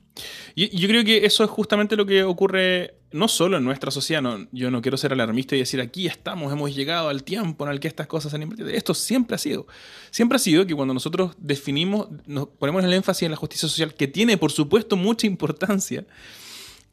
Y 0.56 0.78
yo 0.78 0.88
creo 0.88 1.04
que 1.04 1.26
eso 1.26 1.44
es 1.44 1.50
justamente 1.50 1.96
lo 1.96 2.06
que 2.06 2.24
ocurre 2.24 2.96
no 3.12 3.28
solo 3.28 3.58
en 3.58 3.64
nuestra 3.64 3.92
sociedad, 3.92 4.22
yo 4.52 4.72
no 4.72 4.82
quiero 4.82 4.98
ser 4.98 5.14
alarmista 5.14 5.56
y 5.56 5.60
decir 5.60 5.80
aquí 5.80 6.06
estamos, 6.06 6.52
hemos 6.52 6.76
llegado 6.76 7.08
al 7.08 7.24
tiempo 7.24 7.66
en 7.66 7.72
el 7.72 7.80
que 7.80 7.88
estas 7.88 8.08
cosas 8.08 8.34
han 8.34 8.42
invertido. 8.42 8.70
Esto 8.70 8.94
siempre 8.94 9.36
ha 9.36 9.38
sido. 9.38 9.68
Siempre 10.12 10.36
ha 10.36 10.40
sido 10.40 10.68
que 10.68 10.76
cuando 10.76 10.94
nosotros 10.94 11.34
definimos, 11.38 12.08
nos 12.26 12.48
ponemos 12.48 12.84
el 12.84 12.92
énfasis 12.92 13.24
en 13.24 13.32
la 13.32 13.38
justicia 13.38 13.70
social, 13.70 13.94
que 13.94 14.08
tiene 14.08 14.38
por 14.38 14.52
supuesto 14.52 14.98
mucha 14.98 15.28
importancia, 15.28 16.06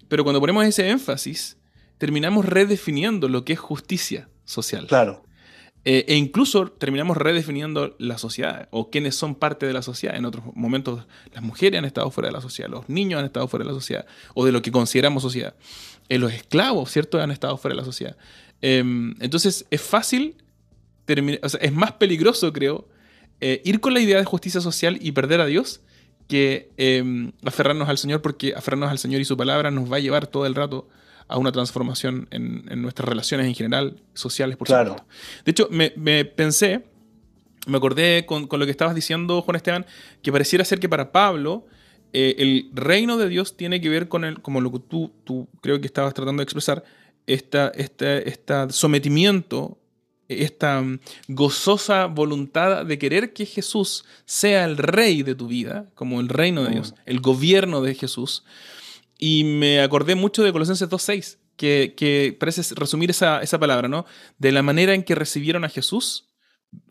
pero 0.09 0.23
cuando 0.23 0.41
ponemos 0.41 0.64
ese 0.64 0.89
énfasis, 0.91 1.57
terminamos 1.99 2.45
redefiniendo 2.45 3.29
lo 3.29 3.45
que 3.45 3.55
es 3.55 3.59
justicia 3.59 4.29
social. 4.45 4.87
Claro. 4.87 5.25
Eh, 5.85 6.05
e 6.07 6.14
incluso 6.14 6.68
terminamos 6.68 7.16
redefiniendo 7.16 7.97
la 7.99 8.16
sociedad 8.16 8.68
o 8.70 8.89
quiénes 8.91 9.16
son 9.16 9.35
parte 9.35 9.66
de 9.66 9.72
la 9.72 9.83
sociedad. 9.83 10.16
En 10.16 10.24
otros 10.24 10.45
momentos 10.55 11.07
las 11.33 11.43
mujeres 11.43 11.78
han 11.78 11.85
estado 11.85 12.11
fuera 12.11 12.28
de 12.28 12.33
la 12.33 12.41
sociedad, 12.41 12.70
los 12.70 12.89
niños 12.89 13.18
han 13.18 13.24
estado 13.24 13.49
fuera 13.49 13.64
de 13.64 13.70
la 13.70 13.74
sociedad 13.74 14.07
o 14.35 14.45
de 14.45 14.53
lo 14.53 14.62
que 14.62 14.70
consideramos 14.70 15.22
sociedad. 15.22 15.55
Eh, 16.09 16.18
los 16.18 16.33
esclavos, 16.33 16.91
¿cierto?, 16.91 17.20
han 17.20 17.33
estado 17.33 17.57
fuera 17.57 17.74
de 17.74 17.80
la 17.80 17.85
sociedad. 17.85 18.16
Em, 18.61 19.16
entonces 19.20 19.66
es 19.70 19.83
fácil, 19.83 20.37
o 21.43 21.49
sea, 21.49 21.61
es 21.61 21.72
más 21.72 21.93
peligroso, 21.93 22.53
creo, 22.53 22.89
eh, 23.41 23.61
ir 23.64 23.80
con 23.80 23.93
la 23.93 24.01
idea 24.01 24.18
de 24.18 24.24
justicia 24.24 24.61
social 24.61 24.99
y 25.01 25.11
perder 25.12 25.41
a 25.41 25.47
Dios 25.47 25.80
que 26.28 26.70
em, 26.76 27.33
aferrarnos 27.45 27.89
al 27.89 27.99
Señor, 27.99 28.22
porque 28.22 28.55
aferrarnos 28.55 28.91
al 28.91 28.99
Señor 28.99 29.20
y 29.20 29.24
su 29.24 29.37
palabra 29.37 29.72
nos 29.72 29.91
va 29.91 29.97
a 29.97 30.01
llevar 30.01 30.28
todo 30.28 30.47
el 30.47 30.55
rato 30.55 30.89
a 31.33 31.39
una 31.39 31.51
transformación 31.51 32.28
en, 32.30 32.83
nuestras 32.83 33.09
relaciones 33.09 33.47
en 33.47 33.55
general, 33.55 34.03
sociales, 34.14 34.57
por 34.57 34.66
claro. 34.68 34.91
supuesto. 34.91 35.12
De 35.45 35.51
hecho, 35.51 35.68
me, 35.70 36.24
pensé, 36.24 36.85
me 37.66 37.78
acordé 37.78 38.26
con, 38.26 38.49
lo 38.51 38.64
que 38.64 38.70
estabas 38.70 38.95
diciendo, 38.95 39.41
Juan 39.43 39.57
Esteban, 39.57 39.87
que 40.22 40.30
pareciera 40.30 40.64
ser 40.64 40.78
que 40.78 40.89
para 40.89 41.11
Pablo 41.11 41.66
eh, 42.12 42.37
el 42.39 42.70
reino 42.74 43.16
de 43.16 43.28
Dios 43.28 43.57
tiene 43.57 43.80
que 43.80 43.89
ver 43.89 44.09
con 44.09 44.24
el, 44.24 44.43
como 44.43 44.61
lo 44.61 44.70
que 44.70 44.80
tú, 44.80 45.12
tú 45.24 45.49
creo 45.62 45.80
que 45.80 45.87
estabas 45.87 46.12
tratando 46.12 46.41
de 46.41 46.45
expresar, 46.45 46.85
esta, 47.26 47.68
esta, 47.68 48.70
sometimiento, 48.70 49.78
esta 50.28 50.80
mm, 50.80 51.01
gozosa 51.28 52.07
voluntad 52.07 52.85
de 52.85 52.99
querer 52.99 53.33
que 53.33 53.47
Jesús 53.47 54.05
sea 54.24 54.64
el 54.64 54.76
rey 54.76 55.22
de 55.22 55.35
tu 55.35 55.47
vida, 55.47 55.87
como 55.95 56.20
el 56.20 56.28
reino 56.28 56.62
de 56.62 56.70
mm. 56.70 56.72
Dios, 56.72 56.95
el 57.07 57.20
gobierno 57.20 57.80
de 57.80 57.95
Jesús. 57.95 58.45
Y 59.25 59.45
me 59.45 59.81
acordé 59.81 60.16
mucho 60.16 60.43
de 60.43 60.51
Colosenses 60.51 60.91
2.6, 60.91 61.39
que, 61.57 61.95
que 61.97 62.37
parece 62.41 62.75
resumir 62.75 63.09
esa, 63.09 63.41
esa 63.41 63.57
palabra, 63.57 63.87
¿no? 63.87 64.05
De 64.39 64.51
la 64.51 64.64
manera 64.64 64.95
en 64.95 65.05
que 65.05 65.14
recibieron 65.14 65.62
a 65.62 65.68
Jesús 65.68 66.35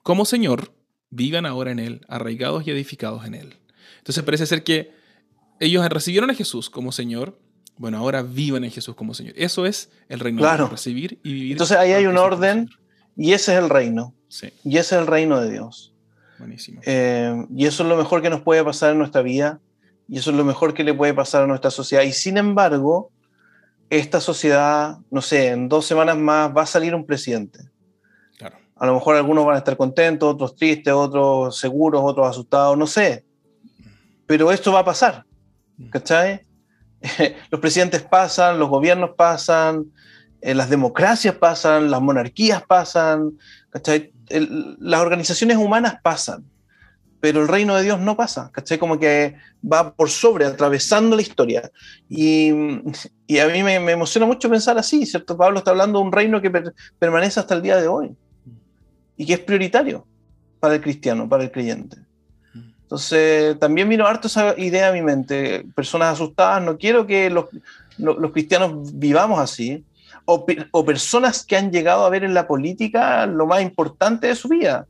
como 0.01 0.23
Señor, 0.23 0.73
vivan 1.09 1.45
ahora 1.45 1.71
en 1.71 1.79
Él, 1.79 2.05
arraigados 2.07 2.65
y 2.65 2.71
edificados 2.71 3.25
en 3.25 3.33
Él. 3.33 3.57
Entonces 3.97 4.23
parece 4.23 4.45
ser 4.45 4.63
que 4.63 4.93
ellos 5.59 5.85
recibieron 5.89 6.29
a 6.29 6.33
Jesús 6.33 6.69
como 6.69 6.93
Señor, 6.93 7.37
bueno, 7.75 7.97
ahora 7.97 8.21
vivan 8.21 8.63
en 8.63 8.71
Jesús 8.71 8.95
como 8.95 9.13
Señor. 9.13 9.33
Eso 9.35 9.65
es 9.65 9.89
el 10.07 10.21
reino 10.21 10.39
claro. 10.39 10.63
de 10.63 10.71
recibir 10.71 11.19
y 11.25 11.33
vivir. 11.33 11.51
Entonces 11.51 11.75
ahí 11.75 11.91
hay 11.91 12.05
un 12.05 12.17
orden 12.17 12.69
y 13.17 13.33
ese 13.33 13.51
es 13.51 13.59
el 13.59 13.69
reino. 13.69 14.15
Sí. 14.29 14.53
Y 14.63 14.77
ese 14.77 14.95
es 14.95 15.01
el 15.01 15.07
reino 15.07 15.41
de 15.41 15.51
Dios. 15.51 15.93
Buenísimo. 16.39 16.79
Eh, 16.85 17.45
y 17.53 17.65
eso 17.65 17.83
es 17.83 17.89
lo 17.89 17.97
mejor 17.97 18.21
que 18.21 18.29
nos 18.29 18.39
puede 18.39 18.63
pasar 18.63 18.93
en 18.93 18.99
nuestra 18.99 19.21
vida 19.21 19.59
y 20.11 20.17
eso 20.17 20.31
es 20.31 20.35
lo 20.35 20.43
mejor 20.43 20.73
que 20.73 20.83
le 20.83 20.93
puede 20.93 21.13
pasar 21.13 21.43
a 21.43 21.47
nuestra 21.47 21.71
sociedad. 21.71 22.03
Y 22.03 22.11
sin 22.11 22.37
embargo, 22.37 23.11
esta 23.89 24.19
sociedad, 24.19 24.97
no 25.09 25.21
sé, 25.21 25.47
en 25.47 25.69
dos 25.69 25.85
semanas 25.85 26.17
más 26.17 26.51
va 26.53 26.63
a 26.63 26.65
salir 26.65 26.93
un 26.93 27.05
presidente. 27.05 27.59
Claro. 28.37 28.57
A 28.75 28.87
lo 28.87 28.95
mejor 28.95 29.15
algunos 29.15 29.45
van 29.45 29.55
a 29.55 29.59
estar 29.59 29.77
contentos, 29.77 30.33
otros 30.33 30.57
tristes, 30.57 30.91
otros 30.91 31.57
seguros, 31.57 32.01
otros 32.03 32.27
asustados, 32.27 32.77
no 32.77 32.87
sé. 32.87 33.23
Pero 34.25 34.51
esto 34.51 34.73
va 34.73 34.79
a 34.79 34.85
pasar. 34.85 35.23
Mm. 35.77 35.89
¿Cachai? 35.91 36.41
los 37.49 37.61
presidentes 37.61 38.01
pasan, 38.01 38.59
los 38.59 38.67
gobiernos 38.67 39.11
pasan, 39.15 39.93
eh, 40.41 40.53
las 40.53 40.69
democracias 40.69 41.35
pasan, 41.35 41.89
las 41.89 42.01
monarquías 42.01 42.63
pasan, 42.63 43.37
¿cachai? 43.69 44.11
las 44.27 44.99
organizaciones 44.99 45.55
humanas 45.55 45.99
pasan 46.03 46.50
pero 47.21 47.41
el 47.41 47.47
reino 47.47 47.75
de 47.75 47.83
Dios 47.83 47.99
no 47.99 48.17
pasa, 48.17 48.49
¿cachai? 48.51 48.79
Como 48.79 48.99
que 48.99 49.35
va 49.63 49.93
por 49.93 50.09
sobre, 50.09 50.45
atravesando 50.45 51.15
la 51.15 51.21
historia. 51.21 51.71
Y, 52.09 52.51
y 53.27 53.37
a 53.37 53.47
mí 53.47 53.61
me, 53.63 53.79
me, 53.79 53.91
emociona 53.91 54.25
mucho 54.25 54.49
pensar 54.49 54.77
así, 54.79 55.05
¿cierto? 55.05 55.37
Pablo 55.37 55.59
está 55.59 55.69
hablando 55.69 55.99
de 55.99 56.05
un 56.05 56.11
reino 56.11 56.41
que 56.41 56.51
permanece 56.97 57.39
hasta 57.39 57.53
el 57.53 57.61
día 57.61 57.77
de 57.77 57.87
hoy 57.87 58.15
y 59.15 59.25
que 59.27 59.33
es 59.33 59.39
prioritario 59.39 60.05
para 60.59 60.73
el 60.73 60.81
cristiano, 60.81 61.29
para 61.29 61.43
el 61.43 61.51
creyente. 61.51 61.97
Entonces, 62.81 63.57
también 63.59 63.87
vino 63.87 64.07
harto 64.07 64.27
esa 64.27 64.59
idea 64.59 64.89
a 64.89 64.91
mi 64.91 65.03
mente, 65.03 65.63
personas 65.75 66.13
asustadas, 66.13 66.63
no 66.63 66.77
quiero 66.77 67.05
que 67.05 67.29
los, 67.29 67.45
los 67.97 68.31
cristianos 68.31 68.97
vivamos 68.97 69.39
así, 69.39 69.85
o, 70.25 70.45
o 70.71 70.85
personas 70.85 71.45
que 71.45 71.55
han 71.55 71.71
llegado 71.71 72.03
a 72.03 72.09
ver 72.09 72.23
en 72.23 72.33
la 72.33 72.47
política 72.47 73.27
lo 73.27 73.45
más 73.45 73.61
importante 73.61 74.27
de 74.27 74.35
su 74.35 74.49
vida 74.49 74.87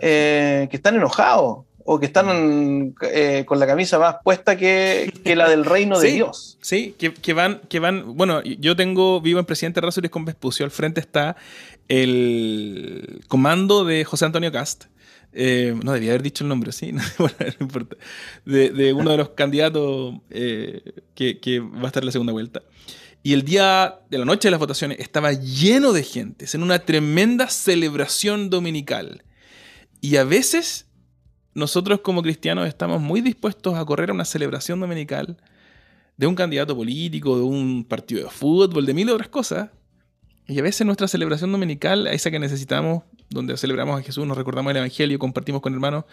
eh, 0.00 0.68
que 0.70 0.76
están 0.76 0.96
enojados 0.96 1.64
o 1.88 2.00
que 2.00 2.06
están 2.06 2.94
eh, 3.02 3.44
con 3.46 3.60
la 3.60 3.66
camisa 3.66 3.98
más 3.98 4.16
puesta 4.24 4.56
que, 4.56 5.12
la 5.24 5.48
del 5.48 5.64
reino 5.64 5.98
de 6.00 6.10
Dios. 6.10 6.58
Sí, 6.60 6.96
que, 6.98 7.32
van, 7.32 7.60
que 7.68 7.78
van, 7.78 8.16
bueno, 8.16 8.42
yo 8.42 8.74
tengo, 8.74 9.20
vivo 9.20 9.38
en 9.38 9.46
Presidente 9.46 9.80
Razores 9.80 10.10
con 10.10 10.24
Vespucio, 10.24 10.64
al 10.64 10.72
frente 10.72 11.00
está 11.00 11.36
el 11.88 13.20
comando 13.28 13.84
de 13.84 14.04
José 14.04 14.24
Antonio 14.24 14.50
Cast. 14.50 14.86
Eh, 15.32 15.78
no 15.84 15.92
debía 15.92 16.10
haber 16.10 16.22
dicho 16.22 16.42
el 16.42 16.48
nombre, 16.48 16.72
sí, 16.72 16.92
no, 16.92 17.02
importa. 17.60 17.96
De, 18.44 18.92
uno 18.92 19.10
de 19.12 19.16
los 19.18 19.28
candidatos 19.30 20.14
que, 20.30 21.38
que, 21.40 21.60
va 21.60 21.84
a 21.84 21.86
estar 21.86 22.02
en 22.02 22.06
la 22.06 22.12
segunda 22.12 22.32
vuelta. 22.32 22.62
Y 23.22 23.32
el 23.32 23.42
día 23.42 24.00
de 24.08 24.18
la 24.18 24.24
noche 24.24 24.46
de 24.46 24.52
las 24.52 24.60
votaciones 24.60 24.98
estaba 25.00 25.32
lleno 25.32 25.92
de 25.92 26.04
gente, 26.04 26.46
en 26.52 26.62
una 26.62 26.78
tremenda 26.80 27.48
celebración 27.48 28.50
dominical. 28.50 29.24
Y 30.00 30.16
a 30.16 30.24
veces 30.24 30.86
nosotros 31.54 32.00
como 32.00 32.22
cristianos 32.22 32.68
estamos 32.68 33.00
muy 33.00 33.20
dispuestos 33.20 33.74
a 33.74 33.84
correr 33.84 34.10
a 34.10 34.12
una 34.12 34.24
celebración 34.24 34.78
dominical 34.78 35.38
de 36.16 36.26
un 36.26 36.34
candidato 36.34 36.76
político, 36.76 37.36
de 37.36 37.44
un 37.44 37.84
partido 37.84 38.24
de 38.24 38.30
fútbol, 38.30 38.86
de 38.86 38.94
mil 38.94 39.10
otras 39.10 39.28
cosas. 39.28 39.70
Y 40.46 40.58
a 40.58 40.62
veces 40.62 40.86
nuestra 40.86 41.08
celebración 41.08 41.50
dominical, 41.50 42.06
esa 42.06 42.30
que 42.30 42.38
necesitamos, 42.38 43.02
donde 43.30 43.56
celebramos 43.56 43.98
a 43.98 44.02
Jesús, 44.02 44.26
nos 44.26 44.36
recordamos 44.36 44.70
el 44.70 44.76
Evangelio, 44.76 45.18
compartimos 45.18 45.60
con 45.60 45.74
hermanos, 45.74 46.04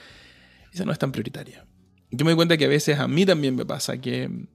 esa 0.74 0.86
no 0.86 0.92
es 0.92 1.00
tan 1.00 1.12
prioritaria. 1.12 1.66
Yo 2.10 2.26
me 2.26 2.32
doy 2.32 2.36
cuenta 2.36 2.58
que 2.58 2.66
a 2.66 2.70
veces 2.70 3.00
a 3.00 3.08
mí 3.08 3.26
también 3.26 3.56
me 3.56 3.66
pasa 3.66 4.00
que, 4.00 4.48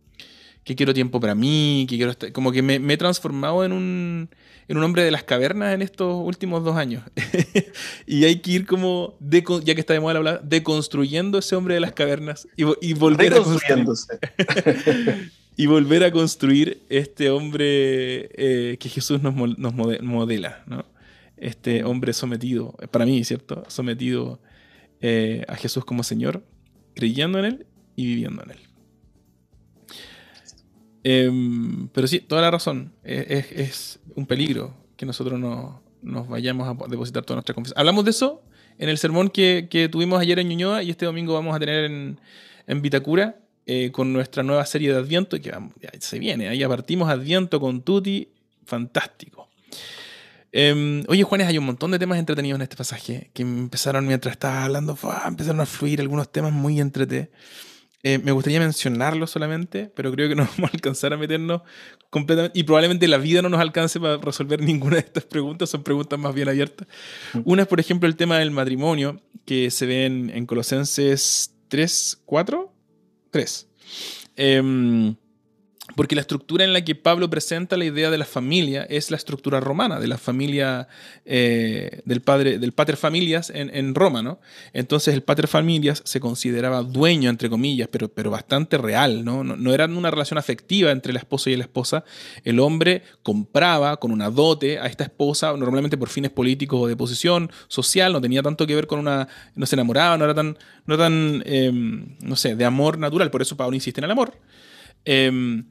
que 0.68 0.76
quiero 0.76 0.92
tiempo 0.92 1.18
para 1.18 1.34
mí, 1.34 1.86
que 1.88 1.96
quiero 1.96 2.10
estar, 2.10 2.30
como 2.30 2.52
que 2.52 2.60
me, 2.60 2.74
he 2.74 2.96
transformado 2.98 3.64
en 3.64 3.72
un, 3.72 4.28
en 4.68 4.76
un, 4.76 4.84
hombre 4.84 5.02
de 5.02 5.10
las 5.10 5.22
cavernas 5.22 5.72
en 5.72 5.80
estos 5.80 6.14
últimos 6.22 6.62
dos 6.62 6.76
años. 6.76 7.04
y 8.06 8.26
hay 8.26 8.40
que 8.40 8.50
ir 8.50 8.66
como, 8.66 9.16
ya 9.18 9.74
que 9.74 9.80
está 9.80 9.94
de 9.94 10.00
moda 10.00 10.18
hablar, 10.18 10.42
deconstruyendo 10.44 11.38
ese 11.38 11.56
hombre 11.56 11.72
de 11.72 11.80
las 11.80 11.92
cavernas 11.92 12.46
y, 12.54 12.64
y 12.82 12.92
volver 12.92 13.32
a 13.32 13.40
construir. 13.40 13.86
y 15.56 15.64
volver 15.64 16.04
a 16.04 16.12
construir 16.12 16.82
este 16.90 17.30
hombre 17.30 18.28
eh, 18.34 18.76
que 18.78 18.90
Jesús 18.90 19.22
nos, 19.22 19.34
nos 19.34 19.72
modela, 19.72 20.64
¿no? 20.66 20.84
Este 21.38 21.82
hombre 21.82 22.12
sometido, 22.12 22.76
para 22.90 23.06
mí, 23.06 23.24
¿cierto? 23.24 23.64
Sometido 23.68 24.38
eh, 25.00 25.46
a 25.48 25.56
Jesús 25.56 25.86
como 25.86 26.02
Señor, 26.02 26.44
creyendo 26.94 27.38
en 27.38 27.46
Él 27.46 27.66
y 27.96 28.04
viviendo 28.04 28.42
en 28.42 28.50
Él. 28.50 28.67
Em, 31.10 31.88
pero 31.88 32.06
sí, 32.06 32.20
toda 32.20 32.42
la 32.42 32.50
razón. 32.50 32.92
E-, 33.02 33.46
es, 33.56 33.98
un 34.14 34.26
peligro 34.26 34.74
que 34.94 35.06
nosotros 35.06 35.40
no, 35.40 35.80
nos 36.02 36.28
vayamos 36.28 36.68
a 36.68 36.88
depositar 36.88 37.24
toda 37.24 37.36
nuestra 37.36 37.54
confianza. 37.54 37.80
Hablamos 37.80 38.04
de 38.04 38.10
eso 38.10 38.42
en 38.76 38.90
el 38.90 38.98
sermón 38.98 39.30
que, 39.30 39.88
tuvimos 39.90 40.20
ayer 40.20 40.38
en 40.38 40.48
Ñuñoa 40.48 40.82
y 40.82 40.90
este 40.90 41.06
domingo 41.06 41.32
vamos 41.32 41.56
a 41.56 41.58
tener 41.58 41.84
en, 41.84 42.20
en 42.66 42.82
Vitacura 42.82 43.36
eh, 43.64 43.90
con 43.90 44.12
nuestra 44.12 44.42
nueva 44.42 44.66
serie 44.66 44.92
de 44.92 44.98
Adviento, 44.98 45.40
que 45.40 45.50
se 45.98 46.18
viene. 46.18 46.48
Ahí 46.48 46.62
partimos 46.66 47.08
Adviento 47.08 47.58
con 47.58 47.80
Tuti, 47.80 48.28
fantástico. 48.66 49.48
Em, 50.52 51.04
oye, 51.08 51.22
Juanes, 51.22 51.46
hay 51.46 51.56
un 51.56 51.64
montón 51.64 51.90
de 51.90 51.98
temas 51.98 52.18
entretenidos 52.18 52.58
en 52.58 52.62
este 52.62 52.76
pasaje 52.76 53.30
que 53.32 53.42
empezaron 53.42 54.06
mientras 54.06 54.32
estaba 54.32 54.64
hablando, 54.64 54.98
empezaron 55.26 55.60
a 55.60 55.66
fluir 55.66 56.02
algunos 56.02 56.30
temas 56.30 56.52
muy 56.52 56.80
entretenidos. 56.80 57.30
Eh, 58.02 58.18
me 58.18 58.30
gustaría 58.32 58.60
mencionarlos 58.60 59.30
solamente, 59.30 59.90
pero 59.94 60.12
creo 60.12 60.28
que 60.28 60.34
no 60.34 60.44
vamos 60.56 60.70
a 60.70 60.74
alcanzar 60.74 61.12
a 61.12 61.16
meternos 61.16 61.62
completamente. 62.10 62.58
Y 62.58 62.62
probablemente 62.62 63.08
la 63.08 63.18
vida 63.18 63.42
no 63.42 63.48
nos 63.48 63.60
alcance 63.60 63.98
para 63.98 64.18
resolver 64.18 64.60
ninguna 64.62 64.96
de 64.96 65.02
estas 65.02 65.24
preguntas, 65.24 65.70
son 65.70 65.82
preguntas 65.82 66.18
más 66.18 66.34
bien 66.34 66.48
abiertas. 66.48 66.86
Una 67.44 67.62
es, 67.62 67.68
por 67.68 67.80
ejemplo, 67.80 68.08
el 68.08 68.16
tema 68.16 68.38
del 68.38 68.50
matrimonio, 68.50 69.20
que 69.44 69.70
se 69.70 69.86
ve 69.86 70.06
en, 70.06 70.30
en 70.30 70.46
Colosenses 70.46 71.54
3, 71.68 72.22
4, 72.24 72.72
3. 73.30 73.68
Porque 75.98 76.14
la 76.14 76.20
estructura 76.20 76.62
en 76.62 76.72
la 76.72 76.84
que 76.84 76.94
Pablo 76.94 77.28
presenta 77.28 77.76
la 77.76 77.84
idea 77.84 78.08
de 78.08 78.18
la 78.18 78.24
familia 78.24 78.84
es 78.84 79.10
la 79.10 79.16
estructura 79.16 79.58
romana, 79.58 79.98
de 79.98 80.06
la 80.06 80.16
familia 80.16 80.86
eh, 81.24 82.02
del 82.04 82.20
padre, 82.20 82.60
del 82.60 82.70
pater 82.70 82.96
familias 82.96 83.50
en, 83.52 83.96
Roma, 83.96 84.22
¿no? 84.22 84.38
Entonces 84.72 85.12
el 85.12 85.24
pater 85.24 85.48
familias 85.48 86.02
se 86.04 86.20
consideraba 86.20 86.84
dueño, 86.84 87.28
entre 87.28 87.50
comillas, 87.50 87.88
pero, 87.90 88.06
pero 88.06 88.30
bastante 88.30 88.78
real, 88.78 89.24
¿no? 89.24 89.42
¿no? 89.42 89.74
Era 89.74 89.86
una 89.86 90.08
relación 90.12 90.38
afectiva 90.38 90.92
entre 90.92 91.12
la 91.12 91.18
esposa 91.18 91.50
y 91.50 91.56
la 91.56 91.64
esposa. 91.64 92.04
El 92.44 92.60
hombre 92.60 93.02
compraba 93.24 93.96
con 93.96 94.12
una 94.12 94.30
dote 94.30 94.78
a 94.78 94.86
esta 94.86 95.02
esposa, 95.02 95.56
normalmente 95.56 95.98
por 95.98 96.10
fines 96.10 96.30
políticos 96.30 96.78
o 96.80 96.86
de 96.86 96.94
posición 96.94 97.50
social, 97.66 98.12
no 98.12 98.20
tenía 98.20 98.40
tanto 98.40 98.68
que 98.68 98.76
ver 98.76 98.86
con 98.86 99.00
una... 99.00 99.26
no 99.56 99.66
se 99.66 99.74
enamoraba, 99.74 100.16
no 100.16 100.26
era 100.26 100.34
tan, 100.34 100.56
no 100.86 100.96
tan 100.96 101.42
em, 101.44 102.16
no 102.20 102.36
sé, 102.36 102.54
de 102.54 102.64
amor 102.64 102.98
natural, 102.98 103.32
por 103.32 103.42
eso 103.42 103.56
Pablo 103.56 103.74
insiste 103.74 104.00
en 104.00 104.04
el 104.04 104.12
amor. 104.12 104.38
Em, 105.04 105.64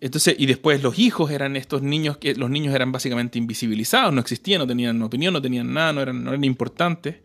entonces, 0.00 0.36
y 0.38 0.46
después 0.46 0.82
los 0.82 0.98
hijos 0.98 1.30
eran 1.30 1.56
estos 1.56 1.82
niños 1.82 2.18
que 2.18 2.34
los 2.34 2.50
niños 2.50 2.74
eran 2.74 2.92
básicamente 2.92 3.38
invisibilizados, 3.38 4.12
no 4.12 4.20
existían, 4.20 4.60
no 4.60 4.66
tenían 4.66 5.02
opinión, 5.02 5.32
no 5.32 5.42
tenían 5.42 5.72
nada, 5.72 5.92
no 5.92 6.00
eran, 6.00 6.22
no 6.22 6.30
eran 6.30 6.44
importantes. 6.44 7.16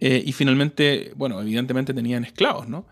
Eh, 0.00 0.22
y 0.24 0.32
finalmente, 0.32 1.12
bueno, 1.16 1.40
evidentemente 1.40 1.92
tenían 1.92 2.24
esclavos, 2.24 2.68
¿no? 2.68 2.86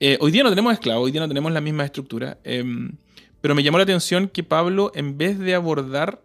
Eh, 0.00 0.18
hoy 0.20 0.30
día 0.30 0.42
no 0.42 0.50
tenemos 0.50 0.72
esclavos, 0.72 1.04
hoy 1.04 1.12
día 1.12 1.20
no 1.20 1.28
tenemos 1.28 1.52
la 1.52 1.60
misma 1.60 1.84
estructura. 1.84 2.38
Em, 2.44 2.92
pero 3.40 3.54
me 3.54 3.62
llamó 3.62 3.78
la 3.78 3.84
atención 3.84 4.28
que 4.28 4.42
Pablo, 4.42 4.92
en 4.94 5.18
vez 5.18 5.38
de 5.38 5.54
abordar, 5.54 6.22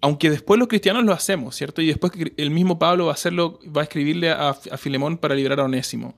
aunque 0.00 0.30
después 0.30 0.58
los 0.58 0.68
cristianos 0.68 1.04
lo 1.04 1.12
hacemos, 1.12 1.54
¿cierto? 1.54 1.80
Y 1.80 1.86
después 1.86 2.12
el 2.36 2.50
mismo 2.50 2.78
Pablo 2.78 3.06
va 3.06 3.12
a 3.12 3.14
hacerlo, 3.14 3.60
va 3.74 3.82
a 3.82 3.84
escribirle 3.84 4.30
a, 4.30 4.50
a 4.50 4.76
Filemón 4.76 5.18
para 5.18 5.34
liberar 5.34 5.60
a 5.60 5.64
Onésimo. 5.64 6.14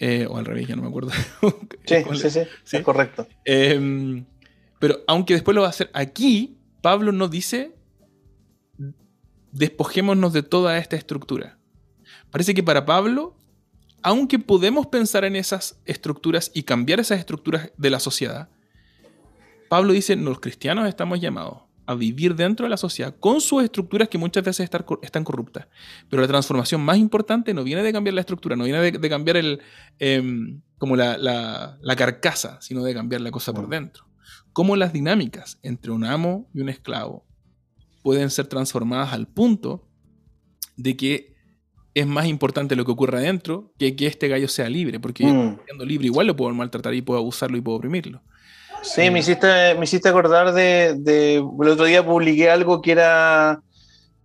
Eh, 0.00 0.26
o 0.28 0.38
al 0.38 0.46
revés, 0.46 0.66
ya 0.66 0.76
no 0.76 0.82
me 0.82 0.88
acuerdo. 0.88 1.10
sí, 1.84 1.96
sí, 2.14 2.30
sí, 2.64 2.76
es 2.76 2.82
correcto. 2.82 3.28
Em, 3.44 4.24
pero 4.78 5.00
aunque 5.06 5.34
después 5.34 5.54
lo 5.54 5.60
va 5.60 5.68
a 5.68 5.70
hacer 5.70 5.90
aquí, 5.92 6.56
Pablo 6.80 7.12
no 7.12 7.28
dice 7.28 7.74
despojémonos 9.52 10.32
de 10.32 10.42
toda 10.42 10.78
esta 10.78 10.96
estructura. 10.96 11.58
Parece 12.30 12.54
que 12.54 12.62
para 12.62 12.86
Pablo, 12.86 13.36
aunque 14.02 14.38
podemos 14.38 14.86
pensar 14.86 15.24
en 15.24 15.36
esas 15.36 15.80
estructuras 15.84 16.50
y 16.54 16.62
cambiar 16.62 17.00
esas 17.00 17.18
estructuras 17.18 17.70
de 17.76 17.90
la 17.90 18.00
sociedad, 18.00 18.48
Pablo 19.68 19.92
dice, 19.92 20.16
los 20.16 20.40
cristianos 20.40 20.88
estamos 20.88 21.20
llamados 21.20 21.62
a 21.90 21.94
vivir 21.96 22.36
dentro 22.36 22.66
de 22.66 22.70
la 22.70 22.76
sociedad 22.76 23.16
con 23.18 23.40
sus 23.40 23.64
estructuras 23.64 24.08
que 24.08 24.16
muchas 24.16 24.44
veces 24.44 24.70
están, 25.02 25.24
corruptas. 25.24 25.66
Pero 26.08 26.22
la 26.22 26.28
transformación 26.28 26.80
más 26.82 26.98
importante 26.98 27.52
no 27.52 27.64
viene 27.64 27.82
de 27.82 27.92
cambiar 27.92 28.14
la 28.14 28.20
estructura, 28.20 28.54
no 28.54 28.62
viene 28.62 28.92
de, 28.92 29.08
cambiar 29.08 29.36
el, 29.36 29.60
em, 29.98 30.60
como 30.78 30.94
la, 30.94 31.18
la, 31.18 31.96
carcasa, 31.96 32.60
sino 32.60 32.84
de 32.84 32.94
cambiar 32.94 33.22
la 33.22 33.32
cosa 33.32 33.52
por 33.52 33.68
dentro. 33.68 34.04
Cómo 34.52 34.76
las 34.76 34.92
dinámicas 34.92 35.58
entre 35.62 35.90
un 35.90 36.04
amo 36.04 36.48
y 36.54 36.60
un 36.60 36.68
esclavo 36.68 37.26
pueden 38.02 38.30
ser 38.30 38.46
transformadas 38.46 39.12
al 39.12 39.26
punto 39.26 39.88
de 40.76 40.96
que 40.96 41.34
es 41.94 42.06
más 42.06 42.26
importante 42.26 42.76
lo 42.76 42.84
que 42.84 42.92
ocurra 42.92 43.18
adentro 43.18 43.74
que 43.78 43.96
que 43.96 44.06
este 44.06 44.28
gallo 44.28 44.46
sea 44.46 44.68
libre, 44.68 45.00
porque 45.00 45.26
mm. 45.26 45.58
siendo 45.64 45.84
libre 45.84 46.06
igual 46.06 46.28
lo 46.28 46.36
puedo 46.36 46.54
maltratar 46.54 46.94
y 46.94 47.02
puedo 47.02 47.18
abusarlo 47.18 47.58
y 47.58 47.60
puedo 47.60 47.78
oprimirlo. 47.78 48.22
Sí, 48.82 49.10
me 49.10 49.20
hiciste, 49.20 49.74
me 49.74 49.84
hiciste 49.84 50.08
acordar 50.08 50.52
de, 50.52 50.94
de, 50.98 51.36
El 51.36 51.68
otro 51.68 51.84
día 51.84 52.04
publiqué 52.04 52.50
algo 52.50 52.80
que 52.80 52.92
era 52.92 53.60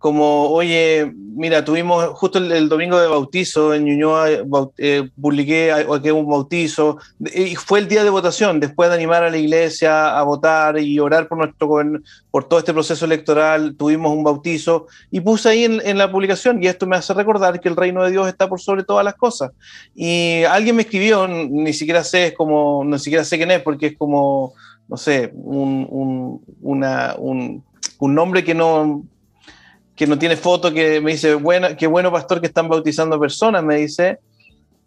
como, 0.06 0.50
oye, 0.50 1.12
mira, 1.16 1.64
tuvimos 1.64 2.10
justo 2.10 2.38
el, 2.38 2.68
domingo 2.68 2.96
de 3.00 3.08
bautizo 3.08 3.74
en 3.74 3.86
Ñuñoa, 3.86 4.28
eh, 4.78 5.10
publiqué 5.20 5.72
aquí 5.72 6.10
un 6.12 6.28
bautizo, 6.28 6.98
y 7.18 7.56
fue 7.56 7.80
el 7.80 7.88
día 7.88 8.04
de 8.04 8.10
votación, 8.10 8.60
después 8.60 8.88
de 8.88 8.94
animar 8.94 9.24
a 9.24 9.30
la 9.30 9.36
iglesia 9.36 10.16
a 10.16 10.22
votar 10.22 10.78
y 10.78 11.00
orar 11.00 11.26
por 11.26 11.38
nuestro 11.38 11.68
por 12.30 12.44
todo 12.44 12.60
este 12.60 12.72
proceso 12.72 13.04
electoral, 13.04 13.74
tuvimos 13.76 14.12
un 14.12 14.22
bautizo, 14.22 14.86
y 15.10 15.18
puse 15.18 15.48
ahí 15.48 15.64
en, 15.64 15.98
la 15.98 16.12
publicación, 16.12 16.62
y 16.62 16.68
esto 16.68 16.86
me 16.86 16.94
hace 16.94 17.12
recordar 17.12 17.58
que 17.58 17.68
el 17.68 17.74
reino 17.74 18.04
de 18.04 18.12
Dios 18.12 18.28
está 18.28 18.48
por 18.48 18.60
sobre 18.60 18.84
todas 18.84 19.04
las 19.04 19.14
cosas. 19.14 19.50
Y 19.92 20.44
alguien 20.44 20.76
me 20.76 20.82
escribió, 20.82 21.26
ni 21.26 21.72
siquiera 21.72 22.04
sé, 22.04 22.28
es 22.28 22.34
como, 22.34 22.84
ni 22.84 23.00
siquiera 23.00 23.24
sé 23.24 23.38
quién 23.38 23.50
es, 23.50 23.60
porque 23.60 23.86
es 23.86 23.96
como, 23.98 24.54
no 24.86 24.96
sé, 24.96 25.32
un, 25.34 26.40
una, 26.60 27.16
un, 27.18 27.64
un 27.98 28.14
nombre 28.14 28.44
que 28.44 28.54
no 28.54 29.02
que 29.96 30.06
no 30.06 30.18
tiene 30.18 30.36
foto, 30.36 30.72
que 30.72 31.00
me 31.00 31.12
dice, 31.12 31.34
bueno, 31.34 31.68
qué 31.76 31.86
bueno 31.86 32.12
pastor 32.12 32.40
que 32.40 32.46
están 32.46 32.68
bautizando 32.68 33.18
personas, 33.18 33.64
me 33.64 33.76
dice, 33.76 34.18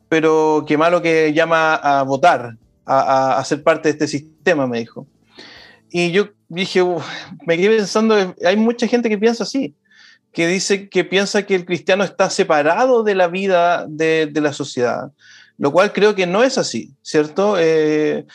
pero 0.07 0.63
qué 0.67 0.77
malo 0.77 1.01
que 1.01 1.33
llama 1.33 1.75
a 1.75 2.03
votar, 2.03 2.55
a, 2.85 3.37
a, 3.37 3.43
ser 3.43 3.63
parte 3.63 3.89
de 3.89 3.93
este 3.93 4.07
sistema, 4.07 4.67
me 4.67 4.79
dijo. 4.79 5.07
Y 5.91 6.11
yo 6.11 6.29
dije, 6.47 6.83
me 7.45 7.57
quedé 7.57 7.77
pensando, 7.77 8.35
hay 8.45 8.55
mucha 8.55 8.87
gente 8.87 9.09
que 9.09 9.17
piensa 9.17 9.43
así, 9.43 9.73
que 10.31 10.47
dice 10.47 10.89
que 10.89 11.03
piensa 11.03 11.43
que 11.43 11.55
el 11.55 11.65
cristiano 11.65 12.03
está 12.03 12.29
separado 12.29 13.03
de 13.03 13.15
la 13.15 13.27
vida 13.27 13.85
de, 13.87 14.31
la 14.35 14.53
sociedad, 14.53 15.11
lo 15.57 15.71
cual 15.71 15.91
creo 15.91 16.13
que 16.13 16.27
no 16.27 16.43
es 16.43 16.59
así, 16.59 16.91
¿cierto? 17.01 17.55
Eh, 17.57 18.25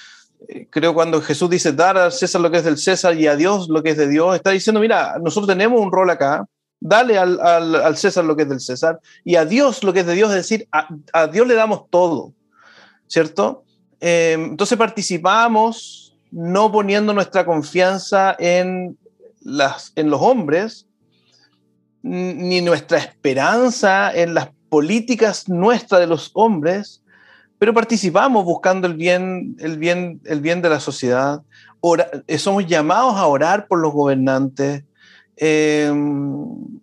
creo 0.70 0.92
cuando 0.92 1.20
Jesús 1.20 1.48
dice 1.48 1.72
dar 1.72 1.96
al 1.96 2.12
César 2.12 2.40
lo 2.40 2.50
que 2.50 2.58
es 2.58 2.64
del 2.64 2.78
César 2.78 3.16
y 3.16 3.26
a 3.26 3.36
Dios 3.36 3.68
lo 3.68 3.82
que 3.82 3.90
es 3.90 3.96
de 3.96 4.08
Dios, 4.08 4.34
está 4.34 4.50
diciendo, 4.50 4.80
mira, 4.80 5.16
nosotros 5.22 5.48
tenemos 5.48 5.80
un 5.80 5.92
rol 5.92 6.10
acá, 6.10 6.44
dale 6.84 7.18
al, 7.18 7.96
César 7.96 8.26
lo 8.26 8.36
que 8.36 8.42
es 8.42 8.48
del 8.48 8.60
César 8.60 9.00
y 9.24 9.36
a 9.36 9.46
Dios 9.46 9.82
lo 9.82 9.94
que 9.94 10.00
es 10.00 10.06
de 10.06 10.14
Dios, 10.14 10.28
es 10.28 10.36
decir, 10.36 10.68
a, 10.70 11.26
Dios 11.28 11.46
le 11.46 11.54
damos 11.54 11.88
todo, 11.88 12.34
¿cierto? 13.06 13.64
Em, 14.00 14.50
entonces 14.50 14.76
participamos 14.76 16.14
no 16.30 16.70
poniendo 16.70 17.14
nuestra 17.14 17.46
confianza 17.46 18.36
en, 18.38 18.98
las, 19.40 19.92
en 19.96 20.10
los 20.10 20.20
hombres, 20.20 20.86
ni 22.02 22.60
nuestra 22.60 22.98
esperanza 22.98 24.14
en 24.14 24.34
las 24.34 24.50
políticas 24.68 25.48
nuestras 25.48 26.02
de 26.02 26.06
los 26.06 26.32
hombres, 26.34 27.02
pero 27.58 27.72
participamos 27.72 28.44
buscando 28.44 28.86
el 28.86 28.94
bien, 28.94 29.56
el 29.58 29.78
bien, 29.78 30.20
el 30.24 30.42
bien 30.42 30.60
de 30.60 30.68
la 30.68 30.80
sociedad. 30.80 31.40
Eh, 32.26 32.36
somos 32.36 32.66
llamados 32.66 33.14
a 33.14 33.26
orar 33.26 33.68
por 33.68 33.78
los 33.78 33.92
gobernantes. 33.92 34.84
Em, 35.36 36.80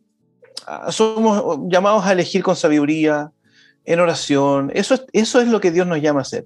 somos 0.89 1.59
llamados 1.69 2.05
a 2.05 2.11
elegir 2.11 2.43
con 2.43 2.55
sabiduría, 2.55 3.31
en 3.85 3.99
oración. 3.99 4.71
Eso 4.73 4.93
es, 4.93 5.05
eso 5.13 5.41
es 5.41 5.47
lo 5.47 5.59
que 5.59 5.71
Dios 5.71 5.87
nos 5.87 6.01
llama 6.01 6.19
a 6.19 6.23
hacer, 6.23 6.45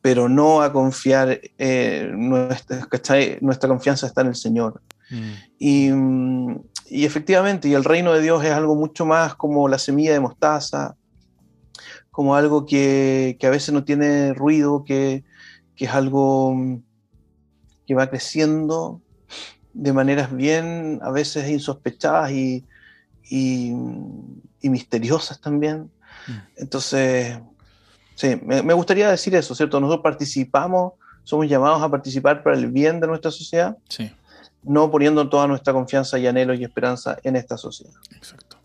pero 0.00 0.28
no 0.28 0.62
a 0.62 0.72
confiar, 0.72 1.40
eh, 1.58 2.10
nuestra, 2.12 2.86
nuestra 3.40 3.68
confianza 3.68 4.06
está 4.06 4.22
en 4.22 4.28
el 4.28 4.34
Señor. 4.34 4.82
Mm. 5.10 5.32
Y, 5.58 5.90
y, 6.86 7.04
efectivamente, 7.04 7.68
y 7.68 7.74
el 7.74 7.84
reino 7.84 8.12
de 8.12 8.22
Dios 8.22 8.44
es 8.44 8.52
algo 8.52 8.74
mucho 8.74 9.06
más 9.06 9.34
como 9.34 9.68
la 9.68 9.78
semilla 9.78 10.12
de 10.12 10.20
mostaza, 10.20 10.96
como 12.10 12.36
algo 12.36 12.64
que, 12.64 13.36
que 13.40 13.46
a 13.46 13.50
veces 13.50 13.74
no 13.74 13.84
tiene 13.84 14.34
ruido, 14.34 14.84
que, 14.84 15.24
que, 15.76 15.86
es 15.86 15.90
algo 15.90 16.56
que 17.86 17.94
va 17.94 18.08
creciendo 18.08 19.00
de 19.74 19.92
maneras 19.92 20.34
bien, 20.34 21.00
a 21.02 21.10
veces 21.10 21.48
insospechadas 21.48 22.30
y, 22.30 22.64
y, 23.28 23.72
y 24.62 24.68
misteriosas 24.70 25.40
también. 25.40 25.90
Mm. 26.26 26.32
Entonces, 26.56 27.38
sí, 28.14 28.40
me, 28.42 28.62
me, 28.62 28.74
gustaría 28.74 29.10
decir 29.10 29.34
eso, 29.34 29.54
¿cierto? 29.54 29.78
Nosotros 29.80 30.02
participamos, 30.02 30.94
somos 31.22 31.48
llamados 31.48 31.82
a 31.82 31.90
participar 31.90 32.42
para 32.42 32.56
el 32.56 32.70
bien 32.70 33.00
de 33.00 33.06
nuestra 33.06 33.30
sociedad. 33.30 33.76
Sí 33.88 34.10
no 34.64 34.90
poniendo 34.90 35.28
toda 35.28 35.46
nuestra 35.46 35.72
confianza 35.72 36.18
y 36.18 36.26
anhelo 36.26 36.54
y 36.54 36.64
esperanza 36.64 37.18
en 37.22 37.36
esta 37.36 37.56
sociedad. 37.56 37.94
Exacto. 38.16 38.56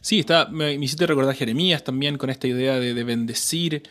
Sí, 0.00 0.20
está, 0.20 0.46
me, 0.46 0.72
hiciste 0.74 1.06
recordar 1.06 1.34
Jeremías 1.34 1.84
también 1.84 2.16
con 2.16 2.30
esta 2.30 2.46
idea 2.46 2.78
de, 2.78 3.04
bendecir. 3.04 3.82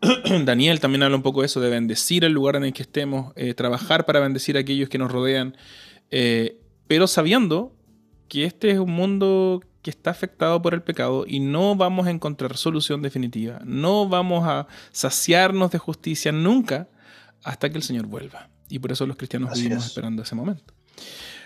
Daniel 0.44 0.80
también 0.80 1.02
habla 1.02 1.16
un 1.16 1.22
poco 1.22 1.40
de 1.40 1.46
eso, 1.46 1.60
de 1.60 1.68
bendecir 1.68 2.24
el 2.24 2.32
lugar 2.32 2.56
en 2.56 2.64
el 2.64 2.72
que 2.72 2.82
estemos, 2.82 3.32
eh, 3.36 3.54
trabajar 3.54 4.06
para 4.06 4.20
bendecir 4.20 4.56
a 4.56 4.60
aquellos 4.60 4.88
que 4.88 4.98
nos 4.98 5.10
rodean, 5.10 5.56
eh, 6.10 6.60
pero 6.86 7.06
sabiendo 7.06 7.74
que 8.28 8.44
este 8.44 8.70
es 8.70 8.78
un 8.78 8.92
mundo 8.92 9.62
que 9.82 9.90
está 9.90 10.10
afectado 10.10 10.60
por 10.60 10.74
el 10.74 10.82
pecado 10.82 11.24
y 11.26 11.40
no 11.40 11.76
vamos 11.76 12.06
a 12.06 12.10
encontrar 12.10 12.56
solución 12.56 13.02
definitiva, 13.02 13.60
no 13.64 14.08
vamos 14.08 14.46
a 14.46 14.66
saciarnos 14.90 15.70
de 15.70 15.78
justicia 15.78 16.32
nunca 16.32 16.88
hasta 17.44 17.70
que 17.70 17.76
el 17.76 17.82
Señor 17.82 18.06
vuelva. 18.06 18.50
Y 18.68 18.78
por 18.78 18.92
eso 18.92 19.06
los 19.06 19.16
cristianos 19.16 19.54
vivimos 19.54 19.86
esperando 19.86 20.22
ese 20.22 20.34
momento. 20.34 20.74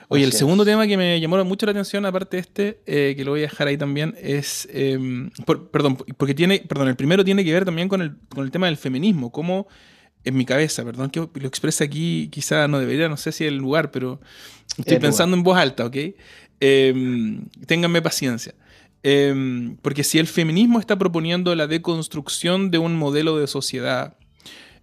Oye, 0.09 0.25
el 0.25 0.33
segundo 0.33 0.65
tema 0.65 0.87
que 0.87 0.97
me 0.97 1.19
llamó 1.21 1.43
mucho 1.45 1.65
la 1.65 1.73
atención, 1.73 2.05
aparte 2.05 2.37
de 2.37 2.41
este, 2.41 2.83
eh, 2.87 3.15
que 3.17 3.25
lo 3.25 3.31
voy 3.31 3.41
a 3.41 3.43
dejar 3.45 3.69
ahí 3.69 3.79
también, 3.79 4.15
es. 4.21 4.69
Em, 4.71 5.31
perdón, 5.71 5.97
porque 6.17 6.35
tiene. 6.35 6.63
Perdón, 6.69 6.89
el 6.89 6.97
primero 6.97 7.25
tiene 7.25 7.45
que 7.45 7.53
ver 7.53 7.65
también 7.65 7.89
con 7.89 8.03
el, 8.03 8.17
con 8.29 8.45
el 8.45 8.51
tema 8.51 8.67
del 8.67 8.77
feminismo. 8.77 9.33
Cómo 9.33 9.69
en 10.25 10.37
mi 10.37 10.45
cabeza, 10.45 10.85
perdón 10.85 11.11
que 11.11 11.21
lo 11.21 11.49
exprese 11.49 11.85
aquí, 11.85 12.29
quizá 12.31 12.69
no 12.69 12.79
debería, 12.79 13.09
no 13.09 13.17
sé 13.17 13.33
si 13.33 13.45
es 13.45 13.49
el 13.49 13.57
lugar, 13.57 13.91
pero 13.91 14.21
estoy 14.79 14.99
pensando 14.99 15.37
en 15.37 15.43
voz 15.43 15.59
alta, 15.59 15.87
¿ok? 15.87 15.97
Em, 16.61 17.47
ténganme 17.67 18.03
paciencia. 18.03 18.55
Em, 19.03 19.77
porque 19.83 20.05
si 20.05 20.19
el 20.19 20.29
feminismo 20.29 20.79
está 20.79 20.97
proponiendo 20.97 21.55
la 21.55 21.67
deconstrucción 21.67 22.71
de 22.71 22.79
un 22.79 22.97
modelo 22.97 23.37
de 23.37 23.47
sociedad, 23.47 24.17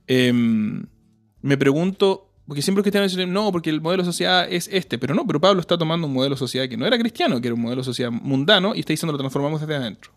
me 0.07 1.57
pregunto 1.57 2.29
porque 2.49 2.63
siempre 2.63 2.79
los 2.79 2.83
cristianos 2.83 3.11
dicen, 3.11 3.31
no, 3.31 3.51
porque 3.51 3.69
el 3.69 3.79
modelo 3.79 4.01
de 4.01 4.07
sociedad 4.07 4.51
es 4.51 4.67
este. 4.73 4.97
Pero 4.97 5.13
no, 5.13 5.27
pero 5.27 5.39
Pablo 5.39 5.61
está 5.61 5.77
tomando 5.77 6.07
un 6.07 6.13
modelo 6.13 6.33
de 6.33 6.39
sociedad 6.39 6.67
que 6.67 6.77
no 6.77 6.87
era 6.87 6.97
cristiano, 6.97 7.39
que 7.39 7.47
era 7.47 7.53
un 7.53 7.61
modelo 7.61 7.81
de 7.81 7.85
sociedad 7.85 8.09
mundano, 8.09 8.73
y 8.73 8.79
está 8.79 8.91
diciendo 8.91 9.11
lo 9.11 9.19
transformamos 9.19 9.61
desde 9.61 9.75
adentro. 9.75 10.11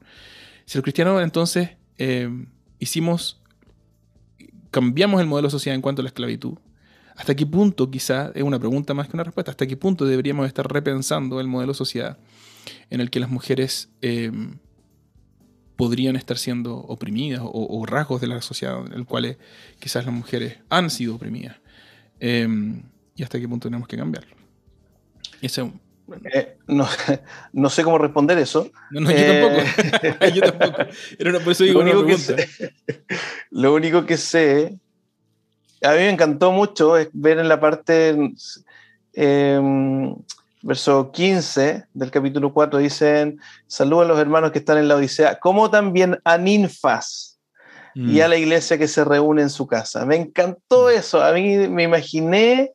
Si 0.65 0.79
los 0.79 0.83
cristianos 0.83 1.23
entonces 1.23 1.73
eh, 1.99 2.31
hicimos, 2.79 3.42
cambiamos 4.73 5.21
el 5.21 5.29
modelo 5.29 5.47
de 5.47 5.53
sociedad 5.53 5.77
en 5.77 5.83
cuanto 5.83 6.03
a 6.03 6.05
la 6.05 6.09
esclavitud, 6.09 6.55
¿hasta 7.15 7.37
qué 7.37 7.47
punto, 7.47 7.89
quizá, 7.89 8.33
es 8.35 8.43
una 8.43 8.59
pregunta 8.59 8.95
más 8.95 9.07
que 9.07 9.17
una 9.17 9.23
respuesta, 9.23 9.53
hasta 9.53 9.69
qué 9.69 9.77
punto 9.77 10.05
deberíamos 10.05 10.49
estar 10.49 10.67
repensando 10.67 11.41
el 11.41 11.47
modelo 11.47 11.73
de 11.73 11.77
sociedad 11.77 12.19
en 12.91 13.01
el 13.01 13.11
que 13.11 13.21
las 13.21 13.31
mujeres 13.31 13.91
eh, 14.01 14.33
podrían 15.77 16.17
estar 16.17 16.39
siendo 16.39 16.77
oprimidas 16.77 17.43
o, 17.45 17.85
rasgos 17.87 18.21
de 18.21 18.27
la 18.27 18.41
sociedad 18.41 18.85
en 18.87 18.93
el 18.93 19.05
cual 19.05 19.37
quizás 19.79 20.05
las 20.05 20.15
mujeres 20.15 20.59
han 20.69 20.91
sido 20.91 21.15
oprimidas? 21.15 21.57
Em, 22.19 22.83
y 23.15 23.23
hasta 23.23 23.39
qué 23.39 23.49
punto 23.49 23.69
tenemos 23.69 23.89
que 23.89 23.97
cambiarlo. 23.97 24.35
Eh, 26.33 26.57
no, 26.67 26.87
no, 27.53 27.71
sé 27.71 27.85
cómo 27.85 27.99
responder 27.99 28.39
eso. 28.39 28.71
No, 28.91 29.01
no 29.01 29.11
yo 29.11 29.27
tampoco. 29.27 30.21
Eh, 30.21 30.33
yo 30.35 30.43
tampoco. 30.43 30.83
Era 31.19 31.41
por 31.41 31.53
eso 31.53 31.65
digo 31.65 31.83
lo, 31.83 32.01
único 32.01 32.07
que 32.07 32.19
sé, 32.19 32.49
lo 33.51 33.75
único 33.75 34.07
que 34.07 34.17
sé, 34.17 34.79
a 35.83 35.91
mí 35.93 35.99
me 35.99 36.11
encantó 36.11 36.53
mucho 36.53 36.97
es 36.97 37.09
ver 37.13 37.39
en 37.39 37.49
la 37.49 37.61
parte, 37.61 38.17
eh, 39.15 39.61
verso 40.63 41.11
15 41.11 41.85
del 41.93 42.11
capítulo 42.11 42.53
4, 42.53 42.79
dicen, 42.79 43.41
saludos 43.67 44.05
a 44.05 44.09
los 44.09 44.19
hermanos 44.19 44.53
que 44.53 44.61
están 44.61 44.79
en 44.79 44.89
la 44.89 44.97
Odisea, 44.97 45.39
como 45.39 45.71
también 45.71 46.19
a 46.25 46.39
ninfas 46.39 47.41
y 47.95 48.21
a 48.21 48.27
mm. 48.27 48.31
la 48.31 48.37
iglesia 48.37 48.79
que 48.79 48.89
se 48.89 49.05
reúne 49.05 49.43
en 49.43 49.51
su 49.51 49.67
casa. 49.67 50.07
Me 50.07 50.17
encantó 50.17 50.87
mm. 50.87 50.91
eso. 50.91 51.23
A 51.23 51.33
mí 51.33 51.69
me 51.69 51.83
imaginé 51.83 52.73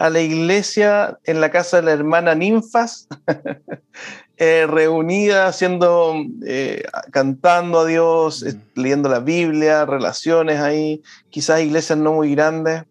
a 0.00 0.08
la 0.08 0.20
iglesia 0.20 1.18
en 1.24 1.42
la 1.42 1.50
casa 1.50 1.76
de 1.76 1.82
la 1.82 1.92
hermana 1.92 2.34
Ninfas, 2.34 3.06
eh, 4.38 4.66
reunida, 4.66 5.46
haciendo, 5.46 6.14
eh, 6.46 6.82
cantando 7.10 7.80
a 7.80 7.84
Dios, 7.84 8.42
mm. 8.42 8.80
leyendo 8.80 9.10
la 9.10 9.20
Biblia, 9.20 9.84
relaciones 9.84 10.58
ahí, 10.58 11.02
quizás 11.28 11.60
iglesias 11.60 11.98
no 11.98 12.14
muy 12.14 12.34
grandes. 12.34 12.84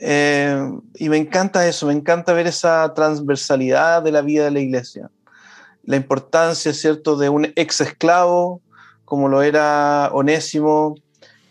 Eh, 0.00 0.58
y 0.94 1.10
me 1.10 1.18
encanta 1.18 1.68
eso, 1.68 1.86
me 1.86 1.92
encanta 1.92 2.32
ver 2.32 2.46
esa 2.46 2.90
transversalidad 2.94 4.02
de 4.02 4.12
la 4.12 4.22
vida 4.22 4.44
de 4.44 4.50
la 4.50 4.60
iglesia. 4.60 5.10
La 5.84 5.96
importancia, 5.96 6.72
¿cierto?, 6.72 7.18
de 7.18 7.28
un 7.28 7.52
ex 7.54 7.82
esclavo 7.82 8.62
como 9.04 9.28
lo 9.28 9.42
era 9.42 10.08
Onésimo, 10.14 10.94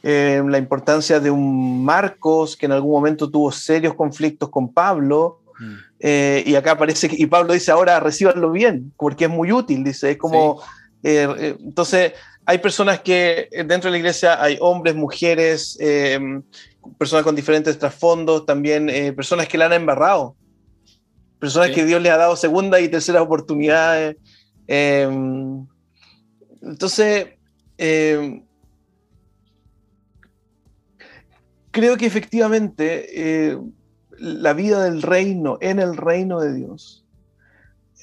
eh, 0.01 0.41
la 0.47 0.57
importancia 0.57 1.19
de 1.19 1.29
un 1.29 1.83
Marcos 1.83 2.55
que 2.55 2.65
en 2.65 2.71
algún 2.71 2.91
momento 2.91 3.29
tuvo 3.29 3.51
serios 3.51 3.93
conflictos 3.93 4.49
con 4.49 4.71
Pablo. 4.71 5.41
Mm. 5.59 5.75
Eh, 5.99 6.43
y 6.45 6.55
acá 6.55 6.77
parece 6.77 7.09
que, 7.09 7.17
y 7.17 7.25
Pablo 7.25 7.53
dice 7.53 7.71
ahora 7.71 7.99
recíbanlo 7.99 8.51
bien, 8.51 8.93
porque 8.97 9.25
es 9.25 9.29
muy 9.29 9.51
útil, 9.51 9.83
dice, 9.83 10.11
es 10.11 10.17
como, 10.17 10.61
eh, 11.03 11.57
entonces 11.59 12.13
hay 12.45 12.59
personas 12.59 13.01
que 13.01 13.49
dentro 13.51 13.89
de 13.89 13.91
la 13.91 13.97
iglesia 13.97 14.41
hay 14.41 14.57
hombres, 14.61 14.95
mujeres, 14.95 15.77
personas 16.97 17.25
con 17.25 17.35
diferentes 17.35 17.77
trasfondos, 17.77 18.45
también 18.45 18.87
personas 19.15 19.49
que 19.49 19.57
la 19.57 19.65
han 19.65 19.73
embarrado, 19.73 20.35
personas 21.37 21.71
que 21.71 21.83
Dios 21.83 22.01
les 22.01 22.13
ha 22.13 22.17
dado 22.17 22.37
segunda 22.37 22.79
y 22.79 22.87
tercera 22.87 23.21
oportunidades. 23.21 24.15
entonces, 26.61 27.27
eh, 27.81 28.41
creo 31.79 31.97
que 31.97 32.05
efectivamente 32.05 33.49
eh, 33.51 33.57
la 34.17 34.53
vida 34.53 34.83
del 34.83 35.01
reino, 35.01 35.57
en 35.61 35.79
el 35.79 35.95
reino 35.95 36.39
de 36.39 36.53
Dios, 36.53 37.05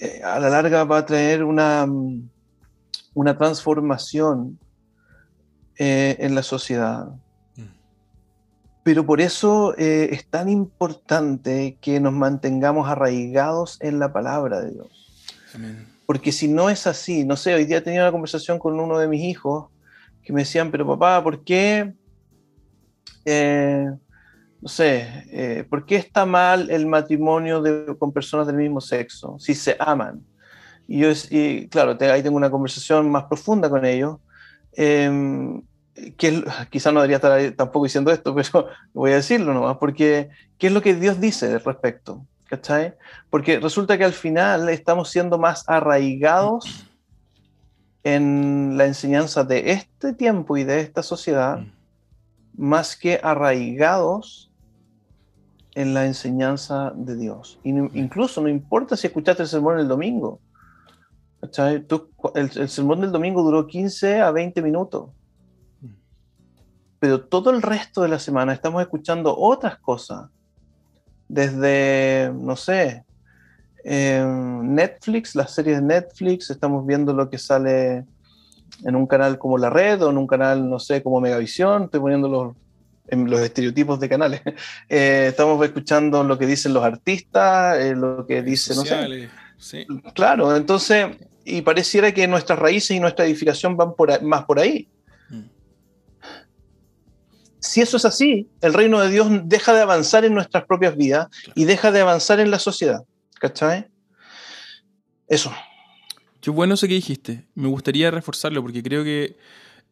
eh, 0.00 0.22
a 0.24 0.40
la 0.40 0.48
larga 0.48 0.84
va 0.84 0.98
a 0.98 1.06
traer 1.06 1.44
una, 1.44 1.86
una 3.14 3.38
transformación 3.38 4.58
en 5.78 6.34
la 6.34 6.42
sociedad. 6.42 7.08
Mm. 7.56 7.64
Pero 8.82 9.04
por 9.04 9.20
eso 9.20 9.76
es 9.76 10.26
tan 10.28 10.48
importante 10.48 11.76
que 11.82 12.00
nos 12.00 12.14
mantengamos 12.14 12.88
arraigados 12.88 13.76
en 13.82 13.98
la 13.98 14.10
palabra 14.10 14.60
de 14.60 14.70
Dios. 14.70 14.88
Amén. 15.54 15.86
Porque 16.06 16.30
si 16.30 16.46
no 16.46 16.70
es 16.70 16.86
así, 16.86 17.24
no 17.24 17.36
sé, 17.36 17.52
hoy 17.52 17.64
día 17.64 17.82
tenía 17.82 18.02
una 18.02 18.12
conversación 18.12 18.60
con 18.60 18.78
uno 18.78 18.98
de 18.98 19.08
mis 19.08 19.24
hijos 19.24 19.66
que 20.22 20.32
me 20.32 20.42
decían, 20.42 20.70
pero 20.70 20.86
papá, 20.86 21.22
¿por 21.22 21.44
qué? 21.44 21.94
Eh, 23.26 23.86
no 24.62 24.68
sé, 24.68 25.24
eh, 25.30 25.66
¿por 25.68 25.84
qué 25.84 25.96
está 25.96 26.24
mal 26.24 26.70
el 26.70 26.86
matrimonio 26.86 27.62
con 27.98 28.10
personas 28.12 28.46
del 28.46 28.56
mismo 28.56 28.80
sexo 28.80 29.36
si 29.38 29.54
se 29.54 29.76
aman? 29.78 30.24
Y 30.88 31.00
yo, 31.00 31.10
y, 31.30 31.68
claro, 31.68 31.98
ahí 32.00 32.22
tengo 32.22 32.36
una 32.36 32.50
conversación 32.50 33.10
más 33.10 33.24
profunda 33.24 33.68
con 33.68 33.84
ellos, 33.84 34.16
em, 34.72 35.60
que 36.16 36.42
quizás 36.70 36.94
no 36.94 37.00
debería 37.00 37.16
estar 37.16 37.52
tampoco 37.56 37.84
diciendo 37.84 38.10
esto, 38.10 38.34
pero 38.34 38.68
voy 38.94 39.10
a 39.10 39.16
decirlo 39.16 39.52
nomás, 39.52 39.76
porque 39.76 40.30
¿qué 40.56 40.68
es 40.68 40.72
lo 40.72 40.80
que 40.80 40.94
Dios 40.94 41.20
dice 41.20 41.52
al 41.52 41.62
respecto? 41.62 42.24
¿cachai? 42.48 42.94
Porque 43.30 43.58
resulta 43.60 43.98
que 43.98 44.04
al 44.04 44.12
final 44.12 44.68
estamos 44.68 45.10
siendo 45.10 45.38
más 45.38 45.64
arraigados 45.68 46.86
en 48.04 48.76
la 48.76 48.86
enseñanza 48.86 49.44
de 49.44 49.72
este 49.72 50.12
tiempo 50.12 50.56
y 50.56 50.64
de 50.64 50.80
esta 50.80 51.02
sociedad. 51.02 51.60
Más 52.56 52.96
que 52.96 53.20
arraigados 53.22 54.50
en 55.74 55.92
la 55.92 56.06
enseñanza 56.06 56.92
de 56.94 57.16
Dios. 57.16 57.58
incluso 57.62 58.40
no 58.40 58.48
importa 58.48 58.96
si 58.96 59.06
escuchaste 59.06 59.42
el 59.42 59.48
sermón 59.48 59.78
el 59.78 59.88
domingo. 59.88 60.40
el, 61.58 61.86
el 62.34 62.68
sermón 62.68 63.02
del 63.02 63.12
domingo 63.12 63.42
duró 63.42 63.66
15 63.66 64.20
a 64.20 64.30
20 64.30 64.62
minutos. 64.62 65.10
pero 66.98 67.26
todo 67.26 67.50
el 67.50 67.60
resto 67.60 68.02
de 68.02 68.08
la 68.08 68.18
semana 68.18 68.52
estamos 68.52 68.80
escuchando 68.82 69.36
otras 69.36 69.78
cosas. 69.78 70.30
Desde, 71.28 72.32
no 72.34 72.56
sé, 72.56 73.04
Netflix, 73.86 75.34
las 75.34 75.52
series 75.52 75.78
de 75.78 75.82
Netflix, 75.82 76.50
estamos 76.50 76.84
viendo 76.86 77.12
lo 77.12 77.30
que 77.30 77.38
sale 77.38 78.04
en 78.84 78.96
un 78.96 79.06
canal 79.06 79.38
como 79.38 79.58
La 79.58 79.70
Red 79.70 80.02
o 80.02 80.10
en 80.10 80.18
un 80.18 80.26
canal, 80.26 80.68
no 80.68 80.78
sé, 80.78 81.02
como 81.02 81.20
Megavisión, 81.20 81.84
estoy 81.84 82.00
poniendo 82.00 82.28
los, 82.28 82.56
en 83.08 83.30
los 83.30 83.40
estereotipos 83.40 84.00
de 84.00 84.08
canales. 84.08 84.42
Eh, 84.88 85.26
estamos 85.28 85.64
escuchando 85.64 86.22
lo 86.22 86.38
que 86.38 86.46
dicen 86.46 86.72
los 86.72 86.84
artistas, 86.84 87.78
eh, 87.78 87.94
lo 87.94 88.26
que 88.26 88.42
dicen, 88.42 88.76
no 88.76 88.84
sé. 88.84 89.28
Sí. 89.58 89.86
Claro, 90.14 90.54
entonces, 90.54 91.06
y 91.44 91.62
pareciera 91.62 92.12
que 92.12 92.28
nuestras 92.28 92.58
raíces 92.58 92.90
y 92.96 93.00
nuestra 93.00 93.24
edificación 93.24 93.76
van 93.76 93.94
por, 93.94 94.22
más 94.22 94.44
por 94.44 94.60
ahí. 94.60 94.88
Mm. 95.30 95.42
Si 97.58 97.80
eso 97.80 97.96
es 97.96 98.04
así, 98.04 98.48
el 98.60 98.74
reino 98.74 99.00
de 99.00 99.08
Dios 99.10 99.28
deja 99.44 99.74
de 99.74 99.80
avanzar 99.80 100.24
en 100.24 100.34
nuestras 100.34 100.64
propias 100.66 100.96
vidas 100.96 101.28
y 101.54 101.64
deja 101.64 101.90
de 101.90 102.00
avanzar 102.00 102.38
en 102.38 102.50
la 102.50 102.58
sociedad. 102.58 103.02
¿Cachai? 103.40 103.88
Eso. 105.26 105.52
Qué 106.46 106.52
bueno 106.52 106.74
eso 106.74 106.86
que 106.86 106.94
dijiste. 106.94 107.44
Me 107.56 107.66
gustaría 107.66 108.08
reforzarlo 108.12 108.62
porque 108.62 108.80
creo 108.80 109.02
que 109.02 109.36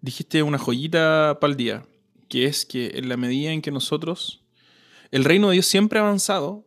dijiste 0.00 0.40
una 0.44 0.56
joyita 0.56 1.38
para 1.40 1.50
el 1.50 1.56
día, 1.56 1.84
que 2.28 2.44
es 2.44 2.64
que 2.64 2.92
en 2.94 3.08
la 3.08 3.16
medida 3.16 3.50
en 3.50 3.60
que 3.60 3.72
nosotros, 3.72 4.44
el 5.10 5.24
reino 5.24 5.48
de 5.48 5.54
Dios 5.54 5.66
siempre 5.66 5.98
ha 5.98 6.02
avanzado 6.02 6.64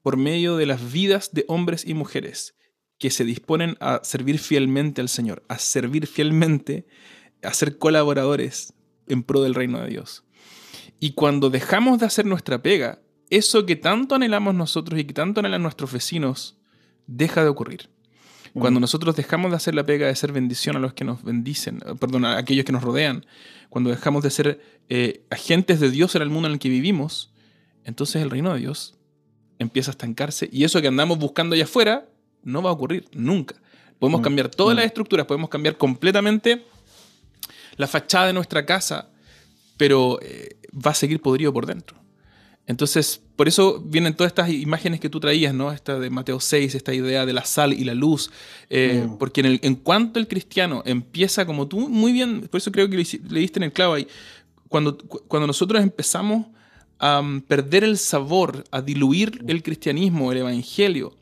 por 0.00 0.16
medio 0.16 0.56
de 0.56 0.64
las 0.64 0.90
vidas 0.90 1.34
de 1.34 1.44
hombres 1.48 1.84
y 1.86 1.92
mujeres 1.92 2.56
que 2.96 3.10
se 3.10 3.26
disponen 3.26 3.76
a 3.78 4.00
servir 4.04 4.38
fielmente 4.38 5.02
al 5.02 5.10
Señor, 5.10 5.44
a 5.48 5.58
servir 5.58 6.06
fielmente, 6.06 6.86
a 7.42 7.52
ser 7.52 7.76
colaboradores 7.76 8.72
en 9.06 9.22
pro 9.22 9.42
del 9.42 9.54
reino 9.54 9.80
de 9.80 9.88
Dios. 9.90 10.24
Y 10.98 11.12
cuando 11.12 11.50
dejamos 11.50 11.98
de 11.98 12.06
hacer 12.06 12.24
nuestra 12.24 12.62
pega, 12.62 13.02
eso 13.28 13.66
que 13.66 13.76
tanto 13.76 14.14
anhelamos 14.14 14.54
nosotros 14.54 14.98
y 14.98 15.04
que 15.04 15.12
tanto 15.12 15.40
anhelan 15.40 15.62
nuestros 15.62 15.92
vecinos, 15.92 16.56
deja 17.06 17.42
de 17.42 17.50
ocurrir. 17.50 17.90
Cuando 18.58 18.80
nosotros 18.80 19.14
dejamos 19.14 19.50
de 19.50 19.56
hacer 19.56 19.74
la 19.74 19.84
pega 19.84 20.06
de 20.06 20.16
ser 20.16 20.32
bendición 20.32 20.76
a 20.76 20.78
los 20.78 20.94
que 20.94 21.04
nos 21.04 21.22
bendicen, 21.22 21.82
eh, 21.84 21.94
perdón, 21.98 22.24
a 22.24 22.38
aquellos 22.38 22.64
que 22.64 22.72
nos 22.72 22.82
rodean, 22.82 23.26
cuando 23.68 23.90
dejamos 23.90 24.22
de 24.22 24.30
ser 24.30 24.60
eh, 24.88 25.24
agentes 25.30 25.78
de 25.78 25.90
Dios 25.90 26.14
en 26.14 26.22
el 26.22 26.30
mundo 26.30 26.48
en 26.48 26.54
el 26.54 26.58
que 26.58 26.68
vivimos, 26.68 27.32
entonces 27.84 28.22
el 28.22 28.30
reino 28.30 28.54
de 28.54 28.60
Dios 28.60 28.94
empieza 29.58 29.90
a 29.90 29.92
estancarse 29.92 30.48
y 30.50 30.64
eso 30.64 30.80
que 30.80 30.88
andamos 30.88 31.18
buscando 31.18 31.54
allá 31.54 31.64
afuera 31.64 32.08
no 32.42 32.62
va 32.62 32.70
a 32.70 32.72
ocurrir 32.72 33.04
nunca. 33.12 33.56
Podemos 33.98 34.20
mm, 34.20 34.24
cambiar 34.24 34.48
todas 34.48 34.74
mm. 34.74 34.78
las 34.78 34.86
estructuras, 34.86 35.26
podemos 35.26 35.50
cambiar 35.50 35.76
completamente 35.76 36.64
la 37.76 37.86
fachada 37.86 38.28
de 38.28 38.32
nuestra 38.32 38.64
casa, 38.64 39.10
pero 39.76 40.18
eh, 40.22 40.56
va 40.74 40.92
a 40.92 40.94
seguir 40.94 41.20
podrido 41.20 41.52
por 41.52 41.66
dentro. 41.66 42.05
Entonces, 42.66 43.22
por 43.36 43.46
eso 43.46 43.80
vienen 43.84 44.14
todas 44.14 44.30
estas 44.30 44.50
imágenes 44.50 44.98
que 44.98 45.08
tú 45.08 45.20
traías, 45.20 45.54
¿no? 45.54 45.70
Esta 45.70 46.00
de 46.00 46.10
Mateo 46.10 46.40
6, 46.40 46.74
esta 46.74 46.92
idea 46.92 47.24
de 47.24 47.32
la 47.32 47.44
sal 47.44 47.72
y 47.72 47.84
la 47.84 47.94
luz. 47.94 48.30
Eh, 48.70 49.06
mm. 49.06 49.18
Porque 49.18 49.58
en, 49.62 49.74
cuanto 49.76 50.18
el 50.18 50.26
cristiano 50.26 50.82
empieza, 50.84 51.46
como 51.46 51.68
tú 51.68 51.88
muy 51.88 52.12
bien, 52.12 52.48
por 52.48 52.58
eso 52.58 52.72
creo 52.72 52.90
que 52.90 52.96
le, 52.96 53.40
diste 53.40 53.60
en 53.60 53.64
el 53.64 53.72
clavo 53.72 53.94
ahí, 53.94 54.08
cuando, 54.68 54.98
cuando 54.98 55.46
nosotros 55.46 55.80
empezamos 55.80 56.46
a 56.98 57.22
mm, 57.22 57.42
perder 57.42 57.84
el 57.84 57.98
sabor, 57.98 58.64
a 58.72 58.82
diluir 58.82 59.44
el 59.46 59.62
cristianismo, 59.62 60.32
el 60.32 60.38
evangelio, 60.38 61.14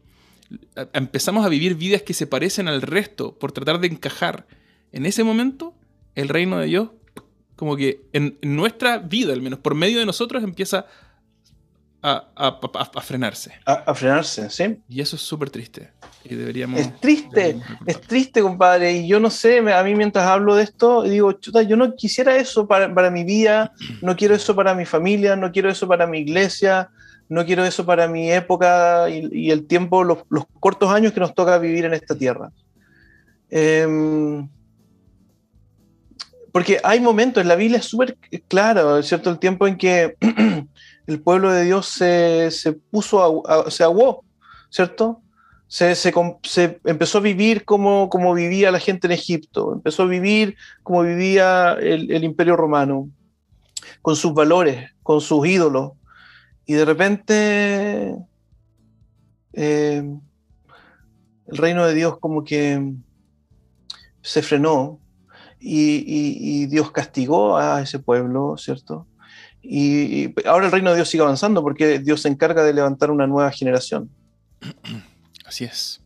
empezamos 0.95 1.45
a 1.45 1.51
vivir 1.51 1.74
vidas 1.74 2.03
que 2.03 2.14
se 2.14 2.26
parecen 2.26 2.68
al 2.68 2.80
resto 2.80 3.36
por 3.38 3.53
tratar 3.53 3.80
de 3.80 3.88
encajar, 3.88 4.47
en 4.92 5.05
ese 5.05 5.24
momento 5.24 5.74
el 6.14 6.28
reino 6.28 6.59
de 6.59 6.66
Dios, 6.66 6.90
como 7.57 7.76
que 7.76 8.03
en, 8.12 8.38
en 8.40 8.57
nuestra 8.57 8.99
vida, 8.99 9.32
al 9.32 9.42
menos 9.42 9.59
por 9.59 9.74
medio 9.74 9.99
de 9.99 10.07
nosotros, 10.07 10.42
empieza 10.42 10.86
a, 12.05 13.01
frenarse. 13.01 13.53
A, 13.65 13.95
frenarse, 13.95 14.51
sí. 14.51 14.79
Y 14.89 15.01
eso 15.01 15.17
es 15.17 15.23
súper 15.23 15.49
triste. 15.49 15.91
Y 16.23 16.35
deberíamos, 16.35 16.79
es 16.81 17.01
triste, 17.01 17.57
es 17.87 18.01
triste, 18.03 18.43
compadre. 18.43 18.93
Y 18.93 19.09
yo 19.09 19.21
no 19.21 19.31
sé, 19.31 19.59
a 19.73 19.83
mí 19.83 19.95
mientras 19.95 20.27
hablo 20.27 20.55
de 20.55 20.65
esto, 20.65 21.03
digo, 21.03 21.33
chuta, 21.33 21.63
yo 21.63 21.77
no 21.77 21.95
quisiera 21.95 22.37
eso 22.37 22.67
para, 22.67 22.95
para 22.95 23.11
mi 23.11 23.25
vida, 23.25 23.73
no 24.03 24.17
quiero 24.17 24.35
eso 24.35 24.55
para 24.55 24.75
mi 24.75 24.85
familia, 24.85 25.35
no 25.35 25.51
quiero 25.51 25.71
eso 25.71 25.89
para 25.89 26.07
mi 26.07 26.19
iglesia, 26.19 26.91
no 27.31 27.47
quiero 27.47 27.65
eso 27.65 27.87
para 27.87 28.07
mi 28.07 28.31
época 28.31 29.09
y, 29.09 29.51
el 29.51 29.67
tiempo, 29.67 30.05
los, 30.05 30.19
los, 30.29 30.45
cortos 30.61 30.91
años 30.91 31.13
que 31.13 31.21
nos 31.21 31.35
toca 31.35 31.57
vivir 31.57 31.87
en 31.87 31.95
esta 31.95 32.15
tierra. 32.17 32.51
Em, 33.49 34.47
porque 36.53 36.81
hay 36.85 37.01
momentos, 37.01 37.41
en 37.41 37.49
la 37.49 37.57
Biblia 37.57 37.79
es 37.79 37.87
súper 37.87 38.19
claro, 38.47 39.03
¿cierto? 39.03 39.31
El 39.31 39.39
tiempo 39.39 39.67
en 39.67 39.77
que 39.77 40.17
el 41.07 41.21
pueblo 41.21 41.53
de 41.53 41.65
Dios 41.65 41.87
se, 41.87 42.51
puso, 42.91 43.43
se 43.69 43.85
aguó, 43.85 44.25
¿cierto? 44.71 45.21
Se, 45.67 45.95
empezó 46.85 47.19
a 47.19 47.23
vivir 47.23 47.65
como, 47.65 48.09
como 48.09 48.33
vivía 48.33 48.71
la 48.71 48.79
gente 48.79 49.07
en 49.07 49.13
Egipto, 49.13 49.73
empezó 49.73 50.05
a 50.05 50.07
vivir 50.07 50.57
como 50.83 51.03
vivía 51.03 51.73
el, 51.75 52.23
imperio 52.25 52.57
romano, 52.57 53.11
con 54.03 54.17
sus 54.17 54.33
valores, 54.33 54.91
con 55.03 55.21
sus 55.21 55.47
ídolos, 55.47 55.93
y 56.65 56.75
de 56.75 56.85
repente 56.85 58.17
eh, 59.53 60.03
el 61.47 61.57
reino 61.57 61.87
de 61.87 61.95
Dios 61.95 62.19
como 62.19 62.45
que 62.45 62.95
se 64.23 64.43
frenó 64.43 65.01
y 65.59 66.67
Dios 66.67 66.91
castigó 66.93 67.57
a 67.57 67.81
ese 67.81 67.99
pueblo, 67.99 68.57
¿cierto? 68.59 69.07
Y, 69.65 70.35
ahora 70.47 70.67
el 70.67 70.73
reino 70.73 70.91
de 70.91 70.97
Dios 70.97 71.09
sigue 71.09 71.23
avanzando 71.23 71.62
porque 71.62 71.99
Dios 71.99 72.21
se 72.21 72.29
encarga 72.29 72.62
de 72.62 72.75
levantar 72.75 73.11
una 73.11 73.27
nueva 73.27 73.51
generación. 73.51 74.11
Así 75.47 75.65
es. 75.65 76.01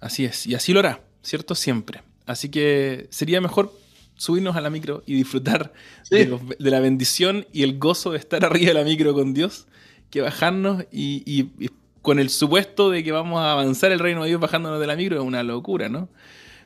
Así 0.00 0.24
es. 0.24 0.46
Y 0.46 0.54
así 0.54 0.74
lo 0.74 0.80
hará, 0.80 1.00
¿cierto? 1.22 1.54
Siempre. 1.54 2.02
Así 2.26 2.50
que 2.50 3.06
sería 3.10 3.40
mejor 3.40 3.72
subirnos 4.16 4.54
a 4.54 4.60
la 4.60 4.68
micro 4.68 5.02
y 5.06 5.14
disfrutar 5.14 5.72
de, 6.10 6.38
la 6.58 6.80
bendición 6.80 7.46
y 7.52 7.62
el 7.62 7.78
gozo 7.78 8.12
de 8.12 8.18
estar 8.18 8.44
arriba 8.44 8.68
de 8.68 8.74
la 8.74 8.84
micro 8.84 9.14
con 9.14 9.32
Dios 9.32 9.66
que 10.10 10.20
bajarnos 10.20 10.84
y, 10.92 11.22
y 11.26 11.70
con 12.02 12.18
el 12.18 12.28
supuesto 12.28 12.90
de 12.90 13.02
que 13.02 13.12
vamos 13.12 13.40
a 13.40 13.52
avanzar 13.52 13.92
el 13.92 13.98
reino 13.98 14.22
de 14.22 14.28
Dios 14.28 14.40
bajándonos 14.40 14.78
de 14.78 14.86
la 14.86 14.94
micro 14.94 15.16
es 15.16 15.22
una 15.22 15.42
locura, 15.42 15.88
¿no? 15.88 16.10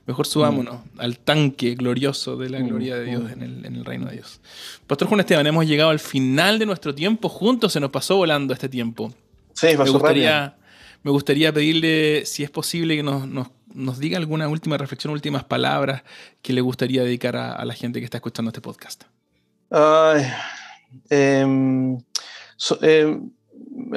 Mejor 0.09 0.27
subámonos 0.27 0.77
mm. 0.77 1.01
al 1.01 1.19
tanque 1.19 1.75
glorioso 1.75 2.39
de 2.39 2.49
la 2.49 2.61
mm, 2.61 2.67
gloria 2.67 2.97
de 2.97 3.05
Dios 3.05 3.25
mm. 3.25 3.43
en 3.43 3.77
el, 3.77 3.85
reino 3.85 4.07
de 4.07 4.15
Dios. 4.15 4.41
Pastor 4.87 5.07
Juan 5.07 5.21
Esteban, 5.21 5.47
hemos 5.47 5.67
llegado 5.67 5.91
al 5.91 5.99
final 5.99 6.59
de 6.59 6.65
nuestro 6.65 6.95
tiempo 6.95 7.29
juntos, 7.29 7.75
se 7.75 7.79
nos 7.79 7.91
pasó 7.91 8.17
volando 8.17 8.55
este 8.55 8.71
tiempo. 8.71 9.13
Sí, 9.53 9.67
me 9.77 9.91
gustaría, 9.91 10.57
me 11.03 11.11
gustaría 11.11 11.53
pedirle, 11.53 12.25
si 12.25 12.43
es 12.43 12.51
posible, 12.51 12.97
que 12.97 13.03
nos, 13.03 13.99
diga 13.99 14.17
alguna 14.17 14.49
última 14.49 14.79
reflexión, 14.79 15.13
últimas 15.13 15.45
palabras 15.45 16.03
que 16.41 16.55
le 16.55 16.63
gustaría 16.63 17.03
dedicar 17.03 17.37
a, 17.37 17.63
la 17.67 17.75
gente 17.75 17.99
que 17.99 18.07
está 18.07 18.17
escuchando 18.17 18.49
este 18.49 18.63
podcast. 18.63 19.05
Em, 21.11 21.99
em, 22.81 23.31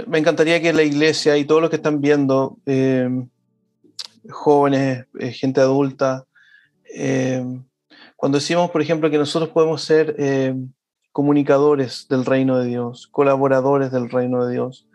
me 0.08 0.20
encantaría 0.20 0.62
que 0.62 0.74
la 0.74 0.84
iglesia 0.84 1.38
y 1.38 1.46
todos 1.46 1.62
los 1.62 1.70
que 1.70 1.78
están 1.78 2.02
viendo 2.02 2.58
em, 2.66 3.30
jóvenes, 4.30 5.06
eh, 5.20 5.32
gente 5.32 5.62
adulta. 5.62 6.26
Eh, 6.94 7.44
cuando 8.16 8.38
decimos, 8.38 8.70
por 8.72 8.82
ejemplo, 8.82 9.10
que 9.10 9.18
nosotros 9.18 9.50
podemos 9.52 9.82
ser 9.82 10.16
eh, 10.20 10.56
comunicadores 11.12 12.08
del 12.10 12.26
reino 12.26 12.60
de 12.60 12.68
Dios, 12.68 13.08
colaboradores 13.08 13.92
del 13.92 14.10
reino 14.10 14.46
de 14.46 14.54
Dios, 14.54 14.88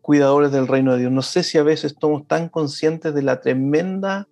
cuidadores 0.00 0.50
del 0.50 0.66
reino 0.66 0.92
de 0.92 1.00
Dios, 1.00 1.12
no 1.12 1.22
sé 1.22 1.42
si 1.42 1.58
a 1.58 1.62
veces 1.62 1.92
estamos 1.92 2.26
tan 2.26 2.48
conscientes 2.48 3.14
de 3.14 3.22
la 3.22 3.40
tremenda, 3.40 4.28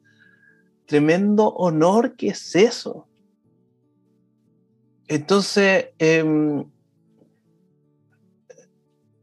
tremendo 0.87 1.49
honor 1.51 2.17
que 2.17 2.29
es 2.29 2.57
eso. 2.57 3.07
Entonces, 5.07 5.91
em, 5.99 6.65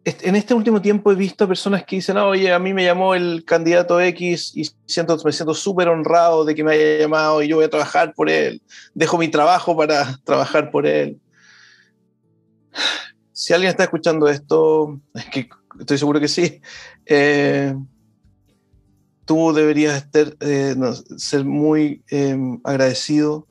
en 0.08 0.38
este 0.38 0.54
último 0.54 0.82
tiempo 0.82 1.12
he 1.12 1.16
visto 1.16 1.48
personas 1.50 1.84
que 1.84 1.98
dicen, 1.98 2.16
oye, 2.16 2.54
a 2.54 2.60
mí 2.60 2.74
me 2.74 2.86
llamó 2.86 3.14
el 3.14 3.44
candidato 3.44 4.00
X 4.00 4.54
y 4.56 4.64
siento, 4.86 5.18
me 5.26 5.34
siento 5.34 5.54
súper 5.54 5.90
honrado 5.90 6.46
de 6.46 6.56
que 6.56 6.64
me 6.64 6.72
haya 6.72 7.00
llamado 7.00 7.42
y 7.42 7.50
yo 7.50 7.58
voy 7.58 7.66
a 7.66 7.70
trabajar 7.70 8.14
por 8.14 8.30
él. 8.30 8.62
Dejo 8.94 9.18
mi 9.18 9.28
trabajo 9.28 9.76
para 9.76 10.18
trabajar 10.24 10.72
por 10.72 10.88
él. 10.88 11.20
Si 13.34 13.54
alguien 13.54 13.70
está 13.70 13.84
escuchando 13.84 14.30
esto, 14.30 14.98
estoy 15.78 15.98
seguro 15.98 16.22
que 16.22 16.30
sí, 16.30 16.62
eh, 17.06 17.76
tú 19.26 19.52
deberías 19.52 19.98
estar, 19.98 20.38
eh, 20.40 20.76
ser 21.18 21.44
muy 21.44 22.02
em, 22.08 22.62
agradecido. 22.64 23.46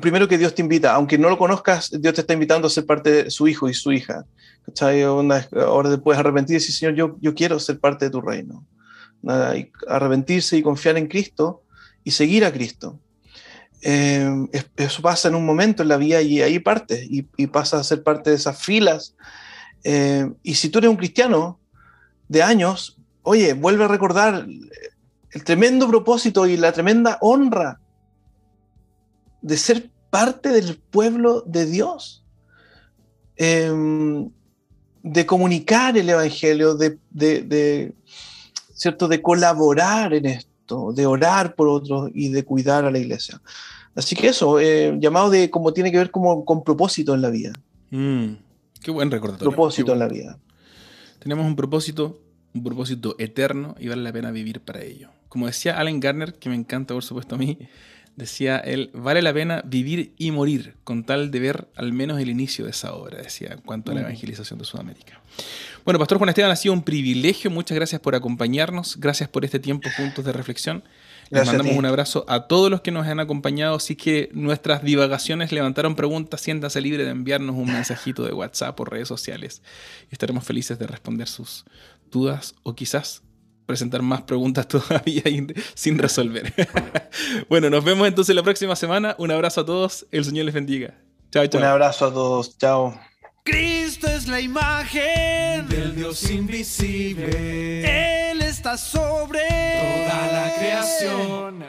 Primero 0.00 0.28
que 0.28 0.38
Dios 0.38 0.54
te 0.54 0.62
invita, 0.62 0.94
aunque 0.94 1.18
no 1.18 1.28
lo 1.28 1.36
conozcas, 1.36 1.90
Dios 1.90 2.14
te 2.14 2.20
está 2.20 2.32
invitando 2.32 2.68
a 2.68 2.70
ser 2.70 2.86
parte 2.86 3.24
de 3.24 3.30
su 3.30 3.48
hijo 3.48 3.68
y 3.68 3.74
su 3.74 3.90
hija 3.90 4.24
ahora 5.52 5.90
te 5.90 5.98
puedes 5.98 6.18
arrepentir 6.18 6.54
y 6.54 6.58
decir, 6.58 6.74
Señor, 6.74 6.94
yo, 6.94 7.16
yo 7.20 7.34
quiero 7.34 7.58
ser 7.58 7.78
parte 7.78 8.06
de 8.06 8.10
tu 8.10 8.20
reino. 8.20 8.66
Y 9.22 9.70
arrepentirse 9.88 10.56
y 10.56 10.62
confiar 10.62 10.96
en 10.96 11.08
Cristo 11.08 11.62
y 12.04 12.12
seguir 12.12 12.44
a 12.44 12.52
Cristo. 12.52 13.00
eh, 13.82 14.28
eso 14.76 15.02
pasa 15.02 15.28
en 15.28 15.34
un 15.34 15.46
momento 15.46 15.82
en 15.82 15.88
la 15.88 15.96
vida 15.96 16.20
y 16.22 16.42
ahí 16.42 16.58
parte, 16.58 17.06
y, 17.08 17.46
pasa 17.46 17.78
a 17.78 17.84
ser 17.84 18.02
parte 18.02 18.30
de 18.30 18.36
esas 18.36 18.60
filas. 18.60 19.14
Eh, 19.84 20.30
y 20.42 20.54
si 20.54 20.68
tú 20.68 20.78
eres 20.78 20.90
un 20.90 20.96
cristiano 20.96 21.60
de 22.28 22.42
años, 22.42 22.98
oye, 23.22 23.54
vuelve 23.54 23.84
a 23.84 23.88
recordar 23.88 24.46
el 25.30 25.44
tremendo 25.44 25.88
propósito 25.88 26.46
y 26.46 26.56
la 26.56 26.72
tremenda 26.72 27.18
honra 27.20 27.80
de 29.42 29.56
ser 29.56 29.90
parte 30.10 30.50
del 30.50 30.78
pueblo 30.78 31.42
de 31.46 31.66
Dios, 31.66 32.24
em, 33.36 34.30
de 35.02 35.26
comunicar 35.26 35.96
el 35.96 36.08
Evangelio, 36.08 36.74
de, 36.74 37.92
¿cierto? 38.74 39.08
de 39.08 39.22
colaborar 39.22 40.14
en 40.14 40.26
esto, 40.26 40.92
de 40.92 41.06
orar 41.06 41.54
por 41.54 41.68
otros 41.68 42.10
y 42.14 42.28
de 42.28 42.44
cuidar 42.44 42.84
a 42.84 42.90
la 42.90 42.98
iglesia. 42.98 43.40
Así 43.94 44.14
que 44.14 44.28
eso, 44.28 44.60
eh, 44.60 44.96
llamado 45.00 45.30
de 45.30 45.50
como 45.50 45.72
tiene 45.72 45.90
que 45.90 45.98
ver 45.98 46.10
como 46.10 46.44
con 46.44 46.62
propósito 46.62 47.14
en 47.14 47.22
la 47.22 47.30
vida. 47.30 47.52
Mm, 47.90 48.34
qué 48.80 48.90
buen 48.90 49.10
recordatorio. 49.10 49.50
Propósito 49.50 49.92
en 49.92 49.98
la 49.98 50.08
vida. 50.08 50.38
Tenemos 51.18 51.46
un 51.46 51.56
propósito, 51.56 52.20
un 52.54 52.62
propósito 52.62 53.16
eterno 53.18 53.74
y 53.78 53.88
vale 53.88 54.02
la 54.02 54.12
pena 54.12 54.30
vivir 54.30 54.60
para 54.60 54.82
ello. 54.82 55.10
Como 55.28 55.46
decía 55.46 55.78
Allen 55.78 56.00
Garner, 56.00 56.34
que 56.34 56.48
me 56.48 56.54
encanta 56.54 56.94
por 56.94 57.02
supuesto 57.02 57.34
a 57.34 57.38
mí, 57.38 57.58
decía 58.18 58.58
él, 58.58 58.90
vale 58.92 59.22
la 59.22 59.32
pena 59.32 59.62
vivir 59.64 60.12
y 60.18 60.32
morir 60.32 60.74
con 60.84 61.04
tal 61.04 61.30
de 61.30 61.40
ver 61.40 61.68
al 61.76 61.92
menos 61.92 62.20
el 62.20 62.28
inicio 62.28 62.64
de 62.64 62.72
esa 62.72 62.92
obra, 62.92 63.22
decía, 63.22 63.50
en 63.52 63.60
cuanto 63.60 63.92
a 63.92 63.94
la 63.94 64.00
mm. 64.00 64.04
evangelización 64.04 64.58
de 64.58 64.64
Sudamérica. 64.64 65.20
Bueno, 65.84 65.98
Pastor 65.98 66.18
Juan 66.18 66.28
Esteban, 66.28 66.50
ha 66.50 66.56
sido 66.56 66.74
un 66.74 66.82
privilegio, 66.82 67.50
muchas 67.50 67.76
gracias 67.76 68.00
por 68.00 68.14
acompañarnos, 68.14 68.98
gracias 68.98 69.28
por 69.28 69.44
este 69.44 69.60
tiempo 69.60 69.88
juntos 69.96 70.24
de 70.24 70.32
reflexión. 70.32 70.82
Les 71.30 71.46
mandamos 71.46 71.76
un 71.76 71.84
abrazo 71.84 72.24
a 72.26 72.46
todos 72.46 72.70
los 72.70 72.80
que 72.80 72.90
nos 72.90 73.06
han 73.06 73.20
acompañado. 73.20 73.76
Así 73.76 73.96
que 73.96 74.30
nuestras 74.32 74.82
divagaciones 74.82 75.52
levantaron 75.52 75.94
preguntas. 75.94 76.40
Siéntase 76.40 76.80
libre 76.80 77.04
de 77.04 77.10
enviarnos 77.10 77.54
un 77.54 77.70
mensajito 77.70 78.24
de 78.24 78.32
WhatsApp 78.32 78.80
o 78.80 78.84
redes 78.84 79.08
sociales. 79.08 79.62
Y 80.10 80.14
estaremos 80.14 80.44
felices 80.44 80.78
de 80.78 80.86
responder 80.86 81.28
sus 81.28 81.66
dudas 82.10 82.54
o 82.62 82.74
quizás 82.74 83.22
presentar 83.68 84.00
más 84.00 84.22
preguntas 84.22 84.66
todavía 84.68 85.22
sin 85.74 85.98
resolver. 85.98 86.52
bueno, 87.50 87.68
nos 87.68 87.84
vemos 87.84 88.08
entonces 88.08 88.34
la 88.34 88.42
próxima 88.42 88.74
semana. 88.74 89.14
Un 89.18 89.30
abrazo 89.30 89.60
a 89.60 89.66
todos. 89.66 90.06
El 90.10 90.24
Señor 90.24 90.46
les 90.46 90.54
bendiga. 90.54 90.94
Chao, 91.30 91.46
chao. 91.46 91.60
Un 91.60 91.66
abrazo 91.66 92.06
a 92.06 92.12
todos. 92.12 92.56
Chao. 92.56 92.98
Cristo 93.44 94.08
es 94.08 94.26
la 94.26 94.40
imagen 94.40 95.68
del 95.68 95.94
Dios 95.94 96.30
invisible. 96.30 98.30
Él 98.30 98.40
está 98.40 98.78
sobre 98.78 99.40
toda 99.40 100.32
la 100.32 100.54
creación. 100.58 101.64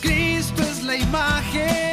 Cristo 0.00 0.62
es 0.62 0.82
la 0.82 0.96
imagen 0.96 1.89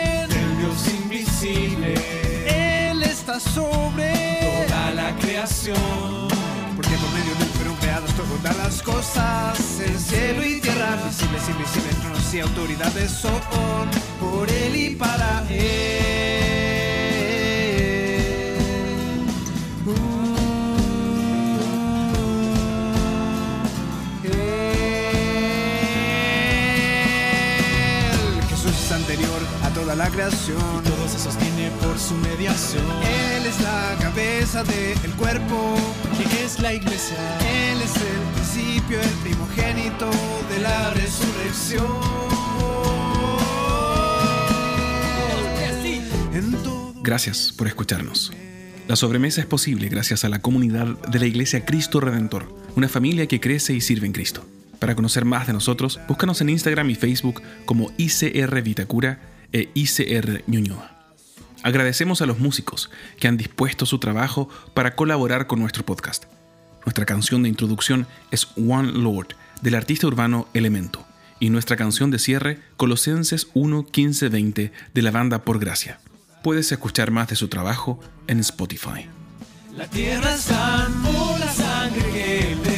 sobre 3.58 4.68
toda 4.68 4.92
la 4.94 5.16
creación. 5.16 6.28
Porque 6.76 6.96
por 7.02 7.10
medio 7.18 7.34
de 7.36 7.44
él 7.46 7.52
fueron 7.58 7.76
creadas 7.78 8.14
todas 8.14 8.58
las 8.58 8.82
cosas, 8.84 9.80
el 9.80 9.98
cielo 9.98 10.46
y 10.46 10.62
tierra, 10.62 10.96
visibles, 11.08 11.50
invisibles, 11.50 11.96
tronos 12.02 12.34
y 12.34 12.40
autoridades 12.40 13.12
son 13.12 13.42
por 14.20 14.50
él 14.50 14.76
y 14.76 14.96
para 14.96 15.44
él. 15.50 16.18
Toda 29.88 29.96
la 29.96 30.10
creación. 30.10 30.60
Y 30.84 30.90
todo 30.90 31.08
se 31.08 31.18
sostiene 31.18 31.72
por 31.82 31.98
su 31.98 32.14
mediación. 32.16 32.84
Él 33.04 33.46
es 33.46 33.62
la 33.62 33.96
cabeza 34.02 34.64
del 34.64 35.12
cuerpo. 35.12 35.76
que 36.18 36.44
es 36.44 36.60
la 36.60 36.74
iglesia? 36.74 37.18
Él 37.40 37.82
es 37.82 37.96
el 37.96 38.22
principio, 38.36 39.00
el 39.00 39.10
primogénito 39.24 40.10
de 40.50 40.60
la 40.60 40.90
resurrección. 40.92 41.88
Gracias 47.02 47.54
por 47.58 47.68
escucharnos. 47.68 48.34
La 48.90 48.98
sobremesa 48.98 49.40
es 49.40 49.48
posible 49.48 49.88
gracias 49.88 50.26
a 50.26 50.30
la 50.30 50.40
comunidad 50.40 50.88
de 51.08 51.20
la 51.20 51.26
Iglesia 51.26 51.64
Cristo 51.64 52.02
Redentor, 52.02 52.54
una 52.76 52.90
familia 52.90 53.28
que 53.28 53.40
crece 53.40 53.74
y 53.74 53.80
sirve 53.80 54.06
en 54.06 54.12
Cristo. 54.12 54.46
Para 54.80 54.96
conocer 54.96 55.24
más 55.24 55.48
de 55.48 55.54
nosotros, 55.54 55.98
búscanos 56.10 56.42
en 56.42 56.50
Instagram 56.50 56.90
y 56.90 56.96
Facebook 56.96 57.42
como 57.66 57.92
ICR 57.98 58.62
Vitacura 58.62 59.37
e 59.52 59.70
ICR 59.74 60.44
Ñuñoa. 60.48 60.98
Agradecemos 61.64 62.22
a 62.22 62.26
los 62.26 62.40
músicos 62.40 62.90
que 63.20 63.28
han 63.28 63.38
dispuesto 63.38 63.86
su 63.86 64.00
trabajo 64.00 64.48
para 64.74 64.96
colaborar 64.96 65.48
con 65.48 65.60
nuestro 65.60 65.86
podcast. 65.86 66.26
Nuestra 66.86 67.06
canción 67.06 67.44
de 67.44 67.50
introducción 67.50 68.08
es 68.32 68.48
One 68.56 68.92
Lord 68.94 69.36
del 69.62 69.76
artista 69.76 70.08
urbano 70.08 70.48
Elemento 70.54 71.06
y 71.40 71.50
nuestra 71.50 71.76
canción 71.76 72.12
de 72.12 72.20
cierre 72.20 72.60
Colosenses 72.78 73.48
1, 73.54 73.88
15, 73.88 74.30
20 74.30 74.72
de 74.94 75.02
la 75.02 75.12
banda 75.12 75.44
Por 75.44 75.60
Gracia. 75.60 76.00
Puedes 76.44 76.72
escuchar 76.72 77.12
más 77.12 77.28
de 77.28 77.36
su 77.36 77.48
trabajo 77.48 78.00
en 78.28 78.40
Spotify. 78.40 79.10
La 79.76 79.88
tierra 79.88 80.34
es 80.34 80.46
tan 80.46 81.04
la 81.40 81.54
sangre 81.54 82.02
que 82.14 82.77